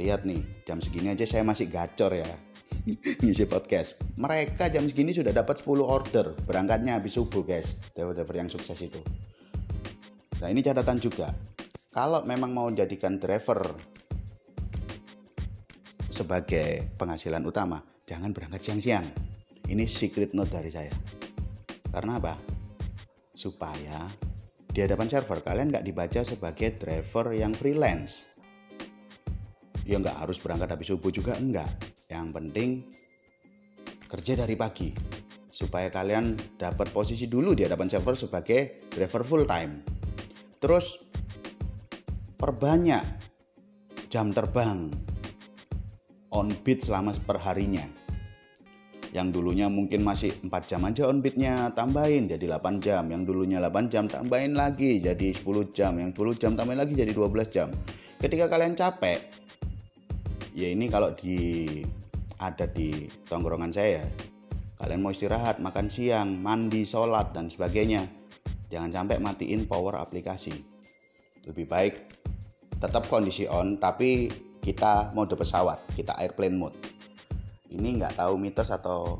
Lihat 0.00 0.24
nih 0.24 0.64
jam 0.64 0.80
segini 0.80 1.12
aja 1.12 1.28
saya 1.28 1.44
masih 1.44 1.68
gacor 1.68 2.16
ya 2.16 2.24
ngisi 3.20 3.44
podcast. 3.44 4.00
Mereka 4.16 4.72
jam 4.72 4.88
segini 4.88 5.12
sudah 5.12 5.36
dapat 5.36 5.60
10 5.60 5.84
order 5.84 6.32
berangkatnya 6.48 6.96
habis 6.96 7.20
subuh 7.20 7.44
guys 7.44 7.76
driver-driver 7.92 8.40
yang 8.40 8.48
sukses 8.48 8.80
itu. 8.80 9.00
Nah 10.40 10.48
ini 10.48 10.64
catatan 10.64 10.96
juga. 10.96 11.28
Kalau 11.92 12.24
memang 12.24 12.56
mau 12.56 12.72
jadikan 12.72 13.20
driver 13.20 13.76
sebagai 16.08 16.96
penghasilan 16.96 17.44
utama 17.44 17.84
jangan 18.08 18.32
berangkat 18.32 18.64
siang-siang. 18.64 19.04
Ini 19.68 19.84
secret 19.84 20.32
note 20.32 20.50
dari 20.50 20.72
saya. 20.72 20.90
Karena 21.90 22.16
apa 22.22 22.59
supaya 23.40 24.04
di 24.68 24.84
hadapan 24.84 25.08
server 25.08 25.40
kalian 25.40 25.72
nggak 25.72 25.86
dibaca 25.88 26.20
sebagai 26.20 26.76
driver 26.76 27.32
yang 27.32 27.56
freelance. 27.56 28.28
Ya 29.88 29.96
nggak 29.96 30.20
harus 30.20 30.36
berangkat 30.44 30.68
habis 30.76 30.92
subuh 30.92 31.08
juga 31.08 31.40
enggak 31.40 31.72
yang 32.12 32.28
penting 32.28 32.84
kerja 34.12 34.36
dari 34.36 34.60
pagi. 34.60 34.92
Supaya 35.50 35.88
kalian 35.88 36.36
dapat 36.60 36.92
posisi 36.92 37.26
dulu 37.26 37.56
di 37.56 37.64
hadapan 37.64 37.88
server 37.88 38.14
sebagai 38.14 38.86
driver 38.92 39.24
full 39.24 39.48
time. 39.48 39.80
Terus 40.60 41.00
perbanyak 42.36 43.04
jam 44.12 44.36
terbang 44.36 44.92
on 46.30 46.52
beat 46.60 46.84
selama 46.84 47.16
perharinya 47.24 47.99
yang 49.10 49.34
dulunya 49.34 49.66
mungkin 49.66 50.06
masih 50.06 50.30
4 50.46 50.70
jam 50.70 50.86
aja 50.86 51.10
on 51.10 51.18
beatnya 51.18 51.74
tambahin 51.74 52.30
jadi 52.30 52.46
8 52.58 52.78
jam. 52.78 53.02
Yang 53.10 53.22
dulunya 53.26 53.58
8 53.58 53.90
jam 53.90 54.06
tambahin 54.06 54.54
lagi 54.54 55.02
jadi 55.02 55.34
10 55.34 55.74
jam. 55.74 55.98
Yang 55.98 56.22
10 56.22 56.38
jam 56.38 56.52
tambahin 56.54 56.78
lagi 56.78 56.94
jadi 56.94 57.10
12 57.10 57.50
jam. 57.50 57.68
Ketika 58.22 58.46
kalian 58.46 58.78
capek 58.78 59.18
ya 60.54 60.68
ini 60.70 60.86
kalau 60.86 61.10
di 61.18 61.66
ada 62.38 62.66
di 62.70 63.06
tongkrongan 63.26 63.70
saya 63.70 64.06
kalian 64.80 65.00
mau 65.04 65.12
istirahat 65.12 65.60
makan 65.60 65.92
siang 65.92 66.40
mandi 66.40 66.88
sholat 66.88 67.36
dan 67.36 67.52
sebagainya 67.52 68.08
jangan 68.70 68.94
sampai 68.94 69.18
matiin 69.18 69.66
power 69.66 69.98
aplikasi. 69.98 70.54
Lebih 71.50 71.66
baik 71.66 71.94
tetap 72.78 73.10
kondisi 73.10 73.50
on 73.50 73.76
tapi 73.76 74.30
kita 74.62 75.10
mode 75.12 75.34
pesawat 75.34 75.82
kita 75.98 76.14
airplane 76.22 76.54
mode 76.54 76.76
ini 77.74 77.98
nggak 77.98 78.18
tahu 78.18 78.34
mitos 78.36 78.70
atau 78.74 79.18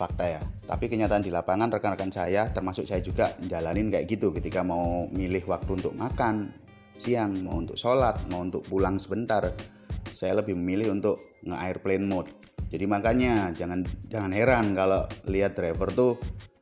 fakta 0.00 0.24
ya. 0.24 0.42
Tapi 0.64 0.88
kenyataan 0.88 1.20
di 1.20 1.28
lapangan 1.28 1.68
rekan-rekan 1.68 2.08
saya 2.08 2.48
termasuk 2.48 2.88
saya 2.88 3.04
juga 3.04 3.36
jalanin 3.44 3.92
kayak 3.92 4.08
gitu 4.08 4.32
ketika 4.32 4.64
mau 4.64 5.04
milih 5.12 5.44
waktu 5.44 5.76
untuk 5.76 5.92
makan 5.92 6.56
siang 7.00 7.44
mau 7.44 7.56
untuk 7.56 7.80
sholat 7.80 8.16
mau 8.32 8.40
untuk 8.40 8.64
pulang 8.64 8.96
sebentar. 8.96 9.44
Saya 10.12 10.40
lebih 10.40 10.56
memilih 10.56 10.92
untuk 10.92 11.16
nge-airplane 11.44 12.04
mode. 12.04 12.28
Jadi 12.68 12.84
makanya 12.84 13.52
jangan 13.56 13.84
jangan 14.08 14.32
heran 14.32 14.76
kalau 14.76 15.04
lihat 15.28 15.56
driver 15.56 15.88
tuh 15.92 16.12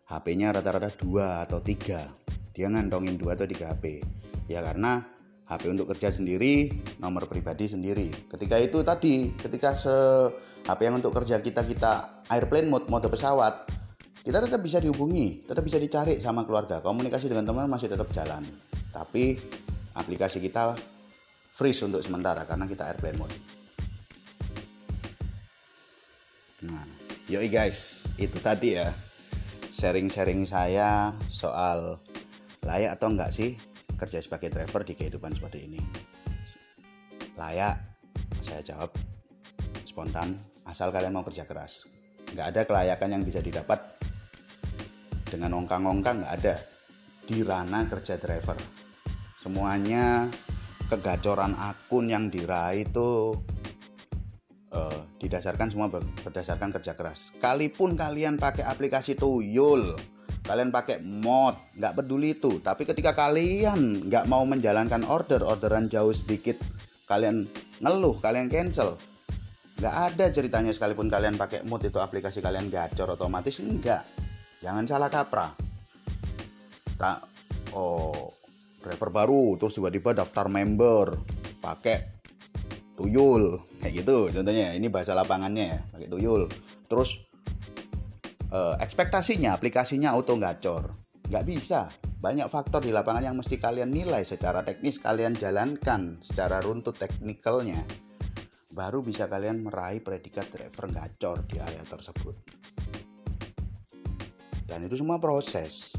HP-nya 0.09 0.55
rata-rata 0.55 0.95
dua 0.95 1.47
atau 1.47 1.59
tiga. 1.59 2.07
Dia 2.55 2.71
ngantongin 2.71 3.19
dua 3.19 3.39
atau 3.39 3.47
tiga 3.47 3.71
HP 3.75 4.03
ya 4.49 4.65
karena 4.65 5.18
HP 5.49 5.73
untuk 5.73 5.89
kerja 5.97 6.13
sendiri, 6.13 6.69
nomor 7.01 7.25
pribadi 7.25 7.73
sendiri. 7.73 8.13
Ketika 8.29 8.61
itu 8.61 8.85
tadi, 8.85 9.33
ketika 9.33 9.73
se 9.73 9.97
HP 10.69 10.79
yang 10.85 11.01
untuk 11.01 11.17
kerja 11.17 11.41
kita 11.41 11.65
kita 11.65 11.93
airplane 12.29 12.69
mode 12.69 12.85
mode 12.93 13.09
pesawat, 13.09 13.65
kita 14.21 14.45
tetap 14.45 14.61
bisa 14.61 14.77
dihubungi, 14.77 15.49
tetap 15.49 15.65
bisa 15.65 15.81
dicari 15.81 16.21
sama 16.21 16.45
keluarga. 16.45 16.85
Komunikasi 16.85 17.33
dengan 17.33 17.49
teman 17.49 17.65
masih 17.65 17.89
tetap 17.89 18.13
jalan. 18.13 18.45
Tapi 18.93 19.41
aplikasi 19.97 20.45
kita 20.45 20.77
freeze 21.57 21.81
untuk 21.81 22.05
sementara 22.05 22.45
karena 22.45 22.69
kita 22.69 22.85
airplane 22.93 23.17
mode. 23.17 23.37
Nah, 26.69 26.85
yoi 27.25 27.49
guys, 27.49 28.13
itu 28.21 28.37
tadi 28.45 28.77
ya 28.77 28.93
sharing-sharing 29.73 30.45
saya 30.45 31.17
soal 31.33 31.97
layak 32.67 33.01
atau 33.01 33.09
enggak 33.09 33.33
sih 33.33 33.57
kerja 33.99 34.23
sebagai 34.23 34.55
driver 34.55 34.87
di 34.87 34.95
kehidupan 34.95 35.35
seperti 35.35 35.67
ini? 35.67 35.83
Layak, 37.35 37.77
saya 38.41 38.63
jawab 38.63 38.95
spontan, 39.83 40.33
asal 40.71 40.95
kalian 40.95 41.13
mau 41.13 41.27
kerja 41.27 41.43
keras. 41.43 41.91
Nggak 42.31 42.47
ada 42.55 42.61
kelayakan 42.63 43.19
yang 43.19 43.23
bisa 43.27 43.43
didapat 43.43 43.83
dengan 45.27 45.59
ongkang-ongkang, 45.59 46.23
nggak 46.23 46.35
ada 46.39 46.55
di 47.27 47.43
ranah 47.45 47.85
kerja 47.91 48.17
driver. 48.17 48.57
Semuanya 49.43 50.31
kegacoran 50.89 51.53
akun 51.59 52.09
yang 52.09 52.33
diraih 52.33 52.89
itu 52.89 53.37
uh, 54.73 55.01
didasarkan 55.21 55.69
semua 55.69 55.93
berdasarkan 55.93 56.73
kerja 56.73 56.97
keras. 56.97 57.37
Kalipun 57.37 57.95
kalian 57.95 58.41
pakai 58.41 58.65
aplikasi 58.65 59.15
tuyul, 59.15 59.95
kalian 60.49 60.73
pakai 60.73 61.05
mod 61.05 61.61
nggak 61.77 61.93
peduli 61.93 62.33
itu. 62.41 62.57
Tapi 62.65 62.89
ketika 62.89 63.13
kalian 63.13 64.09
nggak 64.09 64.25
mau 64.25 64.49
menjalankan 64.49 65.05
order 65.05 65.45
orderan 65.45 65.93
jauh 65.93 66.17
sedikit 66.17 66.57
kalian 67.05 67.45
ngeluh 67.85 68.17
kalian 68.25 68.49
cancel. 68.49 68.97
Nggak 69.77 69.95
ada 69.95 70.27
ceritanya 70.33 70.73
sekalipun 70.73 71.13
kalian 71.13 71.37
pakai 71.37 71.69
mod 71.69 71.85
itu 71.85 72.01
aplikasi 72.01 72.41
kalian 72.41 72.73
gacor 72.73 73.13
otomatis 73.13 73.61
enggak 73.61 74.09
jangan 74.65 74.89
salah 74.89 75.13
kaprah. 75.13 75.53
Tak 76.97 77.19
oh 77.77 78.33
driver 78.81 79.13
baru 79.13 79.61
terus 79.61 79.77
tiba-tiba 79.77 80.17
daftar 80.17 80.49
member 80.49 81.21
pakai 81.61 82.25
tuyul 82.97 83.61
kayak 83.85 84.01
gitu. 84.03 84.33
Contohnya 84.33 84.73
ini 84.73 84.89
bahasa 84.89 85.13
lapangannya 85.13 85.65
ya 85.77 85.79
pakai 85.93 86.09
tuyul. 86.09 86.49
Terus 86.89 87.28
uh, 88.53 88.75
ekspektasinya 88.81 89.57
aplikasinya 89.57 90.13
auto 90.13 90.37
gacor. 90.37 90.89
Nggak 91.29 91.45
bisa. 91.45 91.93
Banyak 92.19 92.51
faktor 92.51 92.83
di 92.83 92.91
lapangan 92.91 93.31
yang 93.31 93.37
mesti 93.39 93.61
kalian 93.61 93.95
nilai 93.95 94.27
secara 94.27 94.67
teknis 94.67 94.99
kalian 94.99 95.39
jalankan 95.39 96.19
secara 96.19 96.59
runtut 96.59 96.99
teknikalnya. 96.99 97.79
Baru 98.75 99.05
bisa 99.05 99.31
kalian 99.31 99.63
meraih 99.63 100.03
predikat 100.03 100.51
driver 100.51 100.91
gacor 100.91 101.47
di 101.47 101.63
area 101.63 101.85
tersebut. 101.87 102.35
Dan 104.67 104.85
itu 104.85 104.99
semua 104.99 105.17
proses. 105.23 105.95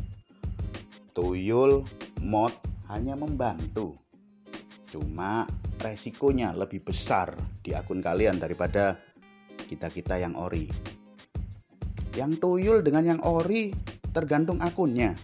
Tuyul 1.15 1.87
mod 2.21 2.53
hanya 2.91 3.15
membantu. 3.15 3.97
Cuma 4.89 5.45
resikonya 5.79 6.51
lebih 6.51 6.83
besar 6.83 7.33
di 7.61 7.71
akun 7.71 8.01
kalian 8.01 8.41
daripada 8.41 8.97
kita-kita 9.69 10.17
yang 10.17 10.33
ori 10.33 10.98
yang 12.19 12.35
tuyul 12.35 12.83
dengan 12.83 13.15
yang 13.15 13.21
ori 13.23 13.71
tergantung 14.11 14.59
akunnya. 14.59 15.15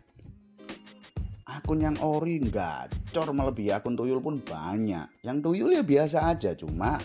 Akun 1.43 1.83
yang 1.83 1.99
ori 1.99 2.39
gacor 2.39 3.35
melebihi 3.35 3.75
akun 3.75 3.99
tuyul 3.99 4.23
pun 4.23 4.39
banyak. 4.39 5.11
Yang 5.19 5.37
tuyul 5.43 5.75
ya 5.75 5.83
biasa 5.83 6.31
aja 6.31 6.55
cuma 6.55 6.95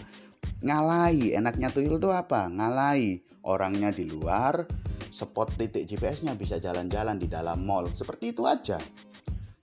ngalai. 0.62 1.34
Enaknya 1.34 1.74
tuyul 1.74 1.98
tuh 1.98 2.14
apa? 2.14 2.46
Ngalai. 2.46 3.18
Orangnya 3.40 3.90
di 3.90 4.04
luar, 4.06 4.68
spot 5.10 5.56
titik 5.58 5.88
GPS-nya 5.88 6.36
bisa 6.38 6.60
jalan-jalan 6.62 7.18
di 7.18 7.26
dalam 7.26 7.64
mall. 7.64 7.90
Seperti 7.90 8.36
itu 8.36 8.46
aja. 8.46 8.78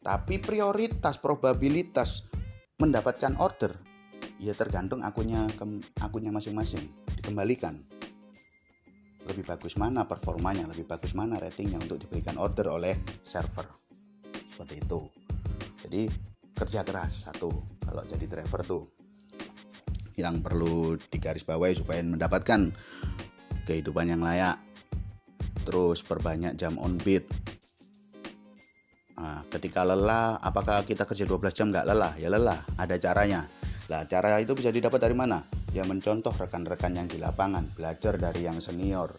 Tapi 0.01 0.41
prioritas, 0.43 1.21
probabilitas 1.21 2.25
mendapatkan 2.81 3.37
order 3.37 3.73
ya 4.37 4.53
tergantung 4.53 5.01
akunnya 5.01 5.49
akunnya 5.97 6.29
masing-masing 6.29 6.85
dikembalikan 7.17 7.81
lebih 9.27 9.43
bagus 9.43 9.75
mana 9.75 10.07
performanya, 10.07 10.65
lebih 10.65 10.87
bagus 10.87 11.11
mana 11.11 11.37
ratingnya 11.37 11.77
untuk 11.77 11.99
diberikan 11.99 12.39
order 12.39 12.71
oleh 12.71 12.95
server. 13.21 13.67
Seperti 14.33 14.79
itu. 14.79 14.99
Jadi 15.83 16.01
kerja 16.55 16.81
keras 16.81 17.29
satu 17.29 17.51
kalau 17.85 18.03
jadi 18.09 18.25
driver 18.25 18.61
tuh 18.65 18.83
yang 20.17 20.41
perlu 20.41 20.97
digarisbawahi 20.97 21.77
supaya 21.77 22.01
mendapatkan 22.01 22.73
kehidupan 23.67 24.09
yang 24.09 24.23
layak. 24.25 24.57
Terus 25.67 26.01
perbanyak 26.01 26.55
jam 26.55 26.79
on 26.79 26.95
beat. 26.97 27.27
Nah, 29.17 29.43
ketika 29.51 29.83
lelah, 29.83 30.39
apakah 30.39 30.87
kita 30.87 31.03
kerja 31.03 31.27
12 31.27 31.51
jam 31.51 31.67
nggak 31.67 31.85
lelah? 31.89 32.13
Ya 32.15 32.31
lelah, 32.31 32.63
ada 32.79 32.95
caranya. 32.95 33.49
Lah, 33.91 34.07
cara 34.07 34.39
itu 34.39 34.55
bisa 34.55 34.71
didapat 34.71 35.03
dari 35.03 35.17
mana? 35.17 35.43
Ya 35.75 35.83
mencontoh 35.83 36.31
rekan-rekan 36.31 36.95
yang 36.95 37.07
di 37.09 37.19
lapangan, 37.19 37.67
belajar 37.75 38.15
dari 38.15 38.47
yang 38.47 38.63
senior. 38.63 39.15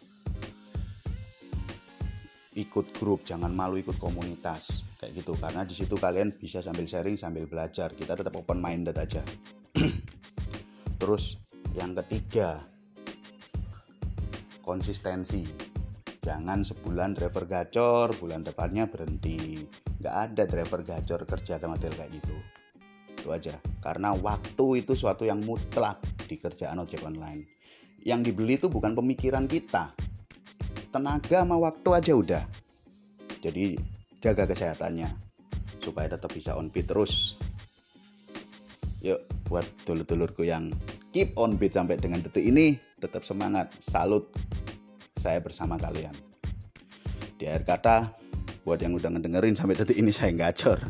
Ikut 2.58 2.90
grup, 2.96 3.22
jangan 3.22 3.54
malu 3.54 3.78
ikut 3.78 4.00
komunitas. 4.00 4.82
Kayak 4.98 5.22
gitu 5.22 5.32
karena 5.38 5.62
di 5.62 5.74
situ 5.78 5.94
kalian 5.94 6.34
bisa 6.34 6.58
sambil 6.58 6.90
sharing 6.90 7.14
sambil 7.14 7.46
belajar. 7.46 7.94
Kita 7.94 8.18
tetap 8.18 8.34
open 8.34 8.58
minded 8.58 8.98
aja. 8.98 9.22
Terus 11.00 11.38
yang 11.78 11.94
ketiga, 12.02 12.58
konsistensi. 14.58 15.46
Jangan 16.18 16.66
sebulan 16.66 17.14
driver 17.14 17.46
gacor, 17.46 18.12
bulan 18.18 18.42
depannya 18.42 18.90
berhenti. 18.90 19.62
Nggak 20.02 20.16
ada 20.28 20.42
driver 20.50 20.80
gacor 20.82 21.22
kerja 21.24 21.62
model 21.62 21.94
kayak 21.94 22.10
gitu 22.18 22.57
itu 23.28 23.36
aja. 23.36 23.54
Karena 23.84 24.16
waktu 24.16 24.80
itu 24.80 24.96
suatu 24.96 25.28
yang 25.28 25.44
mutlak 25.44 26.00
di 26.24 26.40
kerjaan 26.40 26.80
ojek 26.80 27.04
online. 27.04 27.44
Yang 28.00 28.32
dibeli 28.32 28.56
itu 28.56 28.72
bukan 28.72 28.96
pemikiran 28.96 29.44
kita. 29.44 29.92
Tenaga 30.88 31.44
sama 31.44 31.60
waktu 31.60 31.88
aja 31.92 32.12
udah. 32.16 32.44
Jadi 33.44 33.76
jaga 34.24 34.48
kesehatannya. 34.48 35.12
Supaya 35.84 36.08
tetap 36.08 36.32
bisa 36.32 36.56
on 36.56 36.72
beat 36.72 36.88
terus. 36.88 37.36
Yuk 39.04 39.20
buat 39.46 39.68
dulur-dulurku 39.84 40.48
yang 40.48 40.72
keep 41.12 41.36
on 41.36 41.60
beat 41.60 41.76
sampai 41.76 42.00
dengan 42.00 42.24
detik 42.24 42.48
ini 42.48 42.80
tetap 42.96 43.20
semangat. 43.20 43.76
Salut 43.76 44.32
saya 45.12 45.44
bersama 45.44 45.76
kalian. 45.76 46.16
Di 47.38 47.46
akhir 47.46 47.62
kata 47.68 47.96
buat 48.66 48.80
yang 48.80 48.96
udah 48.96 49.12
ngedengerin 49.14 49.54
sampai 49.54 49.78
detik 49.78 49.96
ini 50.00 50.10
saya 50.10 50.34
gacor 50.34 50.82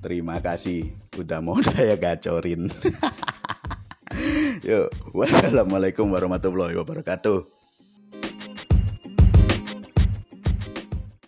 Terima 0.00 0.38
kasih 0.38 0.92
udah 1.16 1.40
mau 1.40 1.58
saya 1.66 1.96
gacorin. 1.96 2.68
Yuk, 4.68 4.88
wassalamualaikum 5.12 6.08
warahmatullahi 6.08 6.74
wabarakatuh. 6.78 7.55